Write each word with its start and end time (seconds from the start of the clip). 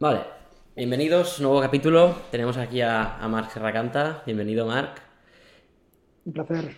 Vale, 0.00 0.20
bienvenidos, 0.76 1.40
nuevo 1.40 1.60
capítulo. 1.60 2.14
Tenemos 2.30 2.56
aquí 2.56 2.80
a, 2.80 3.16
a 3.18 3.28
Marc 3.28 3.50
Serracanta. 3.50 4.22
Bienvenido, 4.24 4.64
Marc. 4.64 5.02
Un 6.24 6.32
placer. 6.32 6.76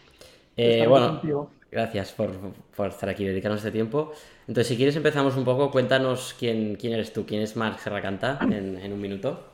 Eh, 0.56 0.86
bueno, 0.89 1.08
contigo. 1.08 1.50
gracias 1.70 2.12
por, 2.12 2.30
por 2.75 2.88
estar 2.88 3.10
aquí, 3.10 3.26
dedicarnos 3.26 3.60
este 3.60 3.72
tiempo. 3.72 4.12
Entonces, 4.48 4.68
si 4.68 4.76
quieres, 4.76 4.96
empezamos 4.96 5.36
un 5.36 5.44
poco. 5.44 5.70
Cuéntanos 5.70 6.34
quién, 6.38 6.76
quién 6.76 6.94
eres 6.94 7.12
tú, 7.12 7.26
quién 7.26 7.42
es 7.42 7.56
Marc 7.56 7.78
Serracanta 7.78 8.38
en, 8.41 8.79
en 8.79 8.91
un 8.91 9.00
minuto. 9.02 9.45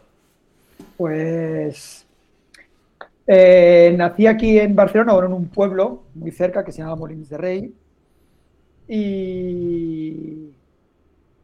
Pues 0.97 2.07
eh, 3.27 3.95
nací 3.99 4.29
aquí 4.29 4.61
en 4.61 4.77
Barcelona, 4.77 5.13
bueno, 5.13 5.27
en 5.27 5.35
un 5.35 5.49
pueblo 5.49 6.05
muy 6.15 6.31
cerca 6.31 6.65
que 6.65 6.71
se 6.71 6.83
llama 6.83 6.95
Molins 6.95 7.29
de 7.31 7.37
Rey. 7.37 7.75
Y, 8.89 10.53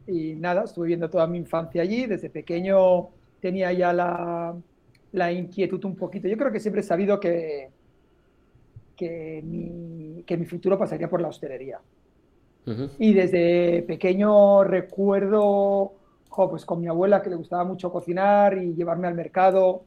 y 0.07 0.35
nada, 0.35 0.63
estuve 0.63 0.85
viviendo 0.85 1.09
toda 1.09 1.27
mi 1.27 1.37
infancia 1.37 1.81
allí. 1.81 2.05
Desde 2.05 2.29
pequeño 2.29 3.09
tenía 3.39 3.71
ya 3.73 3.93
la, 3.93 4.55
la 5.11 5.31
inquietud 5.31 5.83
un 5.85 5.95
poquito. 5.95 6.27
Yo 6.27 6.37
creo 6.37 6.51
que 6.51 6.59
siempre 6.59 6.81
he 6.81 6.83
sabido 6.83 7.19
que, 7.19 7.69
que, 8.95 9.41
mi, 9.43 10.23
que 10.25 10.37
mi 10.37 10.45
futuro 10.45 10.77
pasaría 10.77 11.09
por 11.09 11.21
la 11.21 11.29
hostelería. 11.29 11.79
Y 12.97 13.13
desde 13.13 13.83
pequeño 13.83 14.63
recuerdo, 14.63 15.93
jo, 16.29 16.49
pues 16.49 16.65
con 16.65 16.79
mi 16.79 16.87
abuela 16.87 17.21
que 17.21 17.29
le 17.29 17.35
gustaba 17.35 17.65
mucho 17.65 17.91
cocinar 17.91 18.57
y 18.57 18.73
llevarme 18.73 19.07
al 19.09 19.15
mercado, 19.15 19.83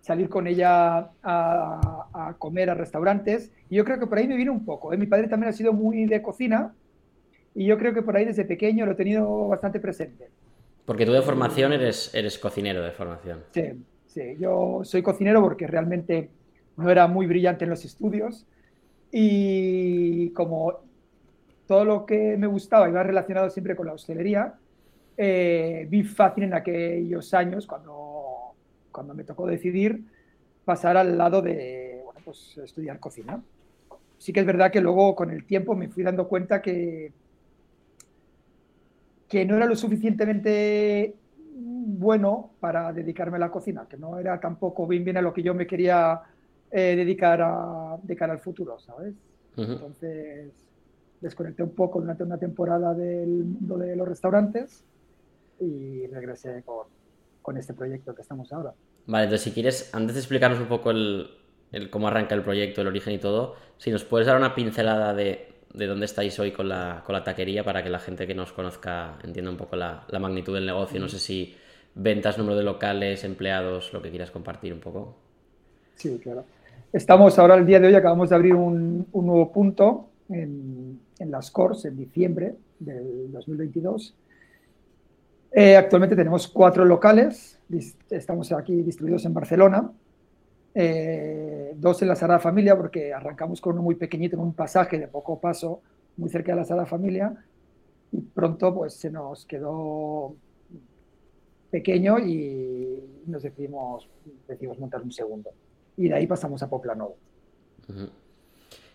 salir 0.00 0.28
con 0.28 0.46
ella 0.46 1.10
a, 1.22 2.08
a 2.12 2.34
comer 2.38 2.70
a 2.70 2.74
restaurantes. 2.74 3.50
Y 3.68 3.74
yo 3.74 3.84
creo 3.84 3.98
que 3.98 4.06
por 4.06 4.18
ahí 4.18 4.28
me 4.28 4.36
vino 4.36 4.52
un 4.52 4.64
poco. 4.64 4.92
¿eh? 4.92 4.96
Mi 4.96 5.06
padre 5.06 5.26
también 5.26 5.50
ha 5.50 5.52
sido 5.52 5.72
muy 5.72 6.06
de 6.06 6.22
cocina 6.22 6.72
y 7.54 7.66
yo 7.66 7.78
creo 7.78 7.92
que 7.92 8.02
por 8.02 8.16
ahí 8.16 8.24
desde 8.24 8.44
pequeño 8.44 8.86
lo 8.86 8.92
he 8.92 8.96
tenido 8.96 9.48
bastante 9.48 9.80
presente. 9.80 10.28
Porque 10.84 11.06
tú 11.06 11.12
de 11.12 11.22
formación 11.22 11.72
eres, 11.72 12.14
eres 12.14 12.38
cocinero 12.38 12.82
de 12.82 12.90
formación. 12.92 13.44
Sí, 13.52 13.84
sí, 14.06 14.36
yo 14.38 14.80
soy 14.84 15.02
cocinero 15.02 15.40
porque 15.40 15.66
realmente 15.66 16.30
no 16.76 16.90
era 16.90 17.06
muy 17.06 17.26
brillante 17.26 17.64
en 17.64 17.70
los 17.70 17.84
estudios 17.84 18.46
y 19.12 20.30
como 20.30 20.80
todo 21.66 21.84
lo 21.84 22.06
que 22.06 22.36
me 22.36 22.46
gustaba 22.46 22.88
iba 22.88 23.02
relacionado 23.02 23.50
siempre 23.50 23.76
con 23.76 23.86
la 23.86 23.92
hostelería, 23.92 24.54
eh, 25.16 25.86
vi 25.88 26.02
fácil 26.02 26.44
en 26.44 26.54
aquellos 26.54 27.34
años, 27.34 27.66
cuando, 27.66 28.54
cuando 28.90 29.14
me 29.14 29.24
tocó 29.24 29.46
decidir, 29.46 30.02
pasar 30.64 30.96
al 30.96 31.18
lado 31.18 31.42
de 31.42 32.00
bueno, 32.04 32.20
pues, 32.24 32.58
estudiar 32.58 32.98
cocina. 32.98 33.42
Sí 34.18 34.32
que 34.32 34.40
es 34.40 34.46
verdad 34.46 34.70
que 34.70 34.80
luego 34.80 35.14
con 35.14 35.30
el 35.30 35.44
tiempo 35.44 35.74
me 35.74 35.88
fui 35.88 36.02
dando 36.02 36.26
cuenta 36.26 36.60
que, 36.62 37.12
que 39.30 39.46
no 39.46 39.56
era 39.56 39.66
lo 39.66 39.76
suficientemente 39.76 41.14
bueno 41.54 42.50
para 42.58 42.92
dedicarme 42.92 43.36
a 43.36 43.40
la 43.40 43.50
cocina, 43.50 43.86
que 43.88 43.96
no 43.96 44.18
era 44.18 44.40
tampoco 44.40 44.86
bien 44.88 45.04
bien 45.04 45.16
a 45.16 45.22
lo 45.22 45.32
que 45.32 45.42
yo 45.42 45.54
me 45.54 45.68
quería 45.68 46.20
eh, 46.70 46.96
dedicar 46.96 47.40
a, 47.40 47.96
de 48.02 48.16
cara 48.16 48.32
al 48.32 48.40
futuro, 48.40 48.78
¿sabes? 48.80 49.14
Ujú. 49.56 49.72
Entonces 49.72 50.52
desconecté 51.20 51.62
un 51.62 51.74
poco 51.76 52.00
durante 52.00 52.24
una 52.24 52.38
temporada 52.38 52.92
del 52.92 53.44
mundo 53.44 53.78
de 53.78 53.94
los 53.94 54.08
restaurantes 54.08 54.82
y 55.60 56.06
regresé 56.08 56.62
con, 56.64 56.88
con 57.40 57.56
este 57.56 57.72
proyecto 57.72 58.14
que 58.14 58.22
estamos 58.22 58.52
ahora. 58.52 58.74
Vale, 59.06 59.24
entonces 59.24 59.44
si 59.44 59.52
quieres, 59.52 59.94
antes 59.94 60.14
de 60.14 60.20
explicarnos 60.20 60.58
un 60.58 60.66
poco 60.66 60.90
el, 60.90 61.28
el 61.70 61.88
cómo 61.88 62.08
arranca 62.08 62.34
el 62.34 62.42
proyecto, 62.42 62.80
el 62.80 62.88
origen 62.88 63.12
y 63.12 63.18
todo, 63.18 63.54
si 63.76 63.92
nos 63.92 64.04
puedes 64.04 64.26
dar 64.26 64.36
una 64.36 64.56
pincelada 64.56 65.14
de, 65.14 65.59
de 65.72 65.86
dónde 65.86 66.06
estáis 66.06 66.38
hoy 66.38 66.52
con 66.52 66.68
la, 66.68 67.02
con 67.04 67.14
la 67.14 67.22
taquería 67.22 67.64
para 67.64 67.82
que 67.82 67.90
la 67.90 67.98
gente 67.98 68.26
que 68.26 68.34
nos 68.34 68.52
conozca 68.52 69.18
entienda 69.22 69.50
un 69.50 69.56
poco 69.56 69.76
la, 69.76 70.04
la 70.08 70.18
magnitud 70.18 70.54
del 70.54 70.66
negocio. 70.66 71.00
No 71.00 71.08
sé 71.08 71.18
si 71.18 71.54
ventas, 71.94 72.38
número 72.38 72.56
de 72.56 72.64
locales, 72.64 73.24
empleados, 73.24 73.92
lo 73.92 74.02
que 74.02 74.10
quieras 74.10 74.30
compartir 74.30 74.72
un 74.72 74.80
poco. 74.80 75.16
Sí, 75.96 76.18
claro. 76.22 76.44
Estamos 76.92 77.38
ahora, 77.38 77.54
el 77.54 77.66
día 77.66 77.78
de 77.78 77.88
hoy, 77.88 77.94
acabamos 77.94 78.30
de 78.30 78.36
abrir 78.36 78.54
un, 78.54 79.06
un 79.12 79.26
nuevo 79.26 79.52
punto 79.52 80.08
en, 80.28 80.98
en 81.18 81.30
Las 81.30 81.50
Corts 81.50 81.84
en 81.84 81.96
diciembre 81.96 82.54
del 82.78 83.30
2022. 83.30 84.14
Eh, 85.52 85.76
actualmente 85.76 86.16
tenemos 86.16 86.48
cuatro 86.48 86.84
locales, 86.84 87.58
estamos 88.08 88.52
aquí 88.52 88.82
distribuidos 88.82 89.24
en 89.24 89.34
Barcelona, 89.34 89.90
eh, 90.74 91.59
dos 91.76 92.02
en 92.02 92.08
la 92.08 92.16
Sagrada 92.16 92.40
Familia, 92.40 92.76
porque 92.76 93.12
arrancamos 93.12 93.60
con 93.60 93.74
uno 93.74 93.82
muy 93.82 93.94
pequeñito 93.94 94.36
en 94.36 94.42
un 94.42 94.54
pasaje 94.54 94.98
de 94.98 95.08
poco 95.08 95.40
paso, 95.40 95.82
muy 96.16 96.28
cerca 96.30 96.52
de 96.52 96.58
la 96.58 96.64
Sagrada 96.64 96.86
Familia, 96.86 97.44
y 98.12 98.20
pronto 98.20 98.74
pues 98.74 98.94
se 98.94 99.10
nos 99.10 99.44
quedó 99.46 100.34
pequeño 101.70 102.18
y 102.18 103.02
nos 103.26 103.42
decidimos, 103.42 104.08
decidimos 104.48 104.78
montar 104.78 105.02
un 105.02 105.12
segundo. 105.12 105.50
Y 105.96 106.08
de 106.08 106.14
ahí 106.14 106.26
pasamos 106.26 106.62
a 106.62 106.68
Poplanovo. 106.68 107.16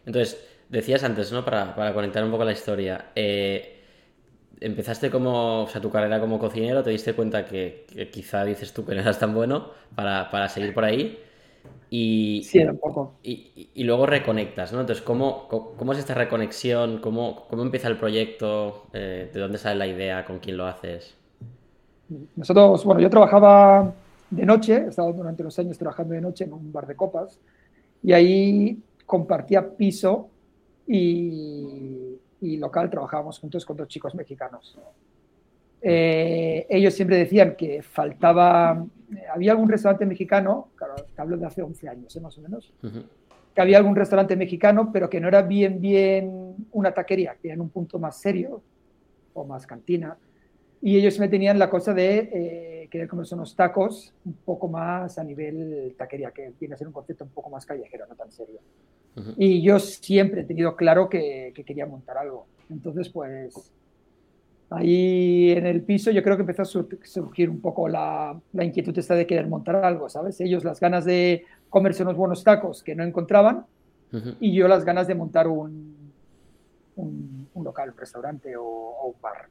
Entonces, 0.06 0.44
decías 0.70 1.04
antes, 1.04 1.32
¿no? 1.32 1.46
Para, 1.46 1.76
para 1.76 1.94
conectar 1.94 2.24
un 2.24 2.32
poco 2.32 2.44
la 2.44 2.52
historia. 2.52 3.12
eh, 3.16 3.76
empezaste 4.60 5.10
como, 5.10 5.64
o 5.64 5.68
sea, 5.68 5.82
tu 5.82 5.90
carrera 5.90 6.20
como 6.20 6.40
cocinero, 6.40 6.84
te 6.84 6.90
diste 6.90 7.14
cuenta 7.14 7.46
que, 7.46 7.86
que 7.88 8.10
quizá 8.10 8.44
dices 8.46 8.74
tú 8.74 8.86
que 8.86 8.96
no 8.96 9.02
eras 9.02 9.20
tan 9.20 9.34
bueno 9.34 9.72
para, 9.96 10.30
para 10.32 10.50
seguir 10.50 10.74
por 10.74 10.86
ahí. 10.86 11.20
Y, 11.90 12.52
Sí, 12.52 12.60
era 12.60 12.72
un 12.72 12.80
poco. 12.80 13.20
y, 13.24 13.32
y- 13.56 13.72
y 13.76 13.84
luego 13.84 14.06
reconectas, 14.06 14.74
¿no? 14.74 14.82
Entonces, 14.82 15.04
¿cómo, 15.06 15.48
cómo, 15.50 15.76
cómo 15.78 15.94
es 15.94 16.00
esta 16.00 16.14
reconexión? 16.16 17.00
¿Cómo, 17.02 17.48
cómo 17.50 17.64
empieza 17.64 17.88
el 17.90 17.98
proyecto? 17.98 18.90
Eh, 18.94 19.30
¿de 19.34 19.40
dónde 19.40 19.58
sale 19.58 19.78
la 19.80 19.88
idea? 19.88 20.26
¿Con 20.26 20.40
quién 20.40 20.58
lo 20.58 20.68
haces? 20.68 21.16
Nosotros, 22.36 22.86
bueno, 22.86 23.02
yo 23.02 23.10
trabajaba 23.10 23.94
de 24.30 24.46
noche, 24.46 24.76
he 24.76 24.88
estado 24.90 25.12
durante 25.14 25.44
los 25.44 25.58
años 25.60 25.78
trabajando 25.78 26.14
de 26.14 26.22
noche 26.22 26.44
en 26.44 26.54
un 26.54 26.72
bar 26.72 26.86
de 26.86 26.96
copas 26.96 27.40
y 28.04 28.14
ahí 28.14 28.84
compartía 29.06 29.68
piso 29.78 30.30
y, 30.88 32.20
y 32.42 32.58
local, 32.58 32.90
trabajábamos 32.90 33.40
juntos 33.40 33.66
con 33.66 33.78
dos 33.78 33.88
chicos 33.88 34.16
mexicanos. 34.16 34.78
Eh, 35.88 36.66
ellos 36.68 36.96
siempre 36.96 37.16
decían 37.16 37.56
que 37.56 37.84
faltaba, 37.84 38.84
había 39.32 39.52
algún 39.52 39.70
restaurante 39.70 40.04
mexicano, 40.08 40.70
claro, 40.76 40.96
te 41.16 41.22
hablo 41.22 41.38
de 41.38 41.46
hace 41.46 41.62
11 41.62 41.88
años, 41.88 42.16
¿eh? 42.16 42.20
más 42.22 42.36
o 42.40 42.42
menos, 42.42 42.74
Ujú. 42.82 43.04
que 43.54 43.62
había 43.62 43.78
algún 43.78 43.96
restaurante 43.96 44.36
mexicano, 44.36 44.90
pero 44.92 45.12
que 45.12 45.20
no 45.20 45.28
era 45.28 45.44
bien, 45.44 45.80
bien 45.80 46.56
una 46.72 46.92
taquería, 46.92 47.36
que 47.40 47.52
era 47.52 47.62
un 47.62 47.70
punto 47.70 48.00
más 48.00 48.20
serio 48.20 48.64
o 49.36 49.46
más 49.46 49.68
cantina. 49.68 50.18
Y 50.82 50.98
ellos 50.98 51.20
me 51.20 51.28
tenían 51.28 51.60
la 51.60 51.70
cosa 51.70 51.94
de 51.94 52.30
eh, 52.34 52.88
querer 52.90 53.08
comerse 53.08 53.36
unos 53.36 53.56
tacos 53.56 54.12
un 54.26 54.34
poco 54.44 54.68
más 54.68 55.20
a 55.20 55.24
nivel 55.24 55.94
taquería, 55.96 56.32
que 56.32 56.52
viene 56.60 56.74
a 56.74 56.78
ser 56.80 56.88
un 56.88 56.94
concepto 56.94 57.26
un 57.26 57.30
poco 57.30 57.52
más 57.52 57.64
callejero, 57.64 58.08
no 58.08 58.16
tan 58.16 58.32
serio. 58.32 58.60
Ujú. 59.16 59.34
Y 59.38 59.62
yo 59.62 59.78
siempre 59.78 60.42
he 60.42 60.46
tenido 60.46 60.76
claro 60.76 61.10
que, 61.10 61.52
que 61.56 61.64
quería 61.64 61.86
montar 61.86 62.18
algo. 62.18 62.48
Entonces, 62.72 63.08
pues 63.10 63.72
ahí 64.76 65.52
en 65.52 65.66
el 65.68 65.84
piso 65.84 66.12
yo 66.12 66.24
creo 66.24 66.36
que 66.38 66.42
empezó 66.44 66.64
a 66.64 66.66
sur- 66.66 66.88
surgir 67.04 67.50
un 67.50 67.62
poco 67.62 67.88
la, 67.88 68.40
la 68.54 68.64
inquietud 68.66 68.98
esta 68.98 69.16
de 69.16 69.28
querer 69.28 69.48
montar 69.48 69.78
algo, 69.78 70.10
¿sabes? 70.10 70.40
Ellos 70.42 70.64
las 70.64 70.80
ganas 70.80 71.06
de 71.06 71.46
comerse 71.70 72.04
unos 72.04 72.16
buenos 72.18 72.44
tacos 72.44 72.84
que 72.84 72.96
no 72.96 73.04
encontraban 73.04 73.66
y 74.40 74.54
yo 74.56 74.68
las 74.68 74.86
ganas 74.86 75.08
de 75.08 75.16
montar 75.16 75.48
un, 75.48 76.14
un, 76.96 77.50
un 77.54 77.64
local, 77.64 77.92
un 77.92 77.98
restaurante 77.98 78.56
o, 78.58 78.64
o 78.66 79.08
un 79.10 79.22
bar. 79.22 79.50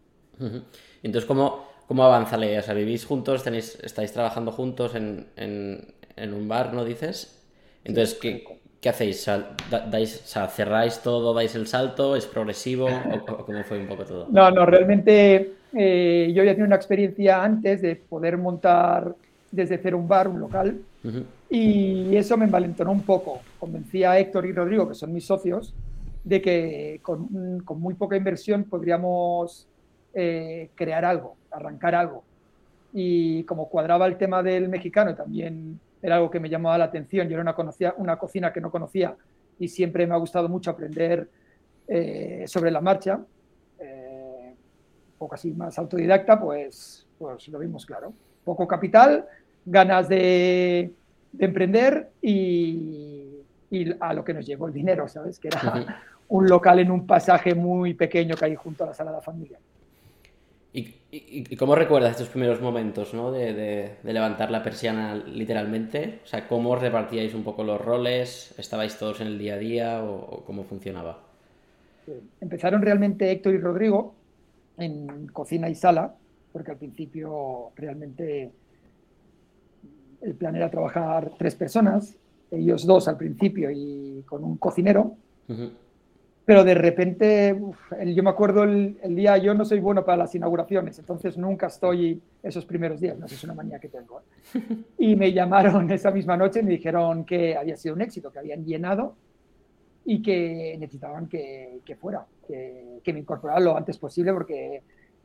Entonces, 1.03 1.27
¿cómo, 1.27 1.67
cómo 1.87 2.05
avanza 2.05 2.37
la 2.37 2.47
idea? 2.47 2.61
O 2.61 2.63
sea, 2.63 2.75
¿vivís 2.75 3.05
juntos? 3.05 3.43
Tenéis, 3.45 3.79
¿Estáis 3.83 4.13
trabajando 4.13 4.53
juntos 4.53 4.95
en, 4.95 5.29
en- 5.37 5.95
en 6.17 6.35
un 6.35 6.49
bar, 6.49 6.73
no 6.75 6.85
dices? 6.85 7.47
Entonces, 7.85 8.19
¿qué, 8.21 8.45
qué 8.85 8.91
hacéis? 8.91 9.27
Dais, 9.91 10.21
o 10.23 10.27
sea, 10.27 10.47
¿cerráis 10.47 11.01
todo, 11.01 11.33
dais 11.33 11.55
el 11.55 11.67
salto? 11.67 12.17
¿Es 12.17 12.27
progresivo? 12.27 12.87
¿O, 12.87 13.45
cómo 13.47 13.65
fue 13.65 13.79
un 13.81 13.87
poco 13.87 14.05
todo? 14.05 14.27
No, 14.31 14.51
no, 14.51 14.67
realmente 14.67 15.55
eh, 15.73 16.31
yo 16.35 16.45
ya 16.45 16.53
tenía 16.53 16.67
una 16.67 16.77
experiencia 16.77 17.43
antes 17.43 17.81
de 17.81 17.97
poder 17.97 18.37
montar 18.37 19.15
desde 19.51 19.79
cero 19.79 19.97
un 19.97 20.07
bar, 20.07 20.29
un 20.29 20.39
local, 20.39 20.83
Ujú. 21.03 21.23
y 21.49 22.15
eso 22.15 22.37
me 22.37 22.45
envalentonó 22.45 22.93
un 22.93 23.01
poco. 23.01 23.41
Convencí 23.59 24.05
a 24.05 24.19
Héctor 24.19 24.45
y 24.45 24.53
Rodrigo, 24.53 24.87
que 24.87 24.95
son 24.95 25.15
mis 25.15 25.25
socios, 25.25 25.73
de 26.23 26.43
que 26.43 27.01
con, 27.01 27.63
con 27.65 27.81
muy 27.81 27.95
poca 27.95 28.19
inversión 28.19 28.65
podríamos 28.65 29.67
eh, 30.13 30.69
crear 30.75 31.07
algo, 31.07 31.37
arrancar 31.51 31.95
algo. 31.95 32.23
Y 32.93 33.45
como 33.45 33.71
cuadraba 33.71 34.07
el 34.07 34.19
tema 34.19 34.43
del 34.43 34.69
mexicano, 34.69 35.13
y 35.13 35.15
también 35.15 35.81
era 36.05 36.17
algo 36.17 36.31
que 36.31 36.39
me 36.39 36.51
llamaba 36.51 36.77
la 36.77 36.85
atención, 36.85 37.27
yo 37.29 37.33
era 37.33 37.41
una, 37.41 37.55
conocía, 37.55 37.95
una 37.97 38.19
cocina 38.19 38.53
que 38.53 38.61
no 38.61 38.71
conocía 38.71 39.17
y 39.59 39.69
siempre 39.69 40.07
me 40.07 40.13
ha 40.13 40.19
gustado 40.19 40.51
mucho 40.51 40.71
aprender 40.71 41.31
eh, 41.89 42.45
sobre 42.47 42.71
la 42.71 42.83
marcha, 42.83 43.25
eh, 43.79 44.55
un 44.55 45.19
poco 45.19 45.35
así 45.35 45.51
más 45.53 45.79
autodidacta, 45.79 46.39
pues, 46.39 47.07
pues 47.19 47.49
lo 47.49 47.59
vimos 47.59 47.87
claro. 47.87 48.13
Poco 48.45 48.69
capital, 48.69 49.25
ganas 49.65 50.07
de, 50.11 50.93
de 51.33 51.45
emprender 51.47 52.11
y, 52.21 53.39
y 53.71 53.97
a 53.99 54.13
lo 54.13 54.23
que 54.27 54.35
nos 54.35 54.45
llegó 54.45 54.67
el 54.67 54.75
dinero, 54.75 55.09
¿sabes? 55.09 55.39
Que 55.39 55.49
era 55.49 56.03
un 56.29 56.47
local 56.47 56.81
en 56.81 56.91
un 56.91 57.07
pasaje 57.07 57.55
muy 57.55 57.95
pequeño 57.95 58.37
que 58.37 58.45
hay 58.45 58.57
junto 58.57 58.85
a 58.85 58.89
la 58.89 58.95
Sagrada 58.95 59.23
Familia. 59.23 59.59
¿Y, 60.77 61.55
cómo 61.55 61.77
recuerdas 61.77 62.11
estos 62.11 62.29
primeros 62.29 62.61
momentos, 62.61 63.15
¿no? 63.15 63.31
De, 63.31 63.95
levantar 64.03 64.51
la 64.51 64.65
persiana 64.65 65.15
literalmente? 65.15 66.19
O 66.25 66.27
sea, 66.27 66.49
¿cómo 66.49 66.75
repartíais 66.75 67.33
un 67.33 67.45
poco 67.45 67.63
los 67.63 67.81
roles? 67.81 68.53
¿Estabais 68.59 68.99
todos 68.99 69.21
en 69.21 69.29
el 69.29 69.39
día 69.39 69.55
a 69.55 69.59
día 69.59 70.05
o, 70.05 70.43
cómo 70.45 70.65
funcionaba? 70.65 71.21
Empezaron 72.41 72.83
realmente 72.83 73.31
Héctor 73.31 73.55
y 73.55 73.59
Rodrigo 73.59 74.15
en 74.77 75.29
cocina 75.29 75.69
y 75.69 75.77
sala, 75.77 76.17
porque 76.53 76.73
al 76.73 76.79
principio 76.79 77.71
realmente 77.77 78.51
el 80.23 80.35
plan 80.35 80.57
era 80.57 80.73
trabajar 80.73 81.31
tres 81.39 81.55
personas, 81.55 82.17
ellos 82.51 82.85
dos 82.85 83.07
al 83.07 83.17
principio 83.17 83.71
y 83.71 84.25
con 84.27 84.43
un 84.43 84.57
cocinero 84.57 85.17
pero 86.45 86.63
de 86.63 86.75
repente, 86.75 87.59
yo 88.07 88.23
me 88.23 88.31
acuerdo 88.31 88.65
el, 88.65 88.99
día, 89.15 89.39
yo 89.39 89.55
no 89.55 89.65
soy 89.65 89.81
bueno 89.81 90.05
para 90.05 90.19
las 90.19 90.35
inauguraciones, 90.35 90.99
entonces 90.99 91.39
nunca 91.39 91.69
estoy 91.69 92.21
esos 92.43 92.67
primeros 92.67 93.01
días, 93.01 93.19
no 93.19 93.27
sé, 93.27 93.37
es 93.37 93.45
una 93.45 93.55
manía 93.55 93.79
que 93.79 93.89
tengo. 93.89 94.21
¿eh? 94.21 94.61
Y 94.99 95.17
me 95.17 95.33
llamaron 95.33 95.91
esa 95.91 96.11
misma 96.11 96.37
noche 96.37 96.61
y 96.61 96.63
me 96.63 96.73
dijeron 96.73 97.25
que 97.25 97.57
había 97.57 97.77
sido 97.77 97.95
un 97.95 98.03
éxito, 98.03 98.31
que 98.31 98.41
habían 98.41 98.65
llenado 98.65 99.15
y 100.05 100.21
que 100.21 100.77
necesitaban 100.79 101.29
que, 101.29 101.81
que 101.83 101.97
fuera, 101.97 102.27
que, 102.47 103.01
que, 103.03 103.13
me 103.15 103.21
incorporara 103.21 103.61
lo 103.61 103.75
antes 103.75 103.97
posible, 103.97 104.35
porque 104.35 104.83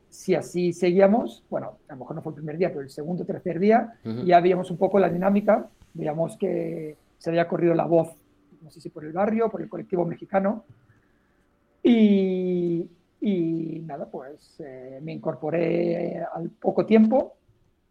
si 0.10 0.36
así 0.36 0.71
seguíamos, 0.71 1.44
bueno, 1.50 1.80
a 1.89 1.94
lo 1.94 2.00
mejor 2.00 2.16
no 2.16 2.21
fue 2.21 2.31
el 2.31 2.38
primer 2.38 2.57
día, 2.57 2.69
pero 2.69 2.81
el 2.81 2.89
segundo 2.89 3.25
tercer 3.25 3.60
día, 3.60 3.94
ya 4.25 4.39
veíamos 4.39 4.71
un 4.71 4.77
poco 4.77 5.00
la 5.00 5.10
dinámica, 5.10 5.68
veíamos 5.94 6.38
que 6.38 6.95
se 7.18 7.30
había 7.30 7.45
corrido 7.45 7.74
la 7.75 7.86
voz, 7.86 8.16
no 8.62 8.71
sé 8.71 8.80
si 8.80 8.89
por 8.89 9.04
el 9.04 9.12
barrio, 9.12 9.50
por 9.50 9.62
el 9.62 9.68
colectivo 9.68 10.06
mexicano, 10.06 10.63
y, 11.91 13.81
nada, 13.86 14.06
pues 14.06 14.59
eh, 14.59 15.00
me 15.01 15.13
incorporé 15.13 16.24
al 16.33 16.50
poco 16.50 16.86
tiempo 16.86 17.36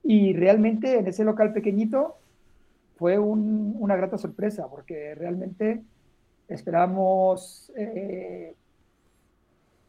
y 0.05 0.33
realmente 0.33 0.99
en 0.99 1.07
ese 1.07 1.25
local 1.25 1.53
pequeñito 1.53 2.17
fue 2.97 3.19
una 3.19 3.97
grata 3.97 4.17
sorpresa 4.17 4.69
porque 4.69 5.15
realmente 5.15 5.83
esperábamos 6.49 7.73
eh, 7.77 8.55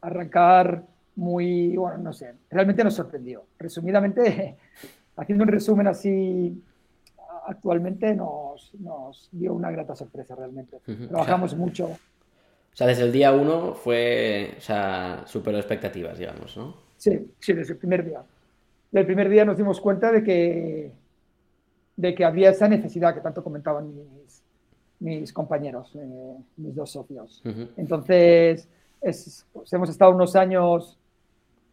arrancar 0.02 0.84
muy, 1.16 1.76
bueno, 1.76 1.98
no 2.00 2.14
sé, 2.14 2.34
realmente 2.50 2.84
nos 2.84 2.96
sorprendió. 2.96 3.46
Resumidamente, 3.58 4.58
haciendo 5.18 5.44
un 5.44 5.50
resumen 5.50 5.88
así, 5.88 6.62
actualmente 7.48 8.16
nos, 8.16 8.74
nos 8.76 9.30
dio 9.32 9.54
una 9.54 9.72
grata 9.72 9.96
sorpresa 9.96 10.36
realmente. 10.36 10.80
Trabajamos 11.10 11.56
mucho 11.56 11.98
sea, 12.80 12.88
desde 12.88 13.04
el 13.04 13.12
día 13.12 13.34
uno 13.34 13.74
fue, 13.74 14.56
o 14.58 14.62
sea, 14.62 15.24
superó 15.26 15.58
expectativas, 15.58 16.18
digamos, 16.18 16.56
¿no? 16.56 16.78
Sí, 16.96 17.30
sí, 17.38 17.52
desde 17.52 17.74
el 17.74 17.78
primer 17.78 18.06
día. 18.06 18.24
Desde 18.90 19.02
el 19.02 19.06
primer 19.06 19.28
día 19.28 19.44
nos 19.44 19.58
dimos 19.58 19.82
cuenta 19.82 20.14
de 20.14 20.24
que, 20.24 20.94
de 21.98 22.16
que 22.16 22.24
había 22.24 22.52
esa 22.52 22.70
necesidad 22.70 23.14
que 23.14 23.20
tanto 23.20 23.44
comentaban 23.44 23.94
mis, 23.94 24.44
mis 25.00 25.34
compañeros, 25.34 25.94
eh, 25.96 26.38
mis 26.56 26.74
dos 26.74 26.92
socios. 26.92 27.44
Entonces, 27.76 28.70
es, 29.02 29.46
pues, 29.52 29.74
hemos 29.74 29.90
estado 29.90 30.12
unos 30.12 30.38
años 30.38 30.98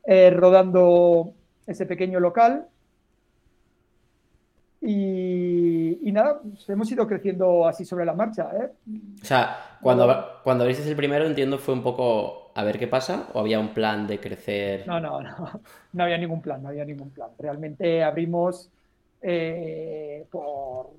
eh, 0.04 0.30
rodando 0.30 1.34
ese 1.68 1.86
pequeño 1.86 2.18
local 2.18 2.66
y, 4.80 5.55
nada, 6.12 6.40
pues 6.40 6.68
hemos 6.68 6.90
ido 6.90 7.06
creciendo 7.06 7.66
así 7.66 7.84
sobre 7.84 8.04
la 8.04 8.14
marcha. 8.14 8.50
¿eh? 8.54 8.70
O 9.22 9.24
sea, 9.24 9.78
cuando, 9.80 10.40
cuando 10.42 10.64
abriste 10.64 10.88
el 10.88 10.96
primero, 10.96 11.26
entiendo, 11.26 11.58
fue 11.58 11.74
un 11.74 11.82
poco 11.82 12.52
a 12.54 12.64
ver 12.64 12.78
qué 12.78 12.86
pasa 12.86 13.28
o 13.34 13.40
había 13.40 13.60
un 13.60 13.68
plan 13.74 14.06
de 14.06 14.18
crecer. 14.18 14.86
No, 14.86 15.00
no, 15.00 15.20
no, 15.20 15.60
no 15.92 16.02
había 16.02 16.18
ningún 16.18 16.40
plan, 16.40 16.62
no 16.62 16.68
había 16.68 16.84
ningún 16.84 17.10
plan. 17.10 17.30
Realmente 17.38 18.02
abrimos 18.02 18.70
eh, 19.22 20.26
por, 20.30 20.90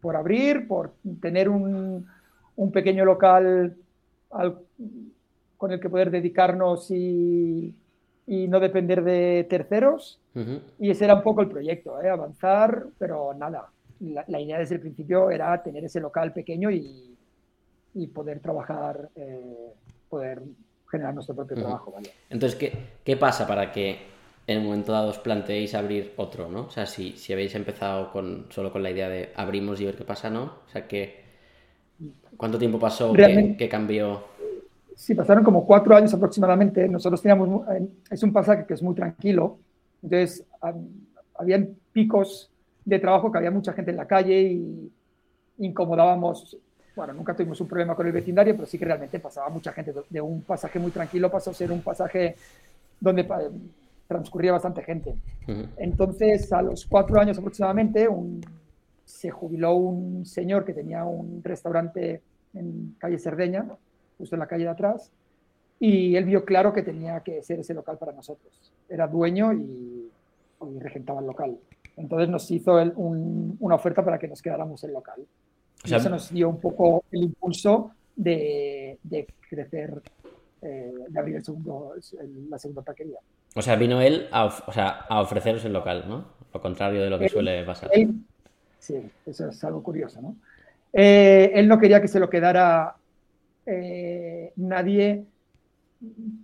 por 0.00 0.16
abrir, 0.16 0.66
por 0.66 0.94
tener 1.20 1.48
un, 1.48 2.06
un 2.56 2.72
pequeño 2.72 3.04
local 3.04 3.76
con 5.56 5.72
el 5.72 5.80
que 5.80 5.88
poder 5.88 6.10
dedicarnos 6.10 6.90
y, 6.90 7.74
y 8.26 8.48
no 8.48 8.60
depender 8.60 9.02
de 9.04 9.46
terceros. 9.48 10.20
Y 10.78 10.90
ese 10.90 11.04
era 11.04 11.14
un 11.14 11.22
poco 11.22 11.40
el 11.40 11.48
proyecto, 11.48 12.02
¿eh? 12.02 12.10
avanzar, 12.10 12.86
pero 12.98 13.32
nada. 13.32 13.70
La, 14.00 14.40
idea 14.40 14.58
desde 14.58 14.74
el 14.74 14.82
principio 14.82 15.30
era 15.30 15.62
tener 15.62 15.82
ese 15.84 16.00
local 16.00 16.34
pequeño 16.34 16.70
y, 16.70 17.16
y 17.94 18.06
poder 18.08 18.40
trabajar, 18.40 19.08
eh, 19.16 19.72
poder 20.10 20.42
generar 20.90 21.14
nuestro 21.14 21.34
propio 21.34 21.56
trabajo. 21.56 21.94
Entonces, 22.28 22.58
¿qué, 22.58 22.72
¿qué, 23.02 23.16
pasa 23.16 23.46
para 23.46 23.72
que 23.72 23.98
en 24.46 24.58
un 24.58 24.64
momento 24.64 24.92
dado 24.92 25.08
os 25.08 25.18
planteéis 25.18 25.74
abrir 25.74 26.12
otro? 26.16 26.48
¿no? 26.50 26.66
O 26.66 26.70
sea, 26.70 26.84
si, 26.86 27.12
si 27.12 27.32
habéis 27.32 27.54
empezado 27.54 28.12
con, 28.12 28.46
solo 28.50 28.70
con 28.70 28.82
la 28.82 28.90
idea 28.90 29.08
de 29.08 29.32
abrimos 29.34 29.80
y 29.80 29.86
ver 29.86 29.96
qué 29.96 30.04
pasa, 30.04 30.28
¿no? 30.28 30.42
O 30.66 30.68
sea, 30.70 30.86
que, 30.86 31.24
¿cuánto 32.36 32.58
tiempo 32.58 32.78
pasó? 32.78 33.12
¿Qué, 33.12 33.68
cambió? 33.70 34.24
Sí, 34.96 35.14
pasaron 35.14 35.44
como 35.44 35.64
cuatro 35.64 35.94
años 35.94 36.12
aproximadamente. 36.12 36.88
Nosotros 36.88 37.22
teníamos, 37.22 37.62
es 38.10 38.22
un 38.22 38.32
pasaje 38.32 38.66
que 38.66 38.74
es 38.74 38.82
muy 38.82 38.94
tranquilo, 38.94 39.58
entonces, 40.02 40.44
habían 41.34 41.76
picos 41.92 42.50
de 42.84 42.98
trabajo 42.98 43.30
que 43.30 43.38
había 43.38 43.50
mucha 43.50 43.72
gente 43.72 43.90
en 43.90 43.96
la 43.96 44.06
calle 44.06 44.40
y 44.40 44.92
incomodábamos. 45.58 46.56
Bueno, 46.94 47.12
nunca 47.12 47.34
tuvimos 47.34 47.60
un 47.60 47.68
problema 47.68 47.94
con 47.94 48.06
el 48.06 48.12
vecindario, 48.12 48.54
pero 48.54 48.66
sí 48.66 48.78
que 48.78 48.84
realmente 48.84 49.18
pasaba 49.18 49.48
mucha 49.48 49.72
gente. 49.72 49.92
De 50.08 50.20
un 50.20 50.42
pasaje 50.42 50.78
muy 50.78 50.90
tranquilo 50.90 51.30
pasó 51.30 51.50
a 51.50 51.54
ser 51.54 51.72
un 51.72 51.82
pasaje 51.82 52.36
donde 53.00 53.28
transcurría 54.06 54.52
bastante 54.52 54.82
gente. 54.82 55.14
Entonces, 55.76 56.52
a 56.52 56.62
los 56.62 56.86
cuatro 56.86 57.20
años 57.20 57.36
aproximadamente, 57.38 58.08
se 59.04 59.30
jubiló 59.30 59.74
un 59.74 60.24
señor 60.24 60.64
que 60.64 60.72
tenía 60.72 61.04
un 61.04 61.42
restaurante 61.42 62.22
en 62.54 62.94
calle 62.98 63.18
Cerdeña, 63.18 63.66
justo 64.18 64.36
en 64.36 64.40
la 64.40 64.46
calle 64.46 64.64
de 64.64 64.70
atrás, 64.70 65.10
y 65.78 66.16
él 66.16 66.24
vio 66.24 66.44
claro 66.44 66.72
que 66.72 66.82
tenía 66.82 67.20
que 67.20 67.42
ser 67.42 67.60
ese 67.60 67.74
local 67.74 67.98
para 67.98 68.12
nosotros. 68.12 68.52
Era 68.88 69.06
dueño 69.06 69.52
y, 69.52 70.10
regentaba 70.78 71.20
el 71.20 71.26
local. 71.26 71.58
Entonces 71.96 72.28
nos 72.28 72.50
hizo 72.50 72.76
una 72.96 73.74
oferta 73.74 74.04
para 74.04 74.18
que 74.18 74.26
nos 74.26 74.40
quedáramos 74.40 74.82
el 74.84 74.92
local. 74.92 75.20
y 75.84 75.94
eso 75.94 76.08
nos 76.08 76.32
dio 76.32 76.48
un 76.48 76.60
poco 76.60 77.04
el 77.12 77.24
impulso 77.24 77.90
de, 78.16 78.98
crecer, 79.48 80.02
eh, 80.62 80.94
de 81.08 81.18
abrir 81.18 81.36
el 81.36 81.44
segundo, 81.44 81.94
la 82.48 82.58
segunda 82.58 82.82
taquería. 82.82 83.18
O 83.54 83.62
sea, 83.62 83.76
vino 83.76 84.00
él 84.00 84.28
a, 84.32 84.46
o 84.46 84.72
sea, 84.72 84.88
a 85.08 85.20
ofreceros 85.20 85.64
el 85.64 85.72
local, 85.72 86.04
¿no? 86.08 86.24
Lo 86.52 86.60
contrario 86.60 87.02
de 87.02 87.10
lo 87.10 87.18
que 87.18 87.28
suele 87.28 87.64
pasar. 87.64 87.90
sí, 88.78 89.10
eso 89.26 89.48
es 89.48 89.64
algo 89.64 89.82
curioso, 89.82 90.20
¿no? 90.22 90.36
Eh, 90.92 91.52
él 91.54 91.68
no 91.68 91.78
quería 91.78 92.00
que 92.00 92.08
se 92.08 92.18
lo 92.18 92.30
quedara 92.30 92.96
eh, 93.66 94.52
nadie 94.56 95.24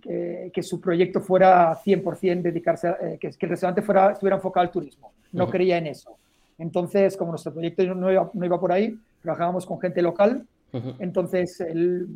que, 0.01 0.63
su 0.63 0.79
proyecto 0.81 1.21
fuera 1.21 1.73
100% 1.83 2.41
dedicarse, 2.41 2.89
eh, 3.01 3.17
que, 3.19 3.27
el 3.27 3.49
restaurante 3.49 3.81
fuera, 3.81 4.11
estuviera 4.11 4.35
enfocado 4.35 4.65
al 4.65 4.71
turismo. 4.71 5.13
No 5.31 5.49
creía 5.49 5.77
en 5.77 5.87
eso. 5.87 6.17
Entonces, 6.57 7.17
como 7.17 7.31
nuestro 7.31 7.53
proyecto 7.53 7.83
no 7.95 8.11
iba, 8.11 8.29
no 8.33 8.45
iba 8.45 8.59
por 8.59 8.71
ahí, 8.71 8.97
trabajábamos 9.21 9.65
con 9.65 9.79
gente 9.79 10.01
local. 10.01 10.45
Entonces, 10.99 11.59
él 11.61 12.07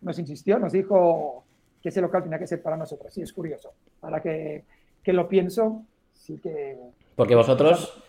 nos 0.00 0.18
insistió, 0.18 0.58
nos 0.58 0.72
dijo 0.72 1.44
que 1.82 1.88
ese 1.88 2.00
local 2.00 2.22
tenía 2.22 2.38
que 2.38 2.46
ser 2.46 2.62
para 2.62 2.76
nosotros. 2.76 3.12
Sí, 3.12 3.22
es 3.22 3.32
curioso. 3.32 3.72
Ahora 4.02 4.20
que, 4.20 4.64
que 5.02 5.12
lo 5.12 5.28
pienso, 5.28 5.82
sí 6.14 6.38
que... 6.38 6.78
Porque 7.16 7.34
vosotros 7.34 8.00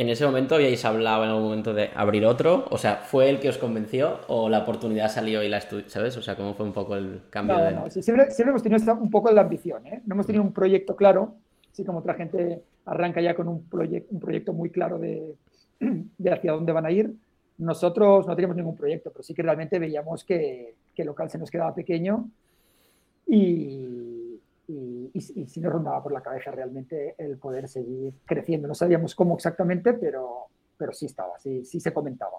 en 0.00 0.08
ese 0.08 0.24
momento 0.24 0.54
habíais 0.54 0.82
hablado 0.86 1.24
en 1.24 1.28
algún 1.28 1.44
momento 1.44 1.74
de 1.74 1.90
abrir 1.94 2.24
otro, 2.24 2.64
o 2.70 2.78
sea, 2.78 2.96
¿fue 2.96 3.28
el 3.28 3.38
que 3.38 3.50
os 3.50 3.58
convenció 3.58 4.20
o 4.28 4.48
la 4.48 4.60
oportunidad 4.60 5.10
salió 5.10 5.42
y 5.42 5.48
la 5.50 5.58
estudiaste, 5.58 5.90
¿sabes? 5.90 6.16
O 6.16 6.22
sea, 6.22 6.36
¿cómo 6.36 6.54
fue 6.54 6.64
un 6.64 6.72
poco 6.72 6.96
el 6.96 7.20
cambio? 7.28 7.58
No, 7.58 7.70
no, 7.70 7.90
siempre, 7.90 8.28
hemos 8.38 8.62
tenido 8.62 8.94
un 8.94 9.10
poco 9.10 9.30
la 9.30 9.42
ambición, 9.42 9.86
¿eh? 9.86 10.00
No 10.06 10.14
hemos 10.14 10.26
tenido 10.26 10.42
un 10.42 10.54
proyecto 10.54 10.96
claro, 10.96 11.34
así 11.70 11.84
como 11.84 11.98
otra 11.98 12.14
gente 12.14 12.62
arranca 12.86 13.20
ya 13.20 13.34
con 13.34 13.46
un, 13.46 13.68
un 13.70 14.20
proyecto 14.20 14.54
muy 14.54 14.70
claro 14.70 14.98
de, 14.98 15.34
de, 15.80 16.32
hacia 16.32 16.52
dónde 16.52 16.72
van 16.72 16.86
a 16.86 16.90
ir. 16.90 17.12
Nosotros 17.58 18.26
no 18.26 18.34
teníamos 18.34 18.56
ningún 18.56 18.76
proyecto, 18.76 19.10
pero 19.10 19.22
sí 19.22 19.34
que 19.34 19.42
realmente 19.42 19.78
veíamos 19.78 20.24
que, 20.24 20.76
que 20.94 21.02
el 21.02 21.08
local 21.08 21.28
se 21.28 21.36
nos 21.36 21.50
quedaba 21.50 21.74
pequeño 21.74 22.26
y, 23.26 23.99
y, 24.70 25.20
si 25.20 25.60
nos 25.60 25.72
rondaba 25.72 26.02
por 26.02 26.12
la 26.12 26.20
cabeza 26.20 26.50
realmente 26.50 27.14
el 27.18 27.36
poder 27.38 27.68
seguir 27.68 28.12
creciendo. 28.24 28.68
No 28.68 28.74
sabíamos 28.74 29.14
cómo 29.14 29.34
exactamente, 29.34 29.94
pero, 29.94 30.46
pero 30.76 30.92
sí 30.92 31.06
estaba, 31.06 31.38
sí, 31.38 31.64
sí 31.64 31.80
se 31.80 31.92
comentaba. 31.92 32.38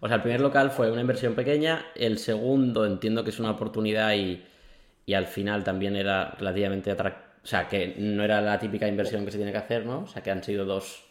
O 0.00 0.08
sea, 0.08 0.16
el 0.16 0.22
primer 0.22 0.40
local 0.40 0.70
fue 0.70 0.90
una 0.90 1.00
inversión 1.00 1.34
pequeña, 1.34 1.86
el 1.94 2.18
segundo 2.18 2.84
entiendo 2.84 3.22
que 3.22 3.30
es 3.30 3.38
una 3.38 3.52
oportunidad 3.52 4.12
y, 4.14 4.42
y 5.06 5.14
al 5.14 5.26
final 5.26 5.62
también 5.62 5.96
era 5.96 6.32
relativamente 6.32 6.90
atractivo. 6.90 7.30
O 7.42 7.46
sea, 7.46 7.68
que 7.68 7.94
no 7.98 8.22
era 8.22 8.40
la 8.42 8.58
típica 8.58 8.86
inversión 8.86 9.24
que 9.24 9.30
se 9.30 9.38
tiene 9.38 9.52
que 9.52 9.58
hacer, 9.58 9.86
¿no? 9.86 10.00
O 10.00 10.06
sea, 10.06 10.22
que 10.22 10.30
han 10.30 10.42
sido 10.42 10.66
dos, 10.66 11.06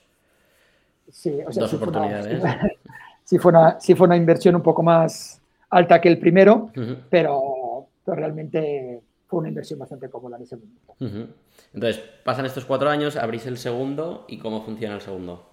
sí, 1.10 1.40
o 1.46 1.52
sea, 1.52 1.64
dos 1.64 1.74
oportunidades. 1.74 2.44
sí, 3.24 3.40
fue 3.40 3.52
una, 3.52 3.80
sí 3.80 3.96
fue 3.96 4.06
una 4.06 4.16
inversión 4.16 4.56
un 4.56 4.62
poco 4.62 4.84
más 4.84 5.42
alta 5.72 6.00
que 6.00 6.08
el 6.08 6.20
primero, 6.20 6.72
pero, 7.10 7.88
pero 8.06 8.16
realmente 8.16 9.02
fue 9.30 9.40
una 9.40 9.50
inversión 9.50 9.78
bastante 9.78 10.10
cómoda 10.10 10.38
en 10.38 10.44
ese 10.44 10.58
momento. 10.58 11.34
Entonces, 11.74 12.04
pasan 12.24 12.48
estos 12.48 12.66
cuatro 12.66 12.90
años, 12.90 13.16
abrís 13.16 13.46
el 13.46 13.58
segundo 13.58 14.26
y 14.28 14.40
¿cómo 14.40 14.64
funciona 14.64 14.96
el 14.96 15.02
segundo? 15.02 15.48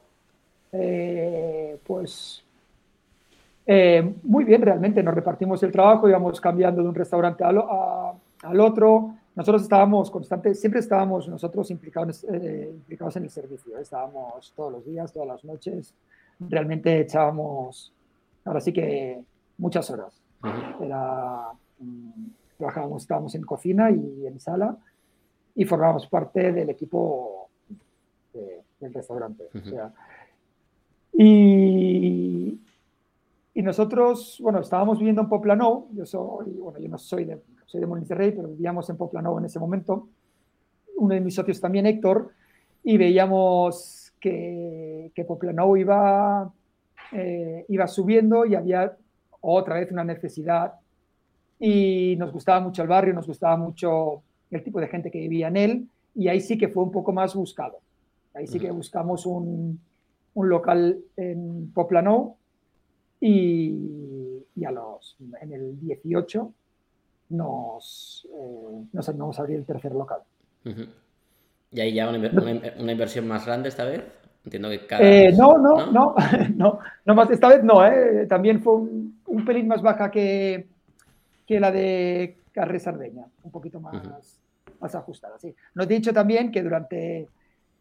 Eh, 0.72 1.78
pues 1.86 2.42
eh, 3.66 4.14
muy 4.22 4.44
bien, 4.44 4.62
realmente 4.62 5.02
nos 5.02 5.14
repartimos 5.14 5.62
el 5.62 5.72
trabajo, 5.72 6.08
íbamos 6.08 6.40
cambiando 6.40 6.82
de 6.82 6.88
un 6.88 6.94
restaurante 6.94 7.44
al, 7.44 7.58
al 7.58 8.60
otro. 8.60 9.14
Nosotros 9.34 9.62
estábamos 9.62 10.10
constantes, 10.10 10.58
siempre 10.58 10.80
estábamos 10.80 11.28
nosotros 11.28 11.70
implicados, 11.70 12.24
eh, 12.24 12.70
implicados 12.72 13.16
en 13.16 13.24
el 13.24 13.30
servicio, 13.30 13.76
estábamos 13.78 14.54
todos 14.56 14.72
los 14.72 14.86
días, 14.86 15.12
todas 15.12 15.28
las 15.28 15.44
noches, 15.44 15.92
realmente 16.40 17.00
echábamos, 17.00 17.92
ahora 18.46 18.60
sí 18.60 18.72
que 18.72 19.20
muchas 19.58 19.90
horas. 19.90 20.18
Era, 20.80 21.50
mm, 21.78 22.26
trabajábamos, 22.56 23.02
estábamos 23.02 23.34
en 23.34 23.42
cocina 23.42 23.90
y 23.90 24.26
en 24.26 24.38
sala 24.40 24.76
y 25.54 25.64
formábamos 25.64 26.06
parte 26.06 26.52
del 26.52 26.70
equipo 26.70 27.48
del 28.80 28.92
restaurante. 28.92 29.48
y, 31.14 32.60
y 33.54 33.62
nosotros, 33.62 34.38
bueno, 34.42 34.60
estábamos 34.60 34.98
viviendo 34.98 35.22
en 35.22 35.28
Poplano, 35.28 35.86
yo 35.92 36.04
soy, 36.04 36.52
bueno, 36.52 36.78
yo 36.78 36.88
no 36.88 36.98
soy 36.98 37.24
de, 37.24 37.40
soy 37.64 37.80
de 37.80 37.86
Molins 37.86 38.08
de 38.08 38.14
Rey, 38.14 38.32
pero 38.32 38.48
vivíamos 38.48 38.88
en 38.90 38.98
Poplano 38.98 39.38
en 39.38 39.46
ese 39.46 39.58
momento, 39.58 40.08
uno 40.98 41.14
de 41.14 41.20
mis 41.20 41.34
socios 41.34 41.60
también, 41.60 41.86
Héctor, 41.86 42.30
y 42.84 42.98
veíamos 42.98 44.12
que, 44.20 45.10
que 45.14 45.24
Poplano 45.24 45.74
iba, 45.76 46.52
eh, 47.12 47.64
iba 47.68 47.86
subiendo 47.86 48.44
y 48.44 48.54
había 48.54 48.96
otra 49.40 49.76
vez 49.76 49.90
una 49.90 50.04
necesidad 50.04 50.74
y 51.58 52.16
nos 52.16 52.32
gustaba 52.32 52.60
mucho 52.60 52.82
el 52.82 52.88
barrio, 52.88 53.14
nos 53.14 53.26
gustaba 53.26 53.56
mucho 53.56 54.22
el 54.50 54.62
tipo 54.62 54.80
de 54.80 54.88
gente 54.88 55.10
que 55.10 55.20
vivía 55.20 55.48
en 55.48 55.56
él 55.56 55.88
y 56.14 56.28
ahí 56.28 56.40
sí 56.40 56.56
que 56.58 56.68
fue 56.68 56.82
un 56.82 56.92
poco 56.92 57.12
más 57.12 57.34
buscado. 57.34 57.78
Ahí 58.34 58.46
sí 58.46 58.58
que 58.58 58.70
buscamos 58.70 59.24
un, 59.24 59.80
un 60.34 60.48
local 60.48 60.98
en 61.16 61.72
Poplano 61.72 62.36
y, 63.20 64.44
a 64.66 64.70
los, 64.70 65.16
en 65.40 65.52
el 65.52 65.80
18 65.80 66.52
nos, 67.30 68.28
eh, 68.32 68.84
nos 68.92 69.08
animamos 69.08 69.38
a 69.38 69.42
abrir 69.42 69.56
el 69.56 69.64
tercer 69.64 69.92
local. 69.92 70.20
¿Y 71.72 71.80
ahí 71.80 71.94
ya 71.94 72.08
una, 72.08 72.18
una, 72.78 72.92
inversión 72.92 73.26
más 73.26 73.46
grande 73.46 73.70
esta 73.70 73.84
vez? 73.84 74.02
Entiendo 74.44 74.68
que 74.68 74.86
cada... 74.86 75.02
Eh, 75.02 75.32
no, 75.32 75.58
no, 75.58 75.90
no, 75.90 76.14
no, 76.56 76.78
no, 77.04 77.14
más, 77.14 77.30
esta 77.30 77.48
vez 77.48 77.64
no, 77.64 77.84
eh, 77.86 78.26
también 78.26 78.60
fue 78.60 78.74
un, 78.74 79.20
un, 79.26 79.44
pelín 79.44 79.66
más 79.66 79.82
baja 79.82 80.10
que, 80.10 80.66
que 81.46 81.60
la 81.60 81.70
de 81.70 82.38
Carre 82.52 82.80
Sardeña, 82.80 83.26
un 83.42 83.50
poquito 83.50 83.80
más, 83.80 84.40
más 84.80 84.94
ajustada, 84.94 85.38
sí. 85.38 85.54
Nos 85.74 85.86
he 85.86 85.88
dicho 85.88 86.12
también 86.12 86.50
que 86.50 86.62
durante 86.62 87.28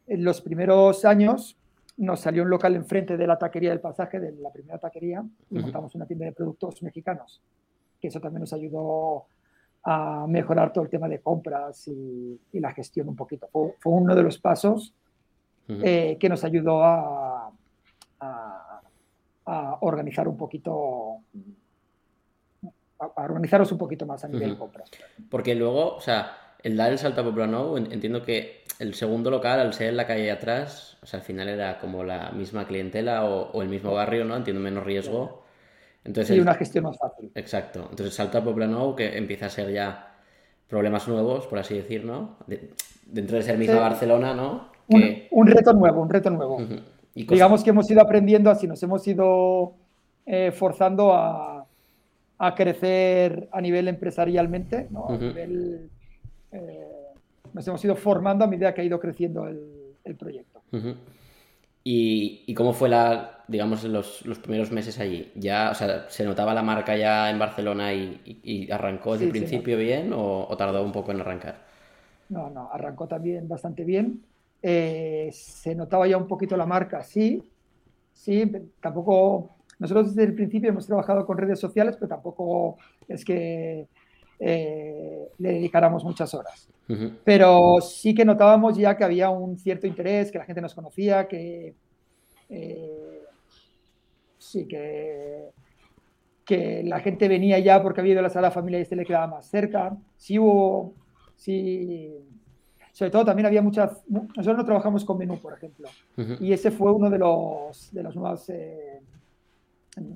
los 0.07 0.41
primeros 0.41 1.03
años 1.05 1.57
nos 1.98 2.19
salió 2.19 2.43
un 2.43 2.50
local 2.50 2.75
enfrente 2.75 3.17
de 3.17 3.27
la 3.27 3.38
taquería 3.38 3.69
del 3.69 3.79
pasaje, 3.79 4.19
de 4.19 4.34
la 4.34 4.51
primera 4.51 4.77
taquería, 4.77 5.24
y 5.50 5.60
montamos 5.60 5.95
una 5.95 6.05
tienda 6.05 6.25
de 6.25 6.34
productos 6.34 6.84
mexicanos, 6.84 7.41
que 8.01 8.10
eso 8.10 8.19
también 8.19 8.41
nos 8.41 8.53
ayudó 8.53 9.25
a 9.84 10.25
mejorar 10.27 10.74
todo 10.74 10.84
el 10.84 10.89
tema 10.89 11.07
de 11.07 11.19
compras 11.19 11.88
y, 11.88 12.39
la 12.53 12.74
gestión 12.74 13.07
un 13.07 13.15
poquito. 13.15 13.48
Fue, 13.51 13.72
uno 13.86 14.15
de 14.15 14.24
los 14.24 14.39
pasos 14.39 14.93
eh, 15.67 16.17
que 16.19 16.29
nos 16.29 16.43
ayudó 16.43 16.84
a, 16.84 17.51
a, 19.45 19.77
organizar 19.81 20.27
un 20.27 20.38
poquito, 20.38 21.19
a, 23.00 23.24
organizarnos 23.24 23.72
un 23.72 23.78
poquito 23.78 24.06
más 24.06 24.24
a 24.24 24.28
nivel 24.28 24.52
de 24.52 24.58
compras. 24.58 24.90
Porque 25.30 25.56
luego, 25.56 25.96
o 25.96 26.02
sea, 26.02 26.56
el 26.62 26.78
dar 26.78 26.92
el 26.92 26.98
salto 26.98 27.22
a 27.22 27.24
Poplano, 27.24 27.78
entiendo 27.78 28.24
que 28.24 28.64
el 28.80 28.94
segundo 28.94 29.30
local, 29.30 29.60
al 29.60 29.74
ser 29.74 29.90
en 29.90 29.98
la 29.98 30.08
calle 30.08 30.24
de 30.24 30.32
atrás, 30.32 30.98
o 31.02 31.06
sea, 31.06 31.20
al 31.20 31.25
final 31.25 31.48
era 31.50 31.80
como 31.80 32.04
la 32.04 32.32
misma 32.32 32.66
clientela 32.66 33.25
o, 33.25 33.62
el 33.62 33.70
mismo 33.70 33.94
barrio, 33.94 34.25
¿no? 34.25 34.36
Entiendo 34.36 34.62
menos 34.62 34.84
riesgo. 34.84 35.44
Entonces, 36.04 36.40
una 36.40 36.54
gestión 36.54 36.86
más 36.86 36.98
fácil. 36.98 37.32
Exacto. 37.36 37.80
Entonces 37.82 38.08
el 38.08 38.12
salto 38.12 38.38
a 38.38 38.44
Poplano, 38.44 38.96
que 38.96 39.18
empieza 39.18 39.48
a 39.48 39.50
ser 39.50 39.72
ya 39.72 40.16
problemas 40.68 41.08
nuevos, 41.08 41.48
por 41.48 41.60
así 41.60 41.75
decir, 41.75 42.04
¿no? 42.06 42.38
dentro 43.06 43.38
de 43.38 43.44
ser 43.44 43.58
misma 43.58 43.80
Barcelona, 43.80 44.34
¿no? 44.34 44.70
Un, 44.88 45.48
reto 45.48 45.74
nuevo, 45.74 46.02
un 46.02 46.10
reto 46.10 46.30
nuevo. 46.30 46.58
Digamos 47.14 47.64
que 47.64 47.70
hemos 47.70 47.90
ido 47.90 48.02
aprendiendo 48.02 48.50
así, 48.50 48.68
nos 48.68 48.82
hemos 48.84 49.08
ido 49.08 49.74
eh, 50.25 50.52
forzando 50.52 51.14
a, 51.14 51.54
crecer 52.56 53.50
a 53.51 53.62
nivel 53.62 53.88
empresarialmente, 53.88 54.88
¿no? 54.89 55.08
A 55.10 55.18
nivel 55.18 55.89
eh, 56.51 56.88
nos 57.54 57.68
hemos 57.68 57.84
ido 57.86 57.96
formando 57.96 58.44
a 58.44 58.48
medida 58.48 58.74
que 58.74 58.82
ha 58.82 58.84
ido 58.84 59.00
creciendo 59.00 59.48
el, 59.48 60.15
proyecto. 60.18 60.62
¿Y, 61.84 62.54
cómo 62.54 62.74
fue 62.74 62.89
la, 62.89 63.44
digamos, 63.48 63.84
los, 63.86 64.25
los, 64.25 64.39
primeros 64.39 64.72
meses 64.72 65.00
allí? 65.00 65.32
¿Ya, 65.36 65.70
o 65.72 65.75
sea, 65.75 66.10
se 66.10 66.25
notaba 66.25 66.54
la 66.54 66.63
marca 66.63 66.98
ya 66.98 67.30
en 67.30 67.39
Barcelona 67.39 67.94
y, 67.94 68.70
arrancó 68.72 69.13
desde 69.13 69.25
el 69.25 69.32
principio 69.32 69.77
bien 69.77 70.12
o, 70.13 70.54
tardó 70.58 70.84
un 70.84 70.92
poco 70.92 71.12
en 71.12 71.22
arrancar? 71.22 71.63
No, 72.30 72.50
no, 72.50 72.70
arrancó 72.72 73.08
también 73.08 73.48
bastante 73.48 73.84
bien. 73.84 74.22
Eh, 74.62 75.30
se 75.32 75.75
notaba 75.75 76.08
ya 76.08 76.18
un 76.18 76.27
poquito 76.27 76.58
la 76.58 76.65
marca, 76.65 77.04
sí, 77.04 77.44
sí, 78.13 78.51
tampoco, 78.82 79.54
nosotros 79.79 80.15
desde 80.15 80.29
el 80.29 80.36
principio 80.36 80.70
hemos 80.70 80.88
trabajado 80.88 81.25
con 81.25 81.38
redes 81.38 81.60
sociales, 81.60 81.96
pero 81.96 82.10
tampoco 82.10 82.77
es 83.08 83.25
que 83.25 83.88
eh, 84.39 85.27
le 85.38 85.50
dedicáramos 85.50 86.03
muchas 86.03 86.34
horas. 86.34 86.70
Pero 87.24 87.82
sí 87.82 88.13
que 88.13 88.25
notábamos 88.25 88.77
ya 88.77 88.96
que 88.96 89.03
había 89.03 89.29
un 89.29 89.58
cierto 89.58 89.88
interés, 89.88 90.32
que 90.32 90.38
la 90.38 90.46
gente 90.46 90.62
nos 90.62 90.75
conocía, 90.75 91.27
que 91.27 91.74
eh, 92.50 93.24
sí, 94.38 94.67
que, 94.67 95.50
que 96.46 96.84
la 96.84 97.00
gente 97.00 97.27
venía 97.27 97.58
ya 97.60 97.82
porque 97.82 98.01
había 98.01 98.13
ido 98.13 98.20
a 98.20 98.24
la 98.24 98.29
sala 98.29 98.51
familiar 98.51 98.79
y 98.79 98.84
este 98.84 98.96
le 98.96 99.05
quedaba 99.05 99.27
más 99.27 99.48
cerca. 99.48 99.98
Sí 100.15 100.38
hubo, 100.38 100.94
sí, 101.36 102.13
sobre 102.91 103.12
todo 103.12 103.25
también 103.25 103.48
había 103.48 103.62
muchas, 103.62 104.03
nosotros 104.08 104.58
no 104.58 104.65
trabajamos 104.65 105.03
con 105.03 105.17
menú, 105.17 105.39
por 105.39 105.53
ejemplo, 105.53 105.89
y 106.39 106.53
ese 106.53 106.72
fue 106.72 106.91
uno 106.91 107.10
de 107.10 107.17
los, 107.17 107.91
de 107.91 108.03
los 108.03 108.15
nuevos 108.15 108.48
eh, 108.50 109.01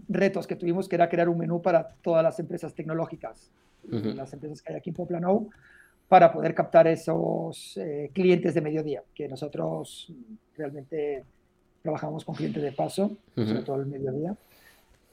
retos 0.08 0.48
que 0.48 0.56
tuvimos, 0.56 0.88
que 0.90 0.96
era 0.96 1.10
crear 1.10 1.30
un 1.30 1.38
menú 1.38 1.62
para 1.62 1.88
todas 2.02 2.24
las 2.24 2.40
empresas 2.40 2.74
tecnológicas 2.74 3.50
las 3.88 4.34
empresas 4.34 4.62
que 4.62 4.74
hay 4.74 4.80
aquí 4.80 4.90
en 4.90 4.96
Poplano, 4.96 5.48
para 6.08 6.32
poder 6.32 6.56
captar 6.56 6.88
esos 6.88 7.78
eh, 7.78 8.10
clientes 8.14 8.54
de 8.54 8.62
mediodía, 8.62 9.04
que 9.14 9.28
nosotros 9.28 10.12
realmente 10.58 11.24
trabajamos 11.84 12.26
con 12.26 12.36
clientes 12.36 12.64
de 12.64 12.72
paso, 12.72 13.12
sobre 13.36 13.62
todo 13.62 13.78
el 13.78 13.86
mediodía, 13.86 14.36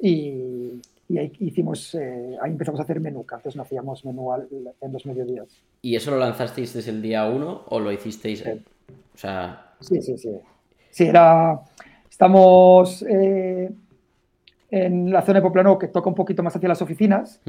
y, 0.00 0.80
ahí 1.10 1.32
hicimos, 1.38 1.94
eh, 1.94 2.36
ahí 2.42 2.50
empezamos 2.50 2.80
a 2.80 2.82
hacer 2.82 3.00
menú, 3.00 3.24
que 3.24 3.34
antes 3.34 3.56
no 3.56 3.62
hacíamos 3.62 4.04
menú 4.04 4.30
en 4.34 4.92
los 4.92 5.06
mediodías. 5.06 5.48
¿Y 5.82 5.96
eso 5.96 6.10
lo 6.10 6.18
lanzasteis 6.18 6.74
desde 6.74 6.90
el 6.90 7.02
día 7.02 7.26
uno 7.26 7.64
o 7.68 7.78
lo 7.78 7.92
hicisteis? 7.92 8.40
Sí. 8.40 8.50
O 8.50 9.18
sea... 9.18 9.74
Sí, 9.80 10.00
sí, 10.02 10.18
sí. 10.18 10.30
Sí, 10.90 11.04
era... 11.04 11.60
Estamos 12.10 13.02
eh, 13.02 13.70
en 14.76 15.10
la 15.12 15.22
zona 15.22 15.38
de 15.38 15.42
Poplano 15.42 15.78
que 15.78 15.88
toca 15.88 16.08
un 16.08 16.14
poquito 16.14 16.42
más 16.42 16.54
hacia 16.54 16.68
las 16.68 16.82
oficinas. 16.82 17.40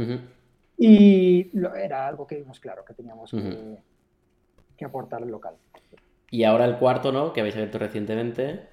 Y 0.78 1.50
era 1.78 2.08
algo 2.08 2.28
que 2.28 2.36
vimos 2.36 2.60
claro, 2.60 2.86
que 2.86 2.94
teníamos 2.94 3.32
que, 3.32 4.86
aportar 4.86 5.24
al 5.24 5.30
local. 5.30 5.56
Y 6.30 6.44
ahora 6.44 6.66
el 6.66 6.78
cuarto, 6.78 7.12
¿no? 7.12 7.34
Que 7.34 7.42
habéis 7.42 7.56
abierto 7.56 7.80
recientemente. 7.80 8.68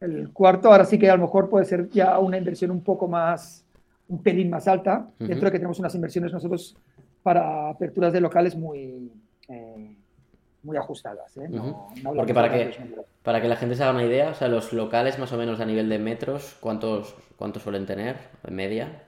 El 0.00 0.30
cuarto, 0.32 0.70
ahora 0.70 0.84
sí 0.84 0.98
que 0.98 1.08
a 1.08 1.16
lo 1.16 1.22
mejor 1.22 1.48
puede 1.48 1.64
ser 1.64 1.88
ya 1.88 2.18
una 2.18 2.36
inversión 2.36 2.70
un 2.70 2.82
poco 2.82 3.08
más, 3.08 3.64
un 4.08 4.22
pelín 4.22 4.50
más 4.50 4.68
alta, 4.68 5.08
dentro 5.18 5.46
de 5.46 5.52
que 5.52 5.58
tenemos 5.58 5.78
unas 5.78 5.94
inversiones 5.94 6.32
nosotros 6.32 6.76
para 7.22 7.70
aperturas 7.70 8.12
de 8.12 8.20
locales 8.20 8.56
muy, 8.56 9.12
eh, 9.48 9.96
muy 10.62 10.76
ajustadas. 10.76 11.36
¿eh? 11.36 11.48
Porque 12.02 12.34
para 12.34 12.52
que, 12.52 12.76
para 13.22 13.40
que 13.40 13.48
la 13.48 13.56
gente 13.56 13.74
se 13.74 13.82
haga 13.82 13.92
una 13.92 14.04
idea, 14.04 14.30
o 14.30 14.34
sea, 14.34 14.48
los 14.48 14.72
locales 14.72 15.18
más 15.18 15.32
o 15.32 15.36
menos 15.36 15.60
a 15.60 15.66
nivel 15.66 15.88
de 15.88 15.98
metros, 15.98 16.56
¿cuántos, 16.60 17.14
cuántos 17.36 17.62
suelen 17.62 17.86
tener 17.86 18.16
en 18.44 18.54
media? 18.54 19.02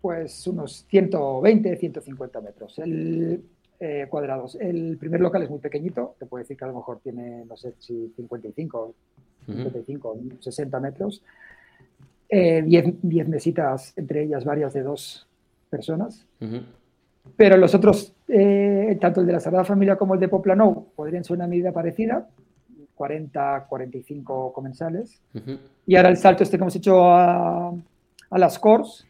pues 0.00 0.46
unos 0.46 0.86
120, 0.88 1.76
150 1.76 2.40
metros 2.40 2.78
el, 2.78 3.42
eh, 3.78 4.06
cuadrados. 4.08 4.56
El 4.56 4.96
primer 4.98 5.20
local 5.20 5.42
es 5.42 5.50
muy 5.50 5.58
pequeñito, 5.58 6.14
te 6.18 6.26
puedo 6.26 6.42
decir 6.42 6.56
que 6.56 6.64
a 6.64 6.68
lo 6.68 6.74
mejor 6.74 7.00
tiene, 7.00 7.44
no 7.44 7.56
sé 7.56 7.74
si 7.78 8.12
55, 8.16 8.94
55, 9.46 10.18
60 10.40 10.80
metros. 10.80 11.22
10 12.28 12.64
eh, 12.68 13.24
mesitas, 13.26 13.92
entre 13.96 14.22
ellas 14.22 14.44
varias 14.44 14.72
de 14.72 14.82
dos 14.82 15.26
personas. 15.68 16.26
Pero 17.36 17.56
los 17.56 17.74
otros, 17.74 18.14
eh, 18.28 18.96
tanto 19.00 19.20
el 19.20 19.26
de 19.26 19.32
la 19.32 19.40
Sagrada 19.40 19.64
Familia 19.64 19.96
como 19.96 20.14
el 20.14 20.20
de 20.20 20.28
Poplano, 20.28 20.86
podrían 20.94 21.24
ser 21.24 21.36
una 21.36 21.46
medida 21.46 21.72
parecida, 21.72 22.28
40, 22.94 23.66
45 23.68 24.52
comensales. 24.52 25.20
Y 25.86 25.96
ahora 25.96 26.10
el 26.10 26.16
salto 26.16 26.42
este 26.42 26.56
que 26.56 26.62
hemos 26.62 26.76
hecho 26.76 27.10
a, 27.10 27.72
a 28.30 28.38
las 28.38 28.58
Cors, 28.58 29.06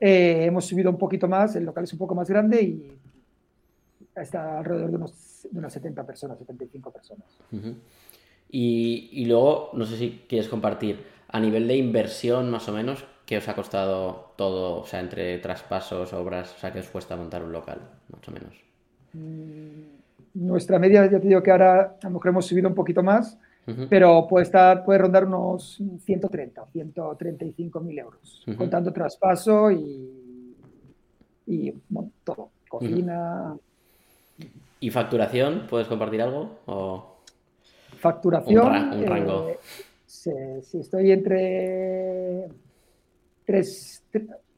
eh, 0.00 0.44
hemos 0.44 0.66
subido 0.66 0.90
un 0.90 0.98
poquito 0.98 1.28
más, 1.28 1.56
el 1.56 1.64
local 1.64 1.84
es 1.84 1.92
un 1.92 1.98
poco 1.98 2.14
más 2.14 2.28
grande 2.28 2.62
y 2.62 2.92
está 4.14 4.58
alrededor 4.58 4.90
de, 4.90 4.96
unos, 4.96 5.48
unas 5.52 5.72
70 5.72 6.04
personas, 6.04 6.38
75 6.38 6.90
personas. 6.90 7.26
y, 8.50 9.08
y, 9.12 9.24
luego, 9.26 9.70
no 9.72 9.86
sé 9.86 9.96
si 9.96 10.24
quieres 10.28 10.48
compartir, 10.48 11.04
a 11.28 11.40
nivel 11.40 11.66
de 11.66 11.76
inversión 11.76 12.50
más 12.50 12.68
o 12.68 12.72
menos, 12.72 13.04
¿qué 13.26 13.38
os 13.38 13.48
ha 13.48 13.54
costado 13.54 14.23
todo? 14.36 14.80
O 14.80 14.86
sea, 14.86 15.00
entre 15.00 15.38
traspasos, 15.38 16.12
obras, 16.12 16.54
o 16.56 16.58
sea, 16.58 16.72
¿qué 16.72 16.80
os 16.80 16.88
cuesta 16.88 17.16
montar 17.16 17.42
un 17.42 17.52
local, 17.52 17.78
más 18.10 18.28
o 18.28 18.32
menos? 18.32 18.54
Mm, 19.12 20.46
nuestra 20.46 20.78
media, 20.78 21.06
ya 21.10 21.20
te 21.20 21.28
digo 21.28 21.42
que 21.42 21.50
ahora 21.50 21.96
a 22.02 22.06
lo 22.06 22.10
mejor 22.10 22.28
hemos 22.28 22.46
subido 22.46 22.68
un 22.68 22.74
poquito 22.74 23.02
más, 23.02 23.38
pero 23.88 24.26
puede, 24.28 24.44
estar, 24.44 24.84
puede 24.84 24.98
rondar 24.98 25.24
unos 25.24 25.80
130, 26.04 26.66
135 26.66 27.80
mil 27.80 27.98
euros, 27.98 28.44
contando 28.58 28.92
traspaso 28.92 29.70
y, 29.70 30.54
y 31.46 31.72
todo, 32.22 32.50
cocina. 32.68 33.56
¿Y 34.80 34.90
facturación? 34.90 35.66
¿Puedes 35.68 35.88
compartir 35.88 36.20
algo? 36.20 36.58
¿O... 36.66 37.16
Facturación. 37.98 38.66
Un, 38.66 39.06
rango. 39.06 39.48
Eh, 40.26 40.60
sí, 40.62 40.78
estoy 40.78 41.12
entre 41.12 42.48
tres, 43.44 44.02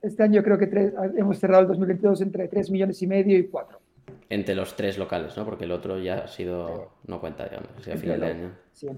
este 0.03 0.23
año 0.23 0.43
creo 0.43 0.59
que 0.59 0.93
hemos 1.17 1.39
cerrado 1.39 1.63
el 1.63 1.69
2022 1.69 2.21
entre 2.23 2.49
3 2.49 2.71
millones 2.71 3.03
y 3.03 3.07
medio 3.07 3.39
y 3.39 3.47
4 3.49 3.79
entre 4.29 4.55
los 4.55 4.75
tres 4.75 4.99
locales, 4.99 5.37
¿no? 5.37 5.45
Porque 5.45 5.65
el 5.65 5.73
otro 5.73 5.99
ya 5.99 6.19
ha 6.19 6.29
sido, 6.29 6.93
no 7.07 7.21
cuenta, 7.21 7.45
digamos, 7.45 7.71
a 7.87 7.97
final 7.97 8.21
de 8.21 8.27
año. 8.27 8.51
Sí, 8.73 8.89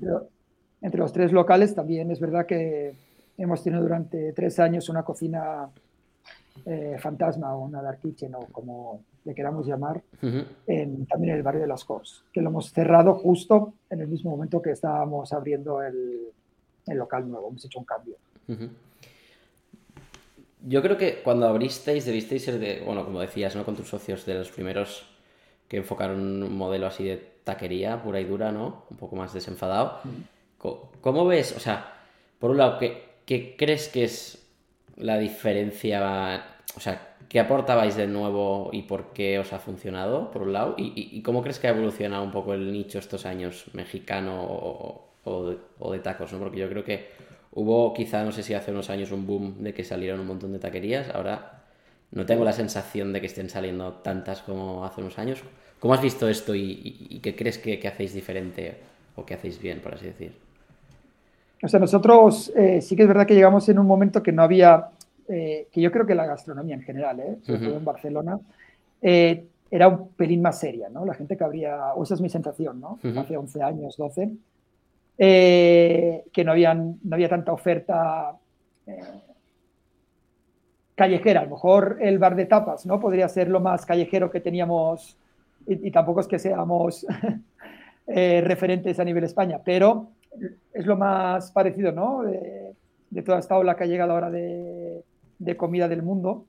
entre, 0.80 1.00
los 1.00 1.12
tres 1.12 1.32
locales 1.32 1.74
también 1.74 2.10
es 2.10 2.20
verdad 2.20 2.46
que 2.46 2.94
hemos 3.36 3.62
tenido 3.62 3.82
durante 3.82 4.32
tres 4.32 4.58
años 4.58 4.88
una 4.88 5.02
cocina 5.02 5.68
eh, 6.64 6.96
fantasma 6.98 7.54
o 7.54 7.64
una 7.64 7.82
dark 7.82 8.00
kitchen 8.00 8.34
o 8.34 8.46
como 8.52 9.02
le 9.24 9.34
queramos 9.34 9.66
llamar, 9.66 10.00
en, 10.22 11.04
también 11.06 11.32
en 11.32 11.36
el 11.38 11.42
barrio 11.42 11.60
de 11.60 11.66
Las 11.66 11.84
Corts, 11.84 12.24
que 12.32 12.40
lo 12.40 12.48
hemos 12.48 12.72
cerrado 12.72 13.14
justo 13.14 13.74
en 13.90 14.00
el 14.00 14.08
mismo 14.08 14.30
momento 14.30 14.62
que 14.62 14.70
estábamos 14.70 15.32
abriendo 15.34 15.82
el, 15.82 16.28
el 16.86 16.96
local 16.96 17.28
nuevo, 17.28 17.48
hemos 17.48 17.64
hecho 17.64 17.78
un 17.78 17.84
cambio. 17.84 18.16
Yo 20.66 20.82
creo 20.82 20.96
que 20.96 21.22
cuando 21.22 21.46
abristeis 21.46 22.04
debisteis 22.04 22.44
ser 22.44 22.58
de, 22.58 22.82
bueno, 22.84 23.04
como 23.04 23.20
decías, 23.20 23.54
¿no? 23.54 23.64
Con 23.64 23.76
tus 23.76 23.88
socios 23.88 24.26
de 24.26 24.34
los 24.34 24.50
primeros 24.50 25.04
que 25.68 25.76
enfocaron 25.76 26.42
un 26.42 26.56
modelo 26.56 26.86
así 26.86 27.04
de 27.04 27.16
taquería 27.44 28.02
pura 28.02 28.20
y 28.20 28.24
dura, 28.24 28.50
¿no? 28.50 28.84
Un 28.90 28.96
poco 28.96 29.16
más 29.16 29.32
desenfadado. 29.32 30.00
¿Cómo 30.58 31.26
ves? 31.26 31.54
O 31.56 31.60
sea, 31.60 31.94
por 32.38 32.50
un 32.50 32.58
lado, 32.58 32.78
¿qué, 32.78 33.54
crees 33.56 33.88
que 33.88 34.04
es 34.04 34.46
la 34.96 35.18
diferencia? 35.18 36.58
O 36.76 36.80
sea, 36.80 37.16
¿qué 37.28 37.38
aportabais 37.38 37.96
de 37.96 38.08
nuevo 38.08 38.70
y 38.72 38.82
por 38.82 39.12
qué 39.12 39.38
os 39.38 39.52
ha 39.52 39.60
funcionado, 39.60 40.30
por 40.32 40.42
un 40.42 40.52
lado? 40.52 40.74
¿Y, 40.76 41.22
cómo 41.22 41.42
crees 41.42 41.58
que 41.60 41.68
ha 41.68 41.70
evolucionado 41.70 42.24
un 42.24 42.32
poco 42.32 42.54
el 42.54 42.72
nicho 42.72 42.98
estos 42.98 43.26
años 43.26 43.66
mexicano 43.74 44.42
o, 44.42 45.08
o 45.24 45.92
de 45.92 45.98
tacos, 46.00 46.32
¿no? 46.32 46.38
Porque 46.40 46.58
yo 46.58 46.68
creo 46.68 46.84
que 46.84 47.27
hubo 47.58 47.92
quizá, 47.92 48.24
no 48.24 48.30
sé 48.30 48.44
si 48.44 48.54
hace 48.54 48.70
unos 48.70 48.88
años, 48.88 49.10
un 49.10 49.26
boom 49.26 49.62
de 49.64 49.74
que 49.74 49.82
salieron 49.82 50.20
un 50.20 50.28
montón 50.28 50.52
de 50.52 50.60
taquerías. 50.60 51.10
Ahora 51.10 51.64
no 52.12 52.24
tengo 52.24 52.44
la 52.44 52.52
sensación 52.52 53.12
de 53.12 53.20
que 53.20 53.26
estén 53.26 53.50
saliendo 53.50 53.94
tantas 53.94 54.42
como 54.42 54.84
hace 54.84 55.00
unos 55.00 55.18
años. 55.18 55.42
¿Cómo 55.80 55.92
has 55.92 56.00
visto 56.00 56.28
esto 56.28 56.54
y, 56.54 57.20
qué 57.20 57.34
crees 57.34 57.58
que, 57.58 57.86
hacéis 57.86 58.14
diferente 58.14 58.76
o 59.16 59.26
que 59.26 59.34
hacéis 59.34 59.60
bien, 59.60 59.80
por 59.80 59.94
así 59.94 60.06
decir? 60.06 60.32
O 61.60 61.66
sea, 61.66 61.80
nosotros 61.80 62.52
eh, 62.56 62.80
sí 62.80 62.94
que 62.94 63.02
es 63.02 63.08
verdad 63.08 63.26
que 63.26 63.34
llegamos 63.34 63.68
en 63.68 63.80
un 63.80 63.86
momento 63.86 64.22
que 64.22 64.30
no 64.30 64.42
había, 64.42 64.90
eh, 65.28 65.66
que 65.72 65.80
yo 65.80 65.90
creo 65.90 66.06
que 66.06 66.14
la 66.14 66.26
gastronomía 66.26 66.76
en 66.76 66.82
general, 66.82 67.18
eh, 67.18 67.38
sobre 67.42 67.66
todo 67.66 67.76
en 67.76 67.84
Barcelona, 67.84 68.38
era 69.70 69.88
un 69.88 70.08
pelín 70.10 70.42
más 70.42 70.60
seria, 70.60 70.88
¿no? 70.88 71.04
La 71.04 71.14
gente 71.14 71.36
que 71.36 71.44
habría, 71.44 71.92
o 71.94 72.04
esa 72.04 72.14
es 72.14 72.20
mi 72.20 72.28
sensación, 72.28 72.80
¿no? 72.80 72.98
Hace 73.16 73.36
11 73.36 73.62
años, 73.62 73.96
12, 73.96 74.30
que 75.18 76.42
no, 76.44 76.52
habían, 76.52 76.98
no 77.02 77.16
había 77.16 77.28
tanta 77.28 77.52
oferta 77.52 78.36
callejera. 80.94 81.40
A 81.40 81.44
lo 81.44 81.50
mejor 81.50 81.98
el 82.00 82.18
bar 82.18 82.36
de 82.36 82.46
tapas, 82.46 82.86
¿no? 82.86 83.00
Podría 83.00 83.28
ser 83.28 83.48
lo 83.48 83.60
más 83.60 83.86
callejero 83.86 84.30
que 84.30 84.40
teníamos 84.40 85.16
y, 85.66 85.90
tampoco 85.90 86.20
es 86.20 86.26
que 86.26 86.38
seamos 86.38 87.06
eh, 88.06 88.40
referentes 88.42 88.98
a 88.98 89.04
nivel 89.04 89.24
España, 89.24 89.60
pero 89.64 90.08
es 90.72 90.86
lo 90.86 90.96
más 90.96 91.52
parecido, 91.52 91.92
¿no? 91.92 92.22
De, 92.22 93.22
toda 93.22 93.38
esta 93.38 93.56
ola 93.56 93.74
que 93.74 93.84
ha 93.84 93.86
llegado 93.86 94.12
ahora 94.12 94.30
de, 94.30 95.02
comida 95.56 95.88
del 95.88 96.02
mundo, 96.02 96.44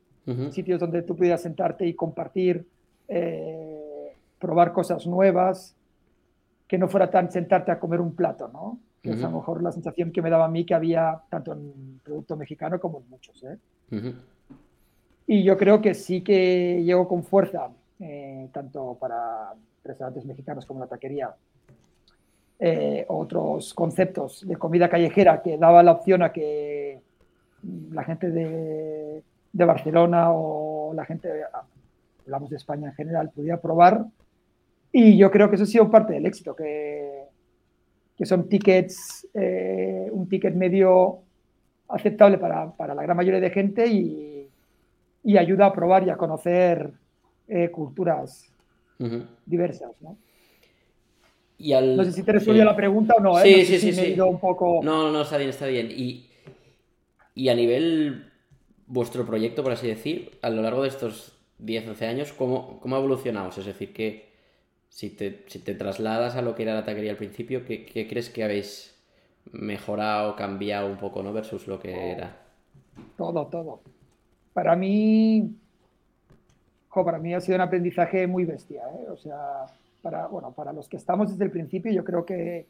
sitios 0.52 0.80
donde 0.80 1.02
tú 1.02 1.16
pudieras 1.16 1.42
sentarte 1.42 1.88
y 1.88 1.96
compartir, 1.96 2.66
eh, 3.08 4.14
probar 4.40 4.72
cosas 4.72 5.08
nuevas, 5.08 5.76
que 6.70 6.78
no 6.78 6.88
fuera 6.88 7.10
tan 7.10 7.32
sentarte 7.32 7.72
a 7.72 7.80
comer 7.80 8.00
un 8.00 8.16
plato, 8.16 8.48
¿no? 8.48 8.80
Que 9.02 9.10
es 9.14 9.24
a 9.24 9.30
lo 9.30 9.38
mejor 9.38 9.64
la 9.64 9.72
sensación 9.72 10.12
que 10.12 10.22
me 10.22 10.30
daba 10.30 10.46
a 10.46 10.50
mí 10.50 10.66
que 10.66 10.76
había 10.76 11.20
tanto 11.28 11.54
en 11.54 12.00
producto 12.04 12.38
mexicano 12.38 12.80
como 12.80 13.00
en 13.00 13.10
muchos. 13.10 13.44
¿eh? 13.44 13.58
Y 15.26 15.44
yo 15.44 15.58
creo 15.58 15.82
que 15.82 15.96
sí 15.96 16.22
que 16.22 16.84
llegó 16.84 17.08
con 17.08 17.24
fuerza, 17.24 17.70
eh, 18.00 18.50
tanto 18.54 18.96
para 19.00 19.52
restaurantes 19.84 20.26
mexicanos 20.26 20.68
como 20.68 20.82
la 20.82 20.86
taquería, 20.86 21.34
eh, 22.60 23.04
otros 23.08 23.74
conceptos 23.74 24.48
de 24.48 24.56
comida 24.58 24.90
callejera 24.90 25.42
que 25.42 25.58
daba 25.58 25.82
la 25.82 25.94
opción 25.94 26.22
a 26.22 26.32
que 26.32 27.02
la 27.92 28.04
gente 28.04 28.30
de, 28.30 29.24
de 29.54 29.66
Barcelona 29.66 30.34
o 30.34 30.94
la 30.94 31.06
gente, 31.06 31.30
hablamos 32.26 32.52
de 32.52 32.58
España 32.58 32.90
en 32.90 32.94
general, 32.94 33.32
pudiera 33.32 33.60
probar. 33.60 34.06
Y 34.92 35.18
yo 35.18 35.30
creo 35.30 35.50
que 35.50 35.56
eso 35.56 35.64
ha 35.64 35.68
sido 35.68 35.90
parte 35.90 36.14
del 36.14 36.26
éxito, 36.26 36.56
que, 36.56 37.24
que 38.18 38.26
son 38.26 38.50
tickets, 38.50 39.28
eh, 39.34 40.08
un 40.12 40.28
ticket 40.28 40.56
medio 40.56 41.20
aceptable 41.88 42.38
para, 42.38 42.72
para, 42.72 42.96
la 42.96 43.04
gran 43.04 43.18
mayoría 43.18 43.40
de 43.40 43.50
gente 43.50 43.88
y 43.88 44.40
y 45.24 45.38
ayuda 45.38 45.68
a 45.68 45.74
probar 45.74 46.06
y 46.08 46.10
a 46.10 46.18
conocer 46.18 46.92
eh, 47.48 47.70
culturas 47.70 48.52
diversas. 49.46 49.92
¿no? 50.02 50.18
Y 51.58 51.74
al... 51.74 51.96
no 51.96 52.04
sé 52.04 52.12
si 52.12 52.24
te 52.24 52.32
respondió 52.32 52.66
la 52.66 52.76
pregunta 52.76 53.16
o 53.18 53.22
no. 53.22 53.40
¿eh? 53.40 53.44
Sí, 53.44 53.66
sí, 53.66 53.80
sí. 53.80 53.94
sí. 53.94 54.20
Un 54.20 54.40
poco... 54.40 54.82
No, 54.84 55.12
no, 55.12 55.22
está 55.22 55.38
bien, 55.38 55.50
está 55.50 55.68
bien. 55.68 55.90
Y, 55.92 56.30
y 57.36 57.50
a 57.50 57.56
nivel 57.56 58.32
vuestro 58.88 59.26
proyecto, 59.26 59.64
por 59.64 59.74
así 59.74 59.88
decir, 59.88 60.32
a 60.42 60.50
lo 60.50 60.62
largo 60.62 60.84
de 60.84 60.90
estos 60.90 61.38
10, 61.60 61.90
11 61.90 62.08
años, 62.08 62.34
¿cómo, 62.34 62.80
cómo 62.80 62.96
ha 62.96 63.00
evolucionado? 63.00 63.50
Es 63.50 63.66
decir, 63.66 63.94
que 63.94 64.29
si 64.90 65.10
te, 65.10 65.46
si 65.48 65.60
te 65.60 65.76
trasladas 65.76 66.36
a 66.36 66.42
lo 66.42 66.56
que 66.56 66.64
era 66.64 66.74
la 66.74 66.84
taquería 66.84 67.12
al 67.12 67.18
principio, 67.18 67.66
¿qué, 67.66 67.86
¿qué, 67.86 68.08
crees 68.08 68.30
que 68.30 68.44
habéis 68.44 68.96
mejorado, 69.52 70.36
cambiado 70.36 70.88
un 70.88 70.98
poco, 70.98 71.24
¿no? 71.24 71.32
Versus 71.34 71.68
lo 71.68 71.80
que 71.80 72.12
era. 72.12 72.38
Todo, 73.18 73.48
todo 73.48 73.82
para 74.60 74.76
mí, 74.76 75.56
para 76.94 77.18
mí 77.18 77.34
ha 77.34 77.40
sido 77.40 77.56
un 77.56 77.62
aprendizaje 77.62 78.28
muy 78.28 78.44
bestia. 78.44 78.82
¿eh? 78.82 79.10
O 79.10 79.16
sea, 79.16 79.66
para, 80.02 80.28
bueno, 80.28 80.52
para 80.52 80.74
los 80.74 80.90
que 80.90 80.98
estamos 80.98 81.32
desde 81.32 81.46
el 81.46 81.52
principio, 81.52 81.94
yo 81.94 82.04
creo 82.04 82.26
que 82.26 82.66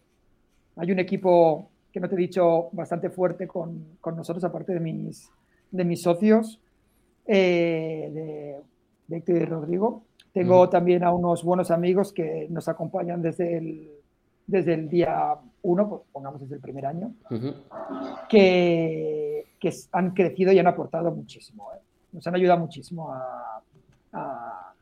hay 0.76 0.92
un 0.92 1.00
equipo, 1.00 1.70
que 1.92 2.00
no 2.00 2.08
te 2.08 2.14
he 2.14 2.20
dicho, 2.20 2.70
bastante 2.74 3.10
fuerte 3.10 3.48
con, 3.48 3.98
con 4.02 4.16
nosotros, 4.16 4.44
aparte 4.44 4.74
de 4.74 4.80
mis, 4.80 5.32
de 5.72 5.84
mis 5.84 6.04
socios, 6.04 6.60
eh, 7.26 8.62
de 9.08 9.18
Héctor 9.18 9.36
y 9.38 9.46
Rodrigo. 9.46 10.04
Tengo 10.34 10.70
también 10.70 11.04
a 11.04 11.12
unos 11.12 11.44
buenos 11.44 11.72
amigos 11.72 12.14
que 12.14 12.48
nos 12.50 12.68
acompañan 12.68 13.22
desde 13.22 13.58
el, 13.58 13.90
desde 14.46 14.74
el 14.74 14.90
día 14.90 15.36
uno, 15.64 15.90
pues, 15.90 16.02
pongamos 16.12 16.42
desde 16.42 16.56
el 16.56 16.62
primer 16.62 16.86
año, 16.86 17.14
que 18.30 19.40
que 19.60 19.74
han 19.92 20.12
crecido 20.12 20.52
y 20.52 20.60
han 20.60 20.68
aportado 20.68 21.12
muchísimo. 21.12 21.70
¿eh? 21.76 21.80
Nos 22.14 22.26
han 22.26 22.36
ayudado 22.36 22.62
muchísimo 22.62 23.12
a, 23.12 23.62
a, 24.14 24.74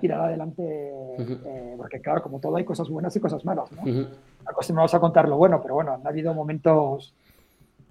tirar 0.00 0.20
adelante, 0.20 0.62
eh, 0.64 1.74
porque 1.76 2.00
claro, 2.00 2.22
como 2.22 2.40
todo 2.40 2.56
hay 2.56 2.64
cosas 2.64 2.88
buenas 2.88 3.14
y 3.14 3.20
cosas 3.20 3.44
malas. 3.44 3.70
¿no? 3.72 4.06
Acostumbrados 4.46 4.94
a 4.94 5.00
contar 5.00 5.28
lo 5.28 5.36
bueno, 5.36 5.60
pero 5.60 5.74
bueno, 5.74 5.92
han 5.92 6.06
habido 6.06 6.32
momentos 6.32 7.14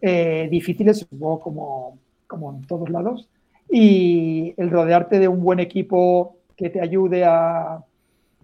eh, 0.02 0.48
difíciles, 0.50 0.98
supongo, 0.98 1.40
como, 1.40 1.98
como 2.28 2.54
en 2.54 2.66
todos 2.66 2.90
lados. 2.90 3.30
Y 3.72 4.54
el 4.58 4.70
rodearte 4.70 5.20
de 5.20 5.28
un 5.28 5.42
buen 5.42 5.60
equipo 5.60 6.38
que 6.56 6.70
te 6.70 6.82
ayude 6.82 7.24
a, 7.24 7.84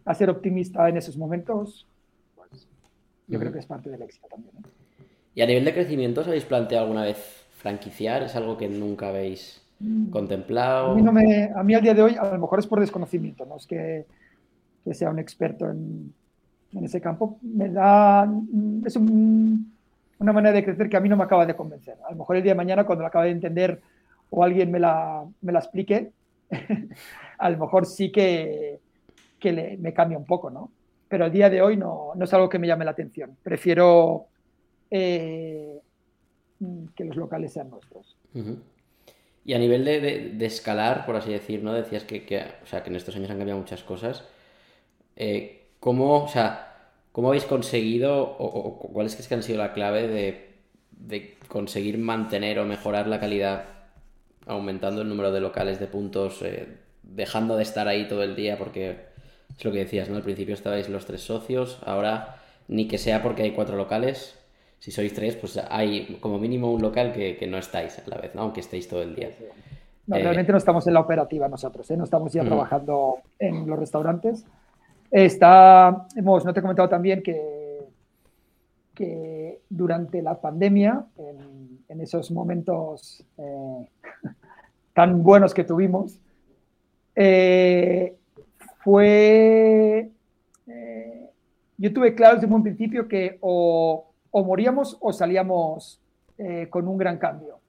a 0.06 0.16
ser 0.16 0.30
optimista 0.30 0.88
en 0.88 0.98
esos 0.98 1.18
momentos, 1.18 1.86
pues 2.36 2.68
yo 3.28 3.38
creo 3.38 3.52
que 3.52 3.60
es 3.60 3.66
parte 3.66 3.90
del 3.90 4.02
éxito 4.02 4.28
también. 4.30 4.54
¿Y 5.36 5.42
a 5.42 5.46
nivel 5.46 5.66
de 5.66 5.74
crecimiento 5.74 6.22
os 6.22 6.28
habéis 6.28 6.46
planteado 6.46 6.86
alguna 6.86 7.04
vez 7.04 7.46
franquiciar? 7.58 8.24
¿Es 8.24 8.36
algo 8.36 8.58
que 8.58 8.70
nunca 8.70 9.10
habéis 9.10 9.62
mm. 9.80 10.10
contemplado? 10.10 10.94
A 10.94 10.96
mí, 10.96 11.02
no 11.02 11.12
me, 11.12 11.52
a 11.54 11.62
mí 11.62 11.76
al 11.76 11.82
día 11.82 11.94
de 11.94 12.02
hoy, 12.02 12.16
a 12.16 12.32
lo 12.32 12.40
mejor 12.40 12.60
es 12.60 12.68
por 12.68 12.80
desconocimiento, 12.80 13.46
no 13.46 13.58
es 13.58 13.68
que, 13.68 14.06
que 14.84 14.94
sea 14.94 15.10
un 15.10 15.20
experto 15.20 15.70
en, 15.70 16.14
en, 16.74 16.86
ese 16.86 17.02
campo. 17.02 17.38
Me 17.42 17.70
da, 17.70 18.28
es 18.86 18.96
una 18.96 20.34
manera 20.34 20.54
de 20.54 20.64
crecer 20.64 20.90
que 20.90 20.98
a 20.98 21.02
mí 21.02 21.10
no 21.10 21.18
me 21.18 21.26
acaba 21.26 21.46
de 21.46 21.56
convencer. 21.56 21.98
A 22.08 22.12
lo 22.12 22.18
mejor 22.18 22.38
el 22.38 22.44
día 22.44 22.54
de 22.54 22.58
mañana, 22.58 22.86
cuando 22.86 23.04
la 23.04 23.10
acabe 23.10 23.26
de 23.26 23.34
entender 23.34 23.82
o 24.30 24.44
alguien 24.44 24.72
me 24.72 24.80
la, 24.80 25.26
me 25.42 25.52
la 25.52 25.60
explique, 25.60 26.12
a 27.38 27.50
lo 27.50 27.58
mejor 27.58 27.86
sí 27.86 28.12
que, 28.12 28.80
me 29.44 29.94
cambia 29.94 30.18
un 30.18 30.26
poco, 30.26 30.50
¿no? 30.50 30.72
Pero 31.08 31.26
el 31.26 31.32
día 31.32 31.50
de 31.50 31.62
hoy 31.62 31.78
no, 31.78 32.12
es 32.22 32.34
algo 32.34 32.50
que 32.50 32.60
me 32.60 32.68
llame 32.68 32.84
la 32.84 32.92
atención. 32.92 33.38
Prefiero 33.42 34.26
eh, 34.92 35.80
que 36.96 37.06
los 37.06 37.16
locales 37.16 37.54
sean 37.54 37.70
nuestros. 37.70 38.18
Y 39.46 39.54
a 39.54 39.60
nivel 39.60 39.86
de, 39.86 40.46
escalar, 40.46 41.06
por 41.06 41.16
así 41.16 41.32
decir, 41.32 41.64
¿no? 41.64 41.74
Decías 41.74 42.04
que, 42.04 42.46
o 42.62 42.66
sea, 42.66 42.84
que 42.84 42.90
en 42.90 42.98
estos 42.98 43.16
años 43.16 43.30
han 43.30 43.38
cambiado 43.38 43.60
muchas 43.60 43.84
cosas. 43.84 44.28
Eh, 45.16 45.70
¿cómo, 45.80 46.26
o 46.26 46.28
sea, 46.28 46.68
¿Cómo 47.18 47.30
habéis 47.30 47.46
conseguido, 47.46 48.22
o, 48.38 48.78
cuáles 48.94 49.16
que 49.16 49.34
han 49.34 49.42
sido 49.42 49.58
la 49.58 49.74
clave 49.74 50.08
de, 51.00 51.38
conseguir 51.48 51.98
mantener 51.98 52.60
o 52.60 52.66
mejorar 52.66 53.08
la 53.08 53.20
calidad, 53.20 53.66
aumentando 54.48 55.02
el 55.02 55.10
número 55.10 55.32
de 55.32 55.42
locales 55.42 55.80
de 55.80 55.88
puntos, 55.88 56.42
eh, 56.42 56.68
dejando 57.04 57.56
de 57.56 57.64
estar 57.64 57.88
ahí 57.88 58.08
todo 58.08 58.24
el 58.24 58.36
día? 58.36 58.58
Porque 58.58 58.98
es 59.58 59.66
lo 59.66 59.72
que 59.72 59.80
decías, 59.80 60.10
¿no? 60.10 60.18
Al 60.18 60.24
principio 60.24 60.54
estabais 60.54 60.90
los 60.90 61.06
tres 61.06 61.22
socios, 61.22 61.80
ahora 61.86 62.38
ni 62.68 62.88
que 62.88 62.98
sea 62.98 63.24
porque 63.24 63.44
hay 63.44 63.52
cuatro 63.52 63.76
locales, 63.76 64.38
si 64.80 64.92
sois 64.92 65.14
tres, 65.14 65.36
pues 65.36 65.60
hay 65.70 66.18
como 66.20 66.38
mínimo 66.38 66.72
un 66.72 66.82
local 66.82 67.12
que, 67.12 67.48
no 67.48 67.58
estáis 67.58 67.98
a 68.00 68.04
la 68.08 68.18
vez, 68.18 68.36
¿no? 68.36 68.42
aunque 68.42 68.60
estéis 68.60 68.88
todo 68.88 69.02
el 69.02 69.16
día. 69.16 69.30
No, 70.06 70.16
eh, 70.16 70.24
realmente 70.24 70.52
no 70.52 70.58
estamos 70.58 70.86
en 70.88 70.94
la 70.94 71.00
operativa 71.00 71.48
nosotros, 71.48 71.90
¿eh? 71.92 71.98
no 71.98 72.04
estamos 72.04 72.32
ya 72.32 72.44
trabajando 72.44 73.18
en 73.40 73.68
los 73.68 73.80
restaurantes. 73.80 74.46
Está, 75.10 76.08
hemos, 76.16 76.46
no 76.46 76.54
te 76.54 76.60
he 76.60 76.62
comentado 76.62 76.90
también 76.90 77.24
que, 77.24 77.80
que 78.94 79.62
durante 79.70 80.22
la 80.22 80.40
pandemia, 80.40 81.06
en, 81.18 81.38
esos 81.90 82.32
momentos 82.32 83.24
eh, 83.38 83.90
tan 84.94 85.24
buenos 85.24 85.54
que 85.54 85.64
tuvimos, 85.64 86.20
fue, 88.84 90.10
yo 91.78 91.94
tuve 91.94 92.14
claro 92.16 92.36
desde 92.36 92.54
un 92.54 92.64
principio 92.64 93.08
que 93.08 93.38
o 93.42 94.08
o 94.32 94.44
moríamos 94.44 94.98
o 95.00 95.12
salíamos 95.12 96.00
eh, 96.38 96.68
con 96.70 96.88
un 96.88 96.98
gran 96.98 97.18
cambio. 97.18 97.60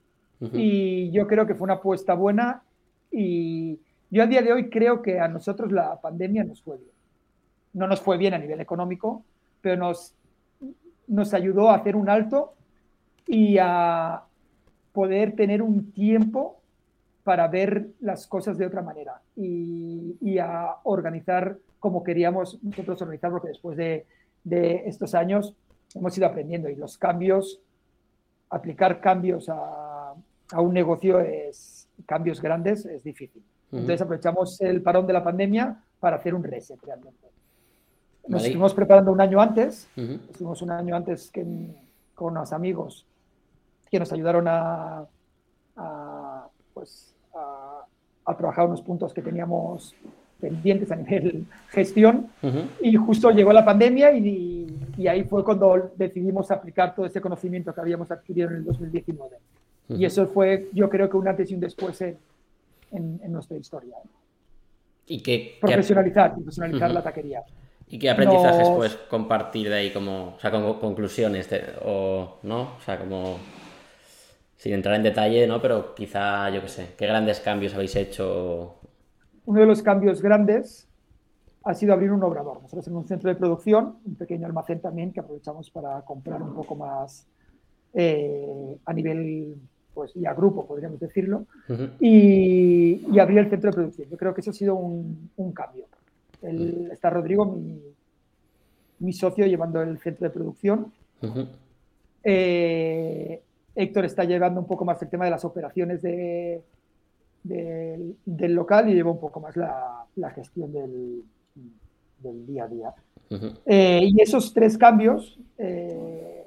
Y 0.53 1.11
yo 1.11 1.27
creo 1.27 1.47
que 1.47 1.57
fue 1.57 1.65
una 1.65 1.75
apuesta 1.75 2.15
buena 2.15 2.63
y 3.11 3.81
yo 4.09 4.23
a 4.23 4.27
día 4.27 4.41
de 4.41 4.53
hoy 4.53 4.71
creo 4.71 5.03
que 5.03 5.19
a 5.19 5.27
nosotros 5.27 5.73
la 5.73 6.01
pandemia 6.01 6.45
nos 6.45 6.63
fue 6.63 6.77
bien. 6.77 6.93
No 7.73 7.89
nos 7.89 8.01
fue 8.01 8.19
bien 8.19 8.35
a 8.35 8.39
nivel 8.39 8.61
económico, 8.61 9.25
pero 9.61 9.77
nos, 9.77 10.15
nos 11.09 11.35
ayudó 11.35 11.71
a 11.71 11.77
hacer 11.77 11.97
un 11.97 12.09
alto 12.09 12.53
y 13.29 13.59
a 13.61 14.23
poder 14.93 15.37
tener 15.37 15.63
un 15.63 15.93
tiempo 15.93 16.57
para 17.23 17.47
ver 17.47 17.89
las 18.01 18.27
cosas 18.27 18.57
de 18.57 18.67
otra 18.67 18.81
manera 18.81 19.21
y, 19.37 20.17
y 20.21 20.39
a 20.39 20.77
organizar 20.85 21.59
como 21.79 22.03
queríamos 22.03 22.59
nosotros 22.63 23.01
organizar, 23.03 23.31
porque 23.31 23.49
después 23.49 23.77
de, 23.77 24.07
de 24.45 24.89
estos 24.89 25.15
años 25.15 25.55
hemos 25.95 26.17
ido 26.17 26.27
aprendiendo 26.27 26.69
y 26.71 26.75
los 26.75 26.97
cambios, 26.97 27.61
aplicar 28.51 29.01
cambios 29.01 29.49
a, 29.49 30.15
a 30.53 30.61
un 30.61 30.73
negocio 30.73 31.21
es, 31.21 31.87
cambios 32.07 32.41
grandes 32.41 32.87
es 32.87 33.05
difícil. 33.05 33.43
Entonces 33.71 34.01
aprovechamos 34.01 34.59
el 34.63 34.81
parón 34.81 35.07
de 35.07 35.13
la 35.13 35.23
pandemia 35.23 35.77
para 36.01 36.17
hacer 36.17 36.35
un 36.35 36.43
reset 36.43 36.83
realmente. 36.83 37.29
Nos 38.27 38.43
estuvimos 38.43 38.73
preparando 38.73 39.13
un 39.13 39.21
año 39.21 39.41
antes, 39.41 39.89
estuvimos 39.95 40.63
un 40.63 40.71
año 40.71 40.97
antes 40.97 41.31
que, 41.31 41.45
con 42.15 42.33
unos 42.33 42.53
amigos 42.53 43.07
que 43.91 43.99
nos 43.99 44.13
ayudaron 44.13 44.47
a, 44.49 45.07
a 45.77 46.47
pues, 46.75 47.15
a, 47.35 47.85
a, 48.25 48.37
trabajar 48.37 48.67
unos 48.67 48.83
puntos 48.83 49.13
que 49.13 49.23
teníamos 49.23 49.95
pendientes 50.41 50.91
a 50.93 50.97
nivel 50.97 51.47
gestión 51.69 52.29
y 52.81 52.95
justo 52.95 53.31
llegó 53.31 53.53
la 53.53 53.65
pandemia 53.65 54.13
y, 54.13 54.67
y, 54.97 55.07
ahí 55.09 55.25
fue 55.25 55.45
cuando 55.45 55.93
decidimos 55.97 56.51
aplicar 56.51 56.95
todo 56.95 57.07
ese 57.07 57.21
conocimiento 57.21 57.75
que 57.75 57.81
habíamos 57.81 58.11
adquirido 58.11 58.49
en 58.51 58.57
el 58.57 58.65
2019. 58.65 59.37
Y 59.91 60.05
eso 60.05 60.27
fue, 60.27 60.69
yo 60.73 60.89
creo 60.91 61.09
que 61.09 61.17
un 61.17 61.29
antes 61.29 61.51
y 61.51 61.55
un 61.55 61.61
después 61.61 62.01
en, 62.03 62.19
en, 62.93 63.33
nuestra 63.33 63.57
historia. 63.57 63.97
¿Y 65.07 65.23
qué, 65.23 65.57
profesionalizar, 65.61 66.35
profesionalizar 66.35 66.91
la 66.91 67.03
taquería. 67.03 67.43
¿Y 67.89 67.99
qué 67.99 68.11
aprendizajes 68.11 68.69
puedes 68.69 68.97
compartir 69.09 69.71
de 69.71 69.77
ahí 69.77 69.91
como, 69.91 70.35
o 70.37 70.41
sea, 70.41 70.51
como 70.51 70.79
conclusiones 70.79 71.49
o 71.83 72.39
no? 72.43 72.75
O 72.77 72.81
sea, 72.85 72.99
como 72.99 73.39
sin 74.59 74.75
entrar 74.75 74.97
en 74.97 75.03
detalle, 75.03 75.47
¿no? 75.47 75.63
Pero 75.63 75.95
quizá, 75.95 76.51
yo 76.51 76.61
qué 76.61 76.69
sé, 76.69 76.95
¿qué 76.99 77.07
grandes 77.07 77.41
cambios 77.41 77.73
habéis 77.75 77.97
hecho 77.97 78.79
uno 79.49 79.61
de 79.61 79.67
los 79.67 79.83
cambios 79.83 80.21
grandes 80.21 80.87
ha 81.65 81.73
sido 81.73 81.95
abrir 81.95 82.13
un 82.13 82.23
obrador. 82.23 82.61
Nosotros 82.61 82.87
en 82.87 82.97
un 82.97 83.09
centro 83.09 83.31
de 83.31 83.35
producción, 83.35 83.97
un 84.05 84.15
pequeño 84.15 84.47
almacén 84.47 84.79
también 84.79 85.11
que 85.11 85.21
aprovechamos 85.21 85.71
para 85.71 86.03
comprar 86.03 86.43
un 86.43 86.55
poco 86.55 86.77
más 86.77 87.27
eh, 87.95 88.77
a 88.85 88.93
nivel, 88.93 89.55
pues 89.95 90.13
ya 90.13 90.35
grupo, 90.35 90.67
podríamos 90.67 91.01
decirlo, 91.01 91.47
y, 91.99 93.19
abrir 93.19 93.39
el 93.39 93.49
centro 93.49 93.71
de 93.71 93.75
producción. 93.75 94.11
Yo 94.11 94.19
creo 94.19 94.35
que 94.35 94.43
eso 94.43 94.51
ha 94.51 94.55
sido 94.55 94.75
un, 94.75 95.53
cambio. 95.55 95.87
está 96.93 97.09
Rodrigo, 97.09 97.59
mi, 98.99 99.13
socio, 99.15 99.47
llevando 99.47 99.81
el 99.81 99.99
centro 99.99 100.29
de 100.29 100.35
producción. 100.35 100.93
Eh, 102.23 103.43
Héctor 103.79 104.07
está 104.07 104.25
llevando 104.25 104.61
un 104.61 104.67
poco 104.67 104.85
más 104.85 105.01
el 105.03 105.09
tema 105.09 105.25
de 105.25 105.31
las 105.31 105.45
operaciones 105.45 106.03
de, 106.03 106.65
del, 107.45 108.53
local 108.53 108.89
y 108.89 108.95
lleva 108.95 109.13
un 109.13 109.21
poco 109.21 109.39
más 109.39 109.57
la, 109.57 110.31
gestión 110.35 110.73
del, 110.73 111.23
día 112.45 112.65
a 112.65 112.69
día. 112.69 112.95
Eh, 113.65 114.01
y 114.03 114.21
esos 114.21 114.53
tres 114.53 114.77
cambios 114.77 115.39
eh, 115.59 116.45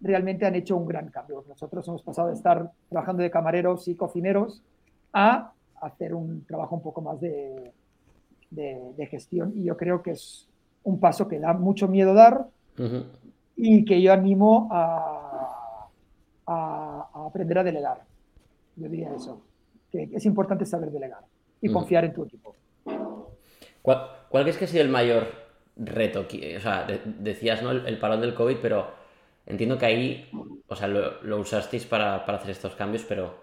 realmente 0.00 0.46
han 0.46 0.54
hecho 0.54 0.74
un 0.74 0.86
gran 0.86 1.10
cambio. 1.10 1.44
Nosotros 1.46 1.86
hemos 1.86 2.02
pasado 2.02 2.28
de 2.28 2.34
estar 2.34 2.70
trabajando 2.88 3.22
de 3.22 3.30
camareros 3.30 3.86
y 3.86 3.94
cocineros 3.94 4.62
a 5.12 5.52
hacer 5.82 6.14
un 6.14 6.46
trabajo 6.46 6.76
un 6.76 6.82
poco 6.82 7.02
más 7.02 7.20
de, 7.20 7.72
gestión 9.10 9.52
y 9.54 9.64
yo 9.64 9.76
creo 9.76 10.02
que 10.02 10.12
es 10.12 10.48
un 10.82 10.98
paso 10.98 11.28
que 11.28 11.38
da 11.38 11.52
mucho 11.52 11.88
miedo 11.88 12.14
dar 12.14 12.46
y 13.56 13.84
que 13.84 14.00
yo 14.00 14.12
animo 14.12 14.68
a, 14.70 15.29
a 16.52 17.26
aprender 17.26 17.58
a 17.58 17.64
delegar. 17.64 18.02
Yo 18.76 18.88
diría 18.88 19.14
eso 19.14 19.42
que 19.90 20.08
es 20.12 20.24
importante 20.24 20.64
saber 20.64 20.90
delegar 20.90 21.24
y 21.60 21.68
mm. 21.68 21.72
confiar 21.72 22.04
en 22.04 22.12
tu 22.12 22.24
equipo. 22.24 22.54
¿Cuál, 23.82 23.98
¿Cuál, 24.28 24.44
crees 24.44 24.56
que 24.56 24.64
ha 24.64 24.68
sido 24.68 24.82
el 24.82 24.88
mayor 24.88 25.26
reto? 25.76 26.20
O 26.20 26.60
sea, 26.60 26.86
decías, 27.04 27.62
¿no? 27.62 27.70
El, 27.70 27.98
parón 27.98 28.20
del 28.20 28.34
COVID, 28.34 28.58
pero 28.60 28.92
entiendo 29.46 29.78
que 29.78 29.86
ahí, 29.86 30.30
o 30.68 30.76
sea, 30.76 30.86
lo, 30.88 31.38
usasteis 31.38 31.86
para, 31.86 32.16
hacer 32.16 32.50
estos 32.50 32.74
cambios, 32.74 33.04
pero, 33.08 33.34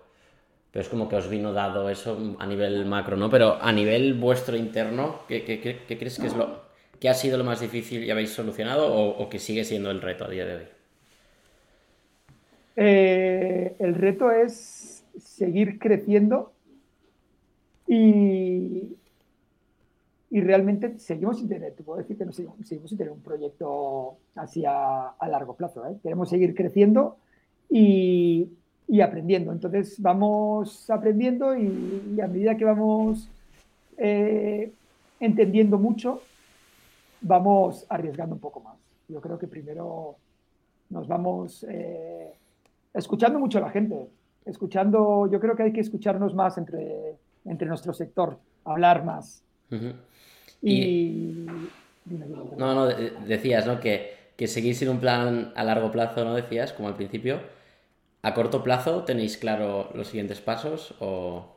pero 0.72 0.82
es 0.82 0.90
como 0.90 1.10
que 1.10 1.16
os 1.16 1.30
vino 1.30 1.54
dado 1.54 1.90
eso 1.90 2.36
a 2.40 2.46
nivel 2.46 2.86
macro, 2.86 3.18
¿no? 3.18 3.30
Pero 3.30 3.58
a 3.62 3.72
nivel 3.72 4.14
vuestro 4.14 4.56
interno, 4.56 5.22
¿qué, 5.28 5.44
crees 5.88 6.20
que 6.20 6.28
es 6.28 6.36
lo 6.36 6.68
que 7.00 7.10
ha 7.10 7.14
sido 7.14 7.38
lo 7.38 7.44
más 7.44 7.60
difícil 7.60 8.04
y 8.04 8.12
habéis 8.12 8.32
solucionado 8.32 8.94
o, 8.94 9.30
que 9.30 9.40
sigue 9.40 9.64
siendo 9.64 9.92
el 9.92 10.02
reto 10.02 10.26
a 10.26 10.30
día 10.30 10.46
de 10.46 10.56
hoy? 10.56 10.77
Eh, 12.80 13.76
el 13.80 13.96
reto 13.96 14.30
es 14.30 15.04
seguir 15.20 15.80
creciendo 15.80 16.54
y, 17.88 18.96
y 20.30 20.42
realmente 20.42 21.00
seguimos 21.00 21.40
sin 21.40 21.50
tener, 21.50 21.74
te 21.74 21.82
puedo 21.82 21.98
decir 21.98 22.20
que 22.20 22.26
no 22.26 22.32
seguimos, 22.32 22.58
sin 22.68 22.98
tener 22.98 23.12
un 23.12 23.22
proyecto 23.22 24.18
así 24.36 24.64
a, 24.64 25.16
largo 25.28 25.56
plazo. 25.56 25.88
¿eh? 25.88 25.98
Queremos 26.04 26.30
seguir 26.30 26.54
creciendo 26.54 27.18
y, 27.68 28.48
y, 28.88 29.02
aprendiendo. 29.02 29.52
Entonces 29.52 30.00
vamos 30.00 30.88
aprendiendo 30.92 31.58
y, 31.58 32.22
a 32.22 32.28
medida 32.28 32.58
que 32.58 32.66
vamos 32.66 33.28
eh, 33.98 34.72
entendiendo 35.20 35.80
mucho, 35.80 36.22
vamos 37.22 37.88
arriesgando 37.90 38.36
un 38.36 38.42
poco 38.42 38.60
más. 38.60 38.78
Yo 39.08 39.20
creo 39.20 39.40
que 39.40 39.48
primero 39.48 40.16
nos 40.92 41.08
vamos 41.08 41.66
escuchando 42.98 43.40
mucho 43.40 43.60
a 43.60 43.62
la 43.62 43.70
gente 43.70 44.08
escuchando, 44.48 45.30
yo 45.32 45.40
creo 45.40 45.56
que 45.56 45.64
hay 45.64 45.74
que 45.74 45.82
escucharnos 45.82 46.34
más 46.34 46.58
entre, 46.58 47.16
entre 47.46 47.68
nuestro 47.68 47.94
sector, 47.94 48.38
hablar 48.66 49.04
más. 49.04 49.44
Y... 50.62 51.46
No, 52.58 52.74
no, 52.74 52.86
decías, 52.86 53.68
¿no? 53.68 53.80
Que, 53.80 54.32
que 54.38 54.48
seguir 54.48 54.76
sin 54.76 54.90
un 54.90 55.00
plan 55.00 55.52
a 55.56 55.64
largo 55.64 55.92
plazo, 55.92 56.24
¿no? 56.24 56.34
Decías, 56.36 56.72
como 56.72 56.88
al 56.88 56.96
principio. 56.96 57.40
¿A 58.22 58.34
corto 58.34 58.64
plazo 58.64 59.04
tenéis 59.04 59.38
claro 59.38 59.90
los 59.94 60.08
siguientes 60.08 60.42
pasos 60.42 60.96
o...? 61.00 61.54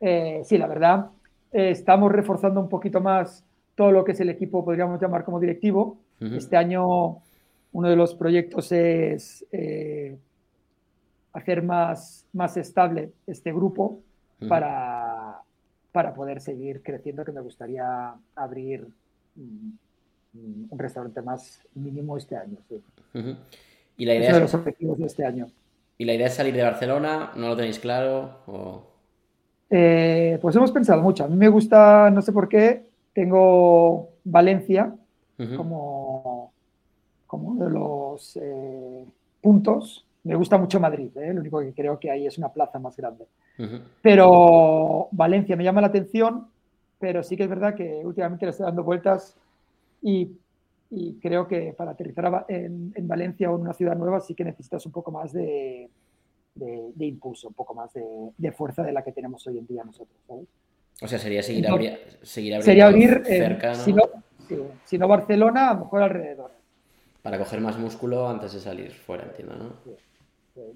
Eh, 0.00 0.42
sí, 0.44 0.58
la 0.58 0.66
verdad, 0.66 1.06
eh, 1.50 1.70
estamos 1.70 2.12
reforzando 2.12 2.60
un 2.60 2.68
poquito 2.68 3.00
más 3.00 3.44
todo 3.74 3.90
lo 3.90 4.04
que 4.04 4.12
es 4.12 4.20
el 4.20 4.28
equipo, 4.28 4.64
podríamos 4.64 5.00
llamar 5.00 5.24
como 5.24 5.40
directivo. 5.40 5.98
Este 6.20 6.56
año 6.56 7.18
uno 7.72 7.88
de 7.88 7.94
los 7.94 8.14
proyectos 8.14 8.72
es 8.72 9.46
eh, 9.52 10.16
hacer 11.32 11.62
más, 11.62 12.26
más 12.32 12.56
estable 12.56 13.12
este 13.26 13.52
grupo 13.52 14.00
para, 14.48 15.40
para 15.92 16.14
poder 16.14 16.40
seguir 16.40 16.82
creciendo, 16.82 17.24
que 17.24 17.32
me 17.32 17.40
gustaría 17.40 18.14
abrir 18.34 18.86
mm, 19.34 19.70
un 20.70 20.78
restaurante 20.78 21.22
más 21.22 21.60
mínimo 21.74 22.16
este 22.16 22.36
año. 22.36 22.56
¿Y 23.96 24.04
la 24.04 24.14
idea 24.14 24.28
es 24.28 24.34
de 24.34 24.40
los 24.40 24.54
objetivos 24.54 24.98
de 24.98 25.06
este 25.06 25.24
año. 25.24 25.48
¿Y 25.96 26.04
la 26.04 26.14
idea 26.14 26.28
es 26.28 26.34
salir 26.34 26.54
de 26.54 26.62
Barcelona? 26.62 27.32
¿No 27.34 27.48
lo 27.48 27.56
tenéis 27.56 27.80
claro? 27.80 28.86
Eh, 29.68 30.38
pues 30.40 30.54
hemos 30.54 30.70
pensado 30.70 31.02
mucho. 31.02 31.24
A 31.24 31.28
mí 31.28 31.36
me 31.36 31.48
gusta, 31.48 32.10
no 32.10 32.22
sé 32.22 32.32
por 32.32 32.48
qué, 32.48 32.86
tengo 33.12 34.10
Valencia 34.22 34.94
como, 35.56 36.52
como 37.26 37.48
uno 37.48 37.64
de 37.64 37.70
los 37.70 38.36
eh, 38.40 39.04
puntos. 39.40 40.04
Me 40.24 40.34
gusta 40.34 40.58
mucho 40.58 40.80
Madrid, 40.80 41.16
¿eh? 41.16 41.32
lo 41.32 41.40
único 41.40 41.60
que 41.60 41.72
creo 41.72 41.98
que 41.98 42.10
ahí 42.10 42.26
es 42.26 42.38
una 42.38 42.52
plaza 42.52 42.78
más 42.78 42.96
grande. 42.96 43.26
Pero 44.02 45.08
Valencia 45.12 45.56
me 45.56 45.64
llama 45.64 45.80
la 45.80 45.88
atención, 45.88 46.48
pero 46.98 47.22
sí 47.22 47.36
que 47.36 47.44
es 47.44 47.48
verdad 47.48 47.74
que 47.74 48.02
últimamente 48.04 48.46
le 48.46 48.50
estoy 48.50 48.66
dando 48.66 48.84
vueltas 48.84 49.36
y, 50.02 50.30
creo 51.20 51.46
que 51.46 51.74
para 51.76 51.92
aterrizar 51.92 52.46
en, 52.48 52.92
Valencia 53.08 53.50
o 53.50 53.56
en 53.56 53.62
una 53.62 53.72
ciudad 53.72 53.96
nueva 53.96 54.20
sí 54.20 54.34
que 54.34 54.44
necesitas 54.44 54.84
un 54.86 54.92
poco 54.92 55.10
más 55.10 55.32
de, 55.32 55.88
impulso, 56.98 57.48
un 57.48 57.54
poco 57.54 57.74
más 57.74 57.90
de, 57.92 58.52
fuerza 58.52 58.82
de 58.82 58.92
la 58.92 59.02
que 59.02 59.12
tenemos 59.12 59.46
hoy 59.46 59.58
en 59.58 59.66
día 59.66 59.84
nosotros. 59.84 60.18
O 61.00 61.06
sea, 61.06 61.18
sería 61.18 61.42
seguir, 61.42 61.68
abriendo 61.68 62.00
sería 62.22 62.86
abrir 62.86 63.22
cerca, 63.24 63.74
si, 63.74 63.92
no, 63.92 64.02
si, 64.84 64.98
no, 64.98 65.06
Barcelona, 65.06 65.70
a 65.70 65.74
lo 65.74 65.80
mejor 65.80 66.02
alrededor. 66.02 66.50
Para 67.22 67.38
coger 67.38 67.60
más 67.60 67.78
músculo 67.78 68.28
antes 68.28 68.52
de 68.52 68.60
salir 68.60 68.92
fuera, 68.92 69.24
entiendo, 69.24 69.56
¿no? 69.56 70.07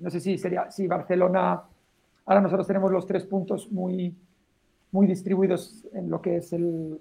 No 0.01 0.11
sé 0.11 0.21
si 0.21 0.39
sería 0.39 0.71
si 0.71 0.87
Barcelona 0.87 1.63
Ahora 2.27 2.41
nosotros 2.41 2.67
tenemos 2.67 2.91
los 2.93 3.07
tres 3.07 3.25
puntos 3.25 3.71
muy, 3.71 4.15
muy 4.93 5.07
distribuidos 5.07 5.85
en 5.93 6.09
lo 6.09 6.23
que 6.23 6.37
es 6.37 6.53
el, 6.53 7.01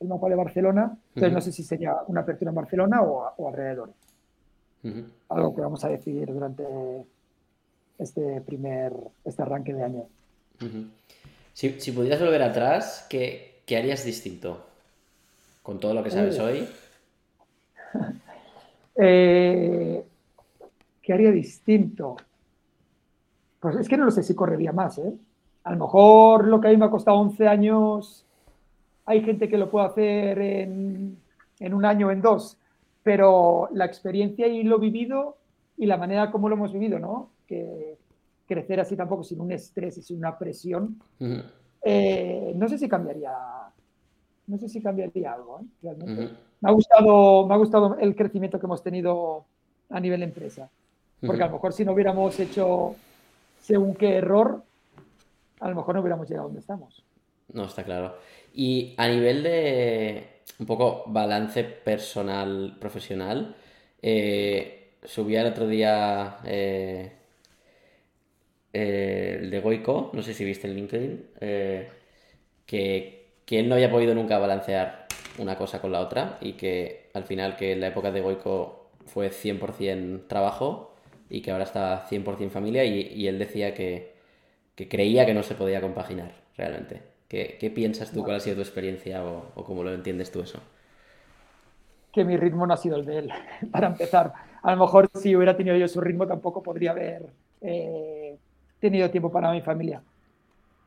mapa 0.00 0.28
de 0.28 0.34
Barcelona. 0.34 0.96
Entonces 1.14 1.32
no 1.32 1.40
sé 1.40 1.52
si 1.52 1.62
sería 1.62 1.96
una 2.08 2.20
apertura 2.20 2.50
en 2.50 2.54
Barcelona 2.54 3.02
o, 3.02 3.48
alrededor. 3.48 3.90
Algo 5.28 5.54
que 5.54 5.60
vamos 5.60 5.84
a 5.84 5.88
decidir 5.88 6.32
durante 6.32 6.64
este 7.98 8.40
primer 8.40 8.92
este 9.24 9.42
arranque 9.42 9.74
de 9.74 9.82
año. 9.82 10.04
si, 11.52 11.92
pudieras 11.92 12.20
volver 12.20 12.42
atrás, 12.42 13.06
¿qué, 13.08 13.62
harías 13.68 14.04
distinto 14.04 14.66
con 15.62 15.78
todo 15.78 15.94
lo 15.94 16.02
que 16.02 16.10
sabes 16.10 16.38
hoy? 16.38 16.68
Eh, 19.02 20.04
¿Qué 21.10 21.14
haría 21.14 21.32
distinto? 21.32 22.14
Pues 23.58 23.74
es 23.74 23.88
que 23.88 23.96
no 23.96 24.04
lo 24.04 24.12
sé 24.12 24.22
si 24.22 24.32
correría 24.36 24.70
más, 24.70 24.96
¿eh? 24.98 25.12
A 25.64 25.72
lo 25.72 25.78
mejor 25.78 26.46
lo 26.46 26.60
que 26.60 26.68
a 26.68 26.70
mí 26.70 26.76
me 26.76 26.84
ha 26.84 26.90
costado 26.90 27.18
11 27.18 27.48
años, 27.48 28.24
hay 29.06 29.20
gente 29.22 29.48
que 29.48 29.58
lo 29.58 29.68
puede 29.68 29.86
hacer 29.86 30.38
en, 30.38 31.18
un 31.72 31.84
año 31.84 32.06
o 32.06 32.10
en 32.12 32.22
dos, 32.22 32.58
pero 33.02 33.68
la 33.72 33.86
experiencia 33.86 34.46
y 34.46 34.62
lo 34.62 34.78
vivido 34.78 35.36
y 35.76 35.86
la 35.86 35.96
manera 35.96 36.30
como 36.30 36.48
lo 36.48 36.54
hemos 36.54 36.72
vivido, 36.72 37.00
¿no? 37.00 37.30
Que 37.48 37.98
crecer 38.46 38.78
así 38.78 38.94
tampoco 38.94 39.24
sin 39.24 39.40
un 39.40 39.50
estrés 39.50 39.98
y 39.98 40.02
sin 40.02 40.18
una 40.18 40.38
presión, 40.38 40.96
eh, 41.82 42.52
no 42.54 42.68
sé 42.68 42.78
si 42.78 42.88
cambiaría, 42.88 43.32
no 44.46 44.58
sé 44.58 44.68
si 44.68 44.80
cambiaría 44.80 45.32
algo, 45.32 45.58
¿eh? 45.60 45.64
realmente. 45.82 46.34
me, 46.60 46.70
ha 46.70 46.72
gustado, 46.72 47.48
me 47.48 47.54
ha 47.54 47.56
gustado 47.56 47.98
el 47.98 48.14
crecimiento 48.14 48.60
que 48.60 48.66
hemos 48.66 48.84
tenido 48.84 49.44
a 49.88 49.98
nivel 49.98 50.22
empresa, 50.22 50.70
porque 51.26 51.42
a 51.42 51.46
lo 51.46 51.52
mejor 51.52 51.72
si 51.72 51.84
no 51.84 51.92
hubiéramos 51.92 52.38
hecho 52.40 52.96
según 53.60 53.94
qué 53.94 54.16
error, 54.16 54.62
a 55.60 55.68
lo 55.68 55.76
mejor 55.76 55.94
no 55.94 56.00
hubiéramos 56.00 56.28
llegado 56.28 56.44
a 56.44 56.48
donde 56.48 56.60
estamos. 56.60 57.02
No, 57.52 57.64
está 57.64 57.84
claro. 57.84 58.16
Y 58.54 58.94
a 58.96 59.08
nivel 59.08 59.42
de 59.42 60.40
un 60.58 60.66
poco 60.66 61.04
balance 61.06 61.64
personal, 61.64 62.76
profesional, 62.80 63.54
eh, 64.02 64.94
subía 65.04 65.42
el 65.42 65.48
otro 65.48 65.66
día 65.66 66.38
eh, 66.44 67.12
eh, 68.72 69.38
el 69.40 69.50
de 69.50 69.60
Goico, 69.60 70.10
no 70.12 70.22
sé 70.22 70.34
si 70.34 70.44
viste 70.44 70.66
en 70.68 70.74
LinkedIn, 70.74 71.26
que, 72.66 73.32
que 73.44 73.58
él 73.58 73.68
no 73.68 73.74
había 73.74 73.90
podido 73.90 74.14
nunca 74.14 74.38
balancear 74.38 75.06
una 75.38 75.56
cosa 75.56 75.80
con 75.80 75.92
la 75.92 76.00
otra 76.00 76.38
y 76.40 76.52
que 76.52 77.10
al 77.14 77.24
final 77.24 77.56
que 77.56 77.72
en 77.72 77.80
la 77.80 77.88
época 77.88 78.10
de 78.10 78.20
Goico 78.20 78.90
fue 79.06 79.30
100% 79.30 80.28
trabajo 80.28 80.89
y 81.30 81.40
que 81.40 81.52
ahora 81.52 81.64
está 81.64 82.06
100% 82.08 82.50
familia 82.50 82.84
y, 82.84 83.26
él 83.26 83.38
decía 83.38 83.72
que, 83.72 84.14
creía 84.74 85.24
que 85.24 85.32
no 85.32 85.42
se 85.42 85.54
podía 85.54 85.80
compaginar 85.80 86.32
realmente. 86.56 87.02
¿Qué, 87.28 87.72
piensas 87.72 88.10
tú? 88.10 88.24
¿Cuál 88.24 88.36
ha 88.36 88.40
sido 88.40 88.56
tu 88.56 88.62
experiencia 88.62 89.24
o, 89.24 89.64
cómo 89.64 89.84
lo 89.84 89.94
entiendes 89.94 90.32
tú 90.32 90.40
eso? 90.40 90.58
Que 92.12 92.24
mi 92.24 92.36
ritmo 92.36 92.66
no 92.66 92.74
ha 92.74 92.76
sido 92.76 92.96
el 92.96 93.04
de 93.04 93.18
él, 93.18 93.32
para 93.70 93.86
empezar. 93.86 94.32
A 94.62 94.74
lo 94.74 94.80
mejor 94.80 95.08
si 95.14 95.36
hubiera 95.36 95.56
tenido 95.56 95.76
yo 95.76 95.86
su 95.86 96.00
ritmo 96.00 96.26
tampoco 96.26 96.62
podría 96.62 96.90
haber 96.90 97.26
eh, 97.60 98.36
tenido 98.80 99.08
tiempo 99.10 99.30
para 99.30 99.52
mi 99.52 99.60
familia. 99.60 100.02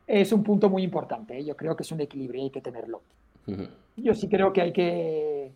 Es 0.06 0.34
un 0.34 0.44
punto 0.44 0.70
muy 0.70 0.84
importante, 0.84 1.38
¿eh? 1.38 1.46
yo 1.46 1.56
creo 1.56 1.78
que 1.78 1.84
es 1.84 1.92
un 1.94 2.02
equilibrio 2.02 2.42
y 2.42 2.46
hay 2.46 2.52
que 2.52 2.62
tenerlo. 2.62 3.02
Yo 3.96 4.14
sí 4.14 4.28
creo 4.28 4.52
que 4.52 4.62
hay 4.62 4.74
que... 4.74 5.52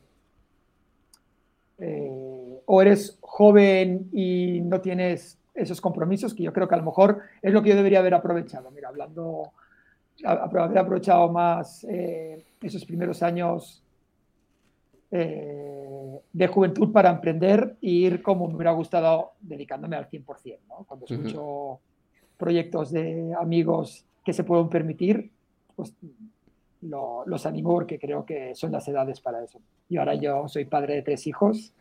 Eh, 1.80 2.27
o 2.70 2.82
eres 2.82 3.18
joven 3.22 4.10
y 4.12 4.60
no 4.62 4.82
tienes 4.82 5.40
esos 5.56 5.80
compromisos, 5.80 6.34
que 6.34 6.44
yo 6.44 6.54
creo 6.54 6.68
que 6.68 6.76
a 6.76 6.78
lo 6.78 6.84
mejor 6.84 7.22
es 7.42 7.54
lo 7.54 7.64
que 7.64 7.70
yo 7.70 7.76
debería 7.76 8.00
haber 8.00 8.14
aprovechado. 8.14 8.70
Mira, 8.72 8.90
hablando, 8.90 9.54
haber 10.26 10.78
aprovechado 10.78 11.32
más 11.32 11.86
eh, 11.86 12.46
esos 12.62 12.86
primeros 12.86 13.24
años 13.24 13.82
eh, 15.10 16.20
de 16.34 16.48
juventud 16.48 16.92
para 16.92 17.10
emprender 17.10 17.78
e 17.82 17.90
ir 17.90 18.22
como 18.22 18.48
me 18.50 18.56
hubiera 18.56 18.72
gustado 18.74 19.32
dedicándome 19.40 19.96
al 19.96 20.10
100%. 20.10 20.58
¿no? 20.68 20.84
Cuando 20.86 21.06
escucho 21.06 21.80
proyectos 22.38 22.92
de 22.92 23.34
amigos 23.40 24.04
que 24.26 24.34
se 24.34 24.44
pueden 24.44 24.68
permitir, 24.68 25.32
pues 25.74 25.94
los 26.82 27.46
animo 27.46 27.74
porque 27.74 27.98
creo 27.98 28.26
que 28.26 28.54
son 28.56 28.74
las 28.74 28.86
edades 28.90 29.22
para 29.22 29.42
eso. 29.42 29.60
Y 29.88 29.96
ahora 29.96 30.16
yo 30.16 30.50
soy 30.50 30.66
padre 30.66 30.96
de 30.96 31.02
tres 31.02 31.26
hijos 31.28 31.74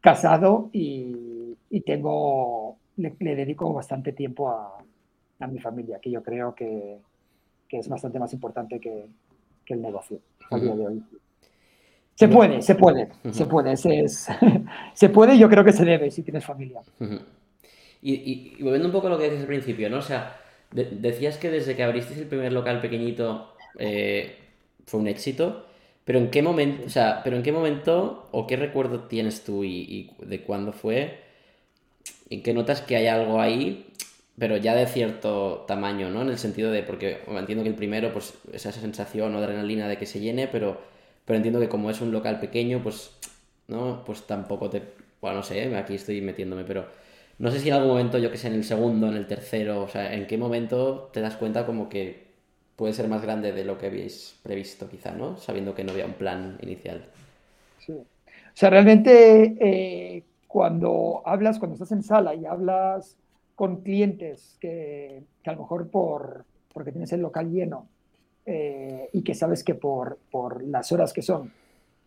casado 0.00 0.70
y, 0.72 1.56
tengo, 1.86 2.76
le, 2.96 3.14
dedico 3.18 3.72
bastante 3.72 4.12
tiempo 4.12 4.50
a, 4.50 4.78
mi 5.46 5.58
familia, 5.58 5.98
que 6.00 6.10
yo 6.10 6.22
creo 6.22 6.54
que, 6.54 6.98
es 7.70 7.88
bastante 7.88 8.18
más 8.18 8.32
importante 8.32 8.78
que, 8.80 9.06
el 9.66 9.82
negocio 9.82 10.18
a 10.50 10.58
día 10.58 10.74
de 10.74 10.84
hoy. 10.84 11.02
Se 12.16 12.26
puede, 12.26 12.60
se 12.60 12.74
puede, 12.74 13.08
se 13.30 13.46
puede, 13.46 13.76
se, 13.76 14.08
se 14.94 15.08
puede 15.08 15.36
y 15.36 15.38
yo 15.38 15.48
creo 15.48 15.64
que 15.64 15.72
se 15.72 15.84
debe 15.84 16.10
si 16.10 16.24
tienes 16.24 16.44
familia. 16.44 16.80
y, 18.02 18.60
volviendo 18.60 18.88
un 18.88 18.92
poco 18.92 19.06
a 19.06 19.10
lo 19.10 19.16
que 19.16 19.24
decías 19.24 19.42
al 19.42 19.46
principio, 19.46 19.88
¿no? 19.88 19.98
O 19.98 20.02
sea, 20.02 20.36
decías 20.72 21.38
que 21.38 21.50
desde 21.50 21.76
que 21.76 21.82
abristeis 21.84 22.18
el 22.18 22.26
primer 22.26 22.52
local 22.52 22.80
pequeñito 22.80 23.54
eh, 23.78 24.36
fue 24.86 25.00
un 25.00 25.08
éxito. 25.08 25.66
Pero 26.10 26.18
en 26.18 26.30
qué 26.32 26.42
momento, 26.42 26.82
o 26.86 26.88
sea, 26.88 27.20
pero 27.22 27.36
en 27.36 27.44
qué 27.44 27.52
momento 27.52 28.26
o 28.32 28.48
qué 28.48 28.56
recuerdo 28.56 29.04
tienes 29.04 29.44
tú 29.44 29.62
y, 29.62 30.10
de 30.18 30.42
cuándo 30.42 30.72
fue, 30.72 31.20
en 32.30 32.42
qué 32.42 32.52
notas 32.52 32.80
que 32.80 32.96
hay 32.96 33.06
algo 33.06 33.40
ahí, 33.40 33.86
pero 34.36 34.56
ya 34.56 34.74
de 34.74 34.88
cierto 34.88 35.64
tamaño, 35.68 36.10
¿no? 36.10 36.22
En 36.22 36.30
el 36.30 36.38
sentido 36.38 36.72
de, 36.72 36.82
porque 36.82 37.18
entiendo 37.28 37.62
que 37.62 37.70
el 37.70 37.76
primero, 37.76 38.12
pues 38.12 38.34
esa 38.52 38.72
sensación 38.72 39.32
o 39.36 39.38
adrenalina 39.38 39.86
de 39.86 39.98
que 39.98 40.06
se 40.06 40.18
llene, 40.18 40.48
pero, 40.48 40.80
pero 41.24 41.36
entiendo 41.36 41.60
que 41.60 41.68
como 41.68 41.90
es 41.90 42.00
un 42.00 42.10
local 42.10 42.40
pequeño, 42.40 42.82
pues, 42.82 43.12
¿no? 43.68 44.02
Pues 44.04 44.22
tampoco 44.26 44.68
te, 44.68 44.82
bueno, 45.20 45.36
no 45.36 45.42
sé, 45.44 45.76
aquí 45.76 45.94
estoy 45.94 46.20
metiéndome, 46.22 46.64
pero 46.64 46.86
no 47.38 47.52
sé 47.52 47.60
si 47.60 47.68
en 47.68 47.74
algún 47.74 47.90
momento, 47.90 48.18
yo 48.18 48.32
que 48.32 48.36
sé, 48.36 48.48
en 48.48 48.54
el 48.54 48.64
segundo, 48.64 49.06
en 49.06 49.14
el 49.14 49.28
tercero, 49.28 49.84
o 49.84 49.88
sea, 49.88 50.12
en 50.12 50.26
qué 50.26 50.36
momento 50.38 51.08
te 51.12 51.20
das 51.20 51.36
cuenta 51.36 51.66
como 51.66 51.88
que 51.88 52.29
puede 52.80 52.94
ser 52.94 53.08
más 53.08 53.20
grande 53.20 53.52
de 53.52 53.62
lo 53.62 53.76
que 53.76 53.88
habéis 53.88 54.40
previsto, 54.42 54.88
quizá, 54.88 55.12
¿no? 55.12 55.36
Sabiendo 55.36 55.74
que 55.74 55.84
no 55.84 55.92
había 55.92 56.06
un 56.06 56.14
plan 56.14 56.56
inicial. 56.62 57.04
Sí. 57.78 57.92
O 57.92 58.54
sea, 58.54 58.70
realmente 58.70 59.54
eh, 59.60 60.24
cuando 60.46 61.20
hablas, 61.26 61.58
cuando 61.58 61.74
estás 61.74 61.92
en 61.92 62.02
sala 62.02 62.34
y 62.34 62.46
hablas 62.46 63.18
con 63.54 63.82
clientes 63.82 64.56
que, 64.62 65.22
a 65.44 65.52
lo 65.52 65.58
mejor 65.58 65.90
por, 65.90 66.46
porque 66.72 66.90
tienes 66.90 67.12
el 67.12 67.20
local 67.20 67.50
lleno 67.50 67.86
eh, 68.46 69.10
y 69.12 69.20
que 69.20 69.34
sabes 69.34 69.62
que 69.62 69.74
por, 69.74 70.18
por, 70.30 70.62
las 70.64 70.90
horas 70.90 71.12
que 71.12 71.20
son 71.20 71.52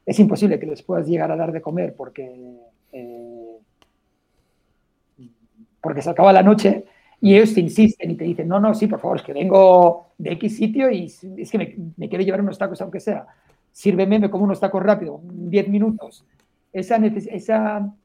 es 0.08 0.20
imposible 0.20 0.58
que 0.58 0.66
les 0.66 0.82
puedas 0.82 1.08
llegar 1.08 1.32
a 1.32 1.36
dar 1.36 1.52
de 1.52 1.62
comer 1.62 1.94
porque, 1.96 2.58
eh, 2.94 3.58
porque 5.80 6.02
se 6.02 6.10
acaba 6.10 6.34
la 6.34 6.42
noche, 6.42 6.86
y 7.24 7.38
ellos 7.38 7.54
te 7.54 7.62
insisten 7.62 8.12
y 8.12 8.16
te 8.18 8.26
dicen, 8.26 8.50
no, 8.50 8.60
no, 8.60 8.76
sí, 8.76 8.86
por 8.86 9.00
favor, 9.00 9.16
es 9.16 9.24
que 9.24 9.32
vengo 9.32 10.08
de 10.18 10.34
X 10.34 10.58
sitio 10.58 10.92
y 10.92 11.06
es 11.06 11.50
que 11.50 11.58
me, 11.58 11.74
me 11.96 12.10
quiero 12.10 12.22
llevar 12.22 12.42
unos 12.42 12.58
tacos 12.58 12.82
aunque 12.82 13.00
sea. 13.00 13.26
Sírveme, 13.72 14.20
me 14.20 14.30
como 14.30 14.44
unos 14.44 14.60
tacos 14.60 14.84
rápido, 14.84 15.22
10 15.24 15.70
minutos. 15.70 16.26
Esa, 16.74 16.98
esa, 16.98 17.96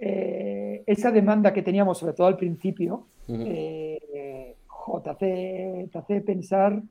eh, 0.00 0.82
esa 0.86 1.10
demanda 1.10 1.52
que 1.52 1.60
teníamos, 1.60 1.98
sobre 1.98 2.14
todo 2.14 2.28
al 2.28 2.38
principio, 2.38 3.06
eh, 3.28 4.56
te, 5.04 5.10
hace, 5.10 5.88
te 5.92 5.98
hace 5.98 6.20
pensar 6.22 6.82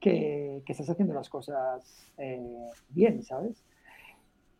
que, 0.00 0.62
estás 0.66 0.88
haciendo 0.88 1.12
las 1.12 1.28
cosas 1.28 2.08
eh, 2.16 2.40
bien, 2.88 3.22
¿sabes? 3.22 3.62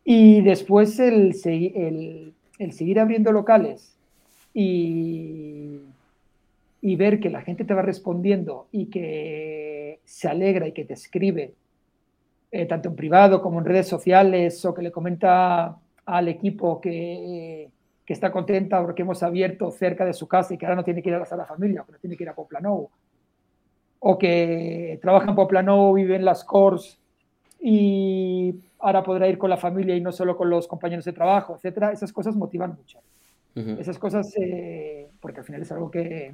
Y 0.03 0.41
después 0.41 0.99
el, 0.99 1.33
el, 1.43 2.35
el 2.59 2.71
seguir 2.71 2.99
abriendo 2.99 3.31
locales 3.31 3.96
y, 4.53 5.79
y 6.81 6.95
ver 6.95 7.19
que 7.19 7.29
la 7.29 7.41
gente 7.41 7.65
te 7.65 7.73
va 7.73 7.81
respondiendo 7.81 8.67
y 8.71 8.87
que 8.87 9.99
se 10.05 10.27
alegra 10.27 10.67
y 10.67 10.71
que 10.71 10.85
te 10.85 10.93
escribe, 10.93 11.53
eh, 12.51 12.65
tanto 12.65 12.89
en 12.89 12.95
privado 12.95 13.41
como 13.41 13.59
en 13.59 13.65
redes 13.65 13.87
sociales, 13.87 14.63
o 14.65 14.73
que 14.73 14.81
le 14.81 14.91
comenta 14.91 15.77
al 16.05 16.27
equipo 16.27 16.79
que, 16.79 17.69
que, 18.05 18.13
está 18.13 18.31
contenta 18.31 18.81
porque 18.81 19.01
hemos 19.01 19.21
abierto 19.21 19.69
cerca 19.71 20.05
de 20.05 20.13
su 20.13 20.27
casa 20.27 20.53
y 20.53 20.57
que 20.57 20.65
ahora 20.65 20.77
no 20.77 20.83
tiene 20.83 21.03
que 21.03 21.09
ir 21.09 21.15
a 21.15 21.19
la 21.19 21.25
sala 21.25 21.45
familia, 21.45 21.81
o 21.81 21.85
que 21.85 21.91
no 21.91 21.97
tiene 21.97 22.15
que 22.15 22.23
ir 22.23 22.29
a 22.29 22.35
Poplanou, 22.35 22.89
o 23.99 24.17
que 24.17 24.97
trabaja 25.01 25.29
en 25.29 25.35
Poplanou, 25.35 25.93
vive 25.93 26.15
en 26.15 26.23
las 26.23 26.43
Cors 26.43 26.97
y 27.59 28.55
ahora 28.79 29.03
podrá 29.03 29.27
ir 29.27 29.37
con 29.37 29.49
la 29.49 29.57
familia 29.57 29.95
y 29.95 30.01
no 30.01 30.11
solo 30.11 30.37
con 30.37 30.49
los 30.49 30.67
compañeros 30.67 31.03
de 31.05 31.13
trabajo, 31.13 31.55
etcétera, 31.55 31.91
esas 31.91 32.13
cosas 32.13 32.35
motivan 32.35 32.75
mucho. 32.77 32.99
Esas 33.79 33.97
cosas, 33.97 34.31
eh, 34.37 35.09
porque 35.19 35.39
al 35.39 35.45
final 35.45 35.61
es 35.63 35.71
algo 35.71 35.89
que, 35.89 36.33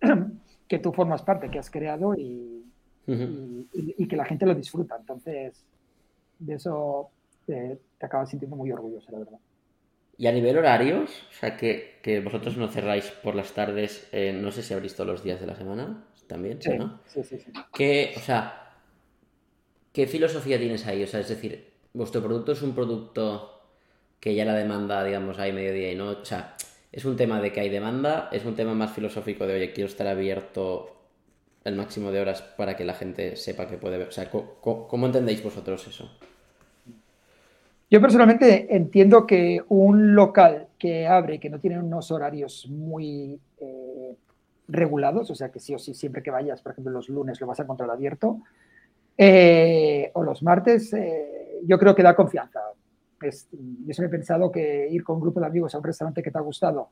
que 0.68 0.78
tú 0.78 0.92
formas 0.92 1.22
parte, 1.22 1.50
que 1.50 1.58
has 1.58 1.70
creado 1.70 2.14
y, 2.16 2.64
y, 3.06 4.08
que 4.08 4.16
la 4.16 4.24
gente 4.24 4.46
lo 4.46 4.54
disfruta. 4.54 4.96
Entonces, 4.98 5.64
de 6.40 6.54
eso 6.54 7.10
te, 7.46 7.78
acabas 8.00 8.30
sintiendo 8.30 8.56
muy 8.56 8.72
orgulloso, 8.72 9.12
la 9.12 9.18
verdad. 9.18 9.38
Y 10.18 10.26
a 10.26 10.32
nivel 10.32 10.58
horarios, 10.58 11.10
o 11.30 11.32
sea, 11.32 11.56
que, 11.56 11.98
que 12.02 12.20
vosotros 12.20 12.56
no 12.56 12.68
cerráis 12.68 13.10
por 13.22 13.34
las 13.34 13.52
tardes, 13.52 14.08
eh, 14.12 14.32
no 14.32 14.50
sé 14.50 14.62
si 14.62 14.74
abrís 14.74 14.94
todos 14.94 15.10
los 15.10 15.22
días 15.22 15.40
de 15.40 15.46
la 15.46 15.54
semana 15.54 16.04
también, 16.26 16.60
sí, 16.60 16.70
¿no? 16.76 17.00
Sí, 17.06 17.22
sí, 17.22 17.38
sí. 17.38 17.52
¿Qué, 17.72 18.14
o 18.16 18.20
sea, 18.20 18.78
¿qué 19.92 20.06
filosofía 20.06 20.58
tienes 20.58 20.86
ahí? 20.86 21.02
O 21.02 21.06
sea, 21.06 21.20
es 21.20 21.28
decir, 21.28 21.72
vuestro 21.92 22.22
producto 22.22 22.52
es 22.52 22.62
un 22.62 22.74
producto 22.74 23.61
que 24.22 24.36
ya 24.36 24.44
la 24.44 24.54
demanda, 24.54 25.02
digamos, 25.02 25.36
hay 25.40 25.52
mediodía 25.52 25.90
y 25.90 25.96
no, 25.96 26.10
o 26.10 26.24
sea, 26.24 26.54
es 26.92 27.04
un 27.04 27.16
tema 27.16 27.40
de 27.40 27.52
que 27.52 27.58
hay 27.58 27.68
demanda, 27.68 28.28
es 28.30 28.44
un 28.44 28.54
tema 28.54 28.72
más 28.72 28.92
filosófico 28.92 29.48
de, 29.48 29.54
oye, 29.54 29.72
quiero 29.72 29.88
estar 29.88 30.06
abierto 30.06 30.94
el 31.64 31.74
máximo 31.74 32.12
de 32.12 32.20
horas 32.20 32.40
para 32.40 32.76
que 32.76 32.84
la 32.84 32.94
gente 32.94 33.34
sepa 33.34 33.66
que 33.66 33.78
puede 33.78 33.98
ver. 33.98 34.06
O 34.06 34.12
sea, 34.12 34.30
¿cómo, 34.30 35.06
entendéis 35.06 35.42
vosotros 35.42 35.88
eso? 35.88 36.08
Yo 37.90 38.00
personalmente 38.00 38.76
entiendo 38.76 39.26
que 39.26 39.60
un 39.68 40.14
local 40.14 40.68
que 40.78 41.08
abre, 41.08 41.40
que 41.40 41.50
no 41.50 41.58
tiene 41.58 41.80
unos 41.80 42.12
horarios 42.12 42.68
muy 42.68 43.40
eh, 43.58 44.14
regulados, 44.68 45.32
o 45.32 45.34
sea 45.34 45.50
que 45.50 45.58
sí 45.58 45.74
o 45.74 45.80
sí, 45.80 45.94
siempre 45.94 46.22
que 46.22 46.30
vayas, 46.30 46.62
por 46.62 46.70
ejemplo, 46.70 46.92
los 46.92 47.08
lunes 47.08 47.40
lo 47.40 47.48
vas 47.48 47.58
a 47.58 47.64
encontrar 47.64 47.90
abierto, 47.90 48.38
eh, 49.18 50.12
o 50.14 50.22
los 50.22 50.44
martes, 50.44 50.92
eh, 50.92 51.58
yo 51.66 51.76
creo 51.76 51.96
que 51.96 52.04
da 52.04 52.14
confianza 52.14 52.60
yo 53.30 53.94
siempre 53.94 54.06
he 54.06 54.08
pensado 54.08 54.50
que 54.50 54.88
ir 54.90 55.04
con 55.04 55.16
un 55.16 55.22
grupo 55.22 55.40
de 55.40 55.46
amigos 55.46 55.74
a 55.74 55.78
un 55.78 55.84
restaurante 55.84 56.22
que 56.22 56.30
te 56.30 56.38
ha 56.38 56.42
gustado 56.42 56.90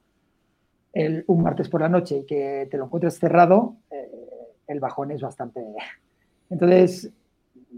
el, 0.92 1.24
un 1.26 1.42
martes 1.42 1.68
por 1.68 1.80
la 1.80 1.88
noche 1.88 2.18
y 2.18 2.26
que 2.26 2.68
te 2.70 2.76
lo 2.76 2.84
encuentres 2.84 3.18
cerrado, 3.18 3.76
eh, 3.90 4.10
el 4.66 4.80
bajón 4.80 5.10
es 5.10 5.20
bastante... 5.20 5.60
Entonces, 6.48 7.10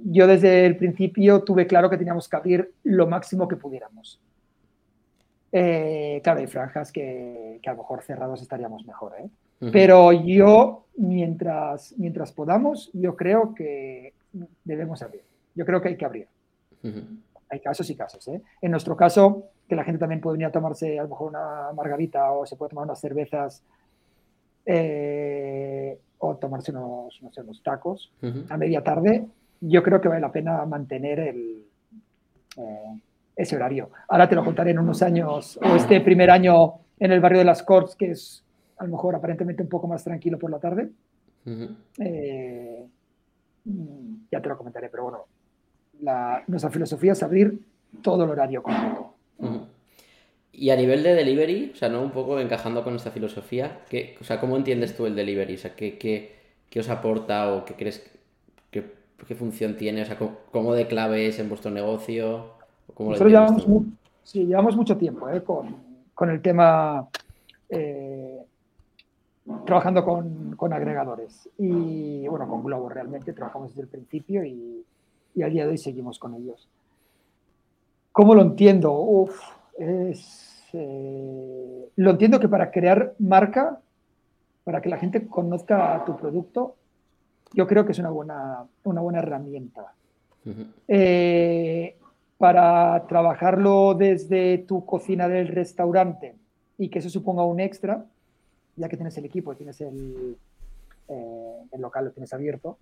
yo 0.04 0.26
desde 0.26 0.66
el 0.66 0.76
principio 0.76 1.42
tuve 1.42 1.66
claro 1.66 1.90
que 1.90 1.98
teníamos 1.98 2.28
que 2.28 2.36
abrir 2.36 2.72
lo 2.84 3.06
máximo 3.06 3.46
que 3.46 3.56
pudiéramos. 3.56 4.20
Eh, 5.52 6.20
claro, 6.24 6.40
hay 6.40 6.46
franjas 6.46 6.90
que, 6.90 7.58
que, 7.62 7.68
a 7.68 7.74
lo 7.74 7.78
mejor 7.78 8.02
cerrados 8.02 8.40
estaríamos 8.40 8.86
mejor, 8.86 9.12
¿eh? 9.18 9.28
Pero 9.70 10.10
yo, 10.10 10.86
mientras, 10.96 11.94
mientras 11.96 12.32
podamos, 12.32 12.90
yo 12.94 13.14
creo 13.14 13.54
que 13.54 14.12
debemos 14.64 15.02
abrir. 15.02 15.22
Yo 15.54 15.64
creo 15.64 15.80
que 15.80 15.90
hay 15.90 15.96
que 15.96 16.04
abrir 16.04 16.26
hay 17.52 17.60
casos 17.60 17.88
y 17.90 17.94
casos. 17.94 18.26
¿eh? 18.28 18.40
En 18.62 18.70
nuestro 18.70 18.96
caso, 18.96 19.50
que 19.68 19.76
la 19.76 19.84
gente 19.84 19.98
también 19.98 20.22
puede 20.22 20.34
venir 20.34 20.46
a 20.46 20.52
tomarse 20.52 20.98
a 20.98 21.02
lo 21.02 21.10
mejor 21.10 21.28
una 21.28 21.70
margarita 21.74 22.32
o 22.32 22.46
se 22.46 22.56
puede 22.56 22.70
tomar 22.70 22.86
unas 22.86 22.98
cervezas 22.98 23.62
eh, 24.64 25.98
o 26.18 26.36
tomarse 26.36 26.72
unos, 26.72 27.20
tacos 27.62 28.10
a 28.48 28.56
media 28.56 28.82
tarde, 28.82 29.26
yo 29.60 29.82
creo 29.82 30.00
que 30.00 30.08
vale 30.08 30.20
la 30.22 30.32
pena 30.32 30.64
mantener 30.64 31.20
el, 31.20 31.66
eh, 32.56 33.00
ese 33.36 33.56
horario. 33.56 33.90
Ahora 34.08 34.28
te 34.28 34.34
lo 34.34 34.44
contaré 34.44 34.70
en 34.70 34.78
unos 34.78 35.02
años, 35.02 35.58
o 35.62 35.76
este 35.76 36.00
primer 36.00 36.30
año 36.30 36.74
en 36.98 37.12
el 37.12 37.20
barrio 37.20 37.40
de 37.40 37.44
las 37.44 37.62
Corts, 37.62 37.96
que 37.96 38.12
es 38.12 38.44
a 38.78 38.84
lo 38.84 38.92
mejor 38.92 39.14
aparentemente 39.14 39.62
un 39.62 39.68
poco 39.68 39.86
más 39.88 40.02
tranquilo 40.02 40.38
por 40.38 40.50
la 40.50 40.58
tarde. 40.58 40.88
Mm, 43.64 44.28
ya 44.30 44.40
te 44.40 44.48
lo 44.48 44.56
comentaré, 44.56 44.88
pero 44.88 45.04
bueno, 45.04 45.26
nuestra 46.46 46.70
filosofía 46.70 47.12
es 47.12 47.22
abrir 47.22 47.60
todo 48.02 48.24
el 48.24 48.30
horario 48.30 48.62
completo. 48.62 49.14
Y 50.52 50.70
a 50.70 50.76
nivel 50.76 51.02
de 51.02 51.14
delivery, 51.14 51.72
o 51.74 51.76
sea, 51.76 51.88
¿no? 51.88 52.02
Un 52.02 52.10
poco 52.10 52.38
encajando 52.38 52.84
con 52.84 52.94
esta 52.94 53.10
filosofía, 53.10 53.80
¿qué, 53.88 54.16
o 54.20 54.24
sea, 54.24 54.38
¿cómo 54.38 54.56
entiendes 54.56 54.96
tú 54.96 55.06
el 55.06 55.16
delivery? 55.16 55.54
O 55.54 55.58
sea, 55.58 55.74
¿qué, 55.74 55.98
qué, 55.98 56.80
os 56.80 56.88
aporta 56.90 57.52
o 57.52 57.64
qué 57.64 57.74
crees, 57.74 58.04
qué, 58.70 58.84
qué, 59.26 59.34
función 59.34 59.76
tiene? 59.76 60.02
O 60.02 60.04
sea, 60.04 60.18
¿cómo, 60.50 60.74
de 60.74 60.86
clave 60.86 61.26
es 61.26 61.38
en 61.38 61.48
vuestro 61.48 61.70
negocio? 61.70 62.52
Nosotros 62.98 63.30
llevamos, 63.30 63.66
sí, 64.22 64.44
llevamos 64.44 64.76
mucho 64.76 64.96
tiempo 64.96 65.28
¿eh? 65.30 65.42
con, 65.42 65.74
con, 66.14 66.28
el 66.28 66.42
tema 66.42 67.08
eh, 67.70 68.42
trabajando 69.64 70.04
con, 70.04 70.54
con, 70.56 70.72
agregadores. 70.74 71.48
Y 71.56 72.28
bueno, 72.28 72.46
con 72.46 72.62
Globo 72.62 72.90
realmente 72.90 73.32
trabajamos 73.32 73.70
desde 73.70 73.82
el 73.82 73.88
principio 73.88 74.44
y, 74.44 74.84
y 75.34 75.42
al 75.42 75.52
día 75.52 75.64
de 75.64 75.70
hoy 75.70 75.78
seguimos 75.78 76.18
con 76.18 76.34
ellos. 76.34 76.68
¿Cómo 78.12 78.34
lo 78.34 78.42
entiendo? 78.42 78.92
Uf, 78.92 79.40
es, 79.78 80.64
eh, 80.72 81.88
lo 81.96 82.10
entiendo 82.10 82.38
que 82.40 82.48
para 82.48 82.70
crear 82.70 83.14
marca, 83.18 83.80
para 84.64 84.80
que 84.80 84.88
la 84.88 84.98
gente 84.98 85.26
conozca 85.26 86.02
tu 86.04 86.16
producto, 86.16 86.76
yo 87.54 87.66
creo 87.66 87.84
que 87.84 87.92
es 87.92 87.98
una 87.98 88.10
buena, 88.10 88.64
una 88.84 89.00
buena 89.00 89.18
herramienta. 89.20 89.94
Eh, 90.88 91.96
para 92.36 93.06
trabajarlo 93.06 93.94
desde 93.94 94.58
tu 94.58 94.84
cocina 94.84 95.28
del 95.28 95.46
restaurante 95.48 96.34
y 96.76 96.88
que 96.88 96.98
eso 96.98 97.08
suponga 97.08 97.44
un 97.44 97.60
extra, 97.60 98.04
ya 98.74 98.88
que 98.88 98.96
tienes 98.96 99.16
el 99.18 99.24
equipo, 99.24 99.54
tienes 99.54 99.80
el, 99.80 100.36
eh, 101.08 101.62
el 101.70 101.80
local, 101.80 102.06
lo 102.06 102.10
tienes 102.10 102.32
abierto, 102.32 102.78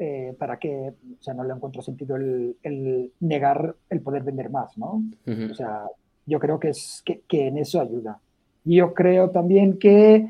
eh, 0.00 0.34
para 0.38 0.60
que, 0.60 0.92
o 1.18 1.22
sea, 1.22 1.34
no 1.34 1.42
le 1.42 1.52
encuentro 1.52 1.82
sentido 1.82 2.14
el, 2.14 3.12
negar 3.18 3.74
el 3.90 4.00
poder 4.00 4.22
vender 4.22 4.48
más, 4.48 4.78
¿no? 4.78 5.02
O 5.50 5.54
sea, 5.54 5.86
yo 6.24 6.38
creo 6.38 6.60
que, 6.60 6.68
es, 6.68 7.02
que, 7.04 7.46
en 7.48 7.58
eso 7.58 7.80
ayuda. 7.80 8.20
Yo 8.64 8.94
creo 8.94 9.30
también 9.30 9.78
que 9.78 10.28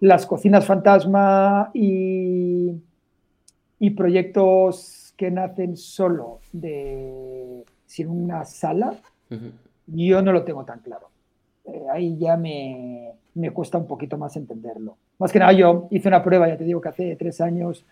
las 0.00 0.24
cocinas 0.24 0.64
fantasma 0.64 1.70
y, 1.74 2.80
y 3.78 3.90
proyectos 3.90 5.12
que 5.18 5.30
nacen 5.30 5.76
solo 5.76 6.40
de 6.52 7.64
sin 7.84 8.08
una 8.08 8.46
sala, 8.46 8.94
yo 9.86 10.22
no 10.22 10.32
lo 10.32 10.44
tengo 10.44 10.64
tan 10.64 10.78
claro. 10.78 11.10
Eh, 11.66 11.84
ahí 11.92 12.16
ya 12.16 12.38
me, 12.38 13.12
me, 13.34 13.50
cuesta 13.50 13.76
un 13.76 13.86
poquito 13.86 14.16
más 14.16 14.34
entenderlo. 14.36 14.96
Más 15.18 15.30
que 15.30 15.40
nada, 15.40 15.52
yo 15.52 15.88
hice 15.90 16.08
una 16.08 16.24
prueba, 16.24 16.48
ya 16.48 16.56
te 16.56 16.64
digo 16.64 16.80
que 16.80 16.88
hace 16.88 17.16
tres 17.16 17.42
años 17.42 17.84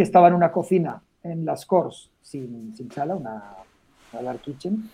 que 0.00 0.04
estaba 0.04 0.28
en 0.28 0.34
una 0.34 0.50
cocina 0.50 1.02
en 1.22 1.44
las 1.44 1.66
Cors 1.66 2.08
sin, 2.22 2.74
sin 2.74 2.90
sala, 2.90 3.14
una, 3.16 3.52
dark 4.12 4.40
kitchen, 4.40 4.88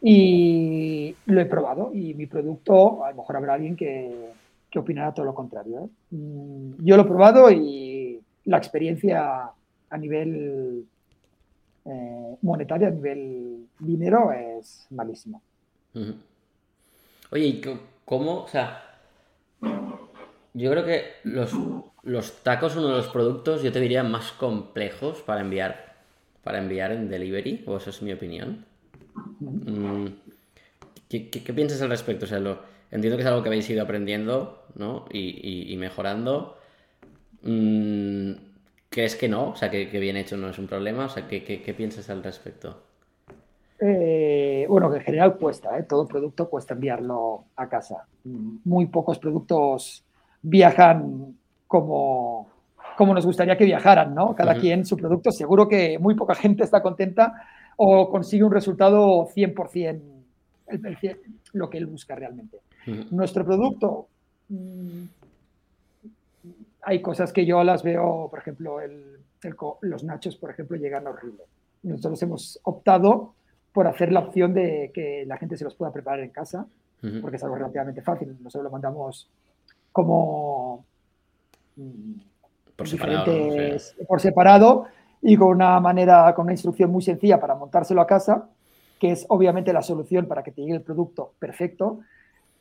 y 0.00 1.14
lo 1.26 1.40
he 1.40 1.46
probado 1.46 1.92
y 1.94 2.12
mi 2.14 2.26
producto, 2.26 3.04
a 3.04 3.10
lo 3.10 3.18
mejor 3.18 3.36
habrá 3.36 3.54
alguien 3.54 3.76
que, 3.76 4.32
que 4.68 4.80
opinará 4.80 5.14
todo 5.14 5.26
lo 5.26 5.32
contrario. 5.32 5.84
¿eh? 5.84 6.16
Mm, 6.16 6.84
yo 6.84 6.96
lo 6.96 7.04
he 7.04 7.06
probado 7.06 7.52
y 7.52 8.20
la 8.46 8.56
experiencia 8.56 9.52
a 9.88 9.96
nivel 9.96 10.86
eh, 11.84 12.36
monetario, 12.42 12.88
a 12.88 12.90
nivel 12.90 13.68
dinero, 13.78 14.32
es 14.32 14.88
malísima. 14.90 15.38
Oye, 17.30 17.46
¿y 17.46 17.62
cómo? 18.04 18.42
O 18.42 18.48
sea, 18.48 18.82
yo 19.60 20.70
creo 20.72 20.84
que 20.84 21.02
los, 21.22 21.54
los 22.02 22.42
tacos 22.42 22.76
uno 22.76 22.88
de 22.88 22.96
los 22.96 23.08
productos, 23.08 23.62
yo 23.62 23.72
te 23.72 23.80
diría, 23.80 24.02
más 24.02 24.32
complejos 24.32 25.22
para 25.22 25.40
enviar, 25.40 25.94
para 26.42 26.58
enviar 26.58 26.92
en 26.92 27.08
delivery, 27.08 27.64
o 27.66 27.76
esa 27.76 27.90
es 27.90 28.02
mi 28.02 28.12
opinión. 28.12 28.64
Mm, 29.40 30.06
¿Qué, 31.08 31.52
piensas 31.54 31.80
al 31.82 31.90
respecto? 31.90 32.24
O 32.24 32.28
sea, 32.28 32.40
lo, 32.40 32.58
entiendo 32.90 33.16
que 33.16 33.22
es 33.22 33.28
algo 33.28 33.42
que 33.42 33.48
habéis 33.48 33.68
ido 33.70 33.82
aprendiendo 33.82 34.64
¿no? 34.74 35.04
y, 35.12 35.74
mejorando. 35.78 36.56
Mm, 37.42 38.32
¿Crees 38.88 39.16
que 39.16 39.28
no? 39.28 39.50
O 39.50 39.56
sea, 39.56 39.70
que, 39.70 39.86
bien 39.86 40.16
hecho 40.16 40.36
no 40.36 40.48
es 40.48 40.58
un 40.58 40.66
problema. 40.66 41.06
O 41.06 41.08
sea, 41.08 41.28
¿qué, 41.28 41.74
piensas 41.76 42.10
al 42.10 42.22
respecto? 42.22 42.82
Eh, 43.78 44.66
bueno, 44.68 44.90
que 44.90 44.96
en 44.96 45.02
general 45.02 45.36
cuesta, 45.36 45.78
¿eh? 45.78 45.84
todo 45.84 46.06
producto 46.06 46.48
cuesta 46.48 46.74
enviarlo 46.74 47.44
a 47.56 47.68
casa. 47.68 48.06
Muy 48.24 48.86
pocos 48.86 49.18
productos 49.18 50.04
viajan 50.42 51.36
como, 51.72 52.50
como 52.98 53.14
nos 53.14 53.24
gustaría 53.24 53.56
que 53.56 53.64
viajaran, 53.64 54.14
¿no? 54.14 54.34
Cada 54.34 54.56
quien 54.56 54.84
su 54.84 54.94
producto. 54.94 55.32
Seguro 55.32 55.66
que 55.66 55.98
muy 55.98 56.14
poca 56.14 56.34
gente 56.34 56.64
está 56.64 56.82
contenta 56.82 57.32
o 57.78 58.10
consigue 58.10 58.44
un 58.44 58.52
resultado 58.52 59.26
100% 59.26 60.02
lo 61.54 61.70
que 61.70 61.78
él 61.78 61.86
busca 61.86 62.14
realmente. 62.14 62.58
Nuestro 63.10 63.42
producto, 63.46 64.08
mm, 64.50 65.04
hay 66.82 67.00
cosas 67.00 67.32
que 67.32 67.46
yo 67.46 67.64
las 67.64 67.82
veo, 67.82 68.28
por 68.28 68.40
ejemplo, 68.40 68.76
los 69.80 70.04
nachos, 70.04 70.36
por 70.36 70.50
ejemplo, 70.50 70.76
llegan 70.76 71.06
horrible. 71.06 71.44
Nosotros 71.84 72.22
hemos 72.22 72.60
optado 72.64 73.32
por 73.72 73.86
hacer 73.86 74.12
la 74.12 74.20
opción 74.20 74.52
de 74.52 74.90
que 74.92 75.24
la 75.26 75.38
gente 75.38 75.56
se 75.56 75.64
los 75.64 75.74
pueda 75.74 75.90
preparar 75.90 76.20
en 76.20 76.30
casa, 76.30 76.66
porque 77.22 77.36
es 77.36 77.42
algo 77.42 77.56
relativamente 77.56 78.02
fácil. 78.02 78.36
Nosotros 78.42 78.64
lo 78.64 78.70
mandamos 78.70 79.30
como 79.90 80.84
por 82.76 82.88
separado, 82.88 83.32
por 84.06 84.20
separado 84.20 84.86
y 85.20 85.36
con 85.36 85.48
una 85.48 85.78
manera, 85.80 86.34
con 86.34 86.44
una 86.44 86.52
instrucción 86.52 86.90
muy 86.90 87.02
sencilla 87.02 87.40
para 87.40 87.54
montárselo 87.54 88.00
a 88.00 88.06
casa, 88.06 88.48
que 88.98 89.12
es 89.12 89.24
obviamente 89.28 89.72
la 89.72 89.82
solución 89.82 90.26
para 90.26 90.42
que 90.42 90.50
te 90.50 90.62
llegue 90.62 90.74
el 90.74 90.82
producto 90.82 91.34
perfecto. 91.38 92.00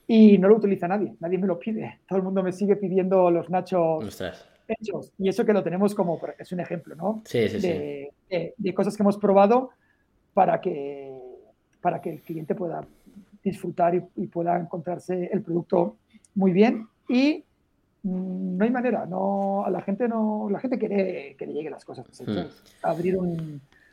Y 0.08 0.38
no 0.38 0.50
lo 0.50 0.58
utiliza 0.58 0.88
nadie, 0.88 1.14
nadie 1.20 1.38
me 1.38 1.48
lo 1.48 1.58
pide. 1.58 2.00
Todo 2.08 2.18
el 2.18 2.24
mundo 2.24 2.44
me 2.44 2.52
sigue 2.52 2.76
pidiendo 2.76 3.32
los 3.32 3.50
nachos 3.50 4.22
hechos. 4.68 5.12
Y 5.18 5.30
eso 5.30 5.46
que 5.46 5.54
lo 5.54 5.64
tenemos 5.64 5.96
como, 5.96 6.20
es 6.38 6.52
un 6.52 6.60
ejemplo, 6.60 6.96
¿no? 6.96 7.22
Sí, 7.26 7.48
sí, 7.50 7.60
de, 7.60 8.12
sí. 8.30 8.54
De, 8.58 8.74
cosas 8.74 8.96
que 8.96 9.04
hemos 9.04 9.18
probado 9.18 9.72
para 10.34 10.62
que, 10.62 11.12
para 11.82 12.02
que 12.02 12.12
el 12.12 12.22
cliente 12.22 12.56
pueda 12.56 12.86
disfrutar 13.44 13.96
y, 13.96 14.28
pueda 14.28 14.58
encontrarse 14.60 15.30
el 15.32 15.42
producto 15.42 15.98
muy 16.36 16.52
bien. 16.52 16.88
Y 17.10 17.44
no 18.04 18.64
hay 18.64 18.72
manera, 18.72 19.06
no, 19.06 19.64
a 19.66 19.70
la 19.70 19.82
gente 19.82 20.08
no, 20.08 20.48
la 20.50 20.60
gente 20.60 20.78
quiere 20.80 21.36
que 21.38 21.46
le 21.46 21.54
lleguen 21.54 21.72
las 21.72 21.86
cosas 21.86 22.06
hechas. 22.20 22.28
Hmm. 22.28 22.88
Abrir 22.88 23.18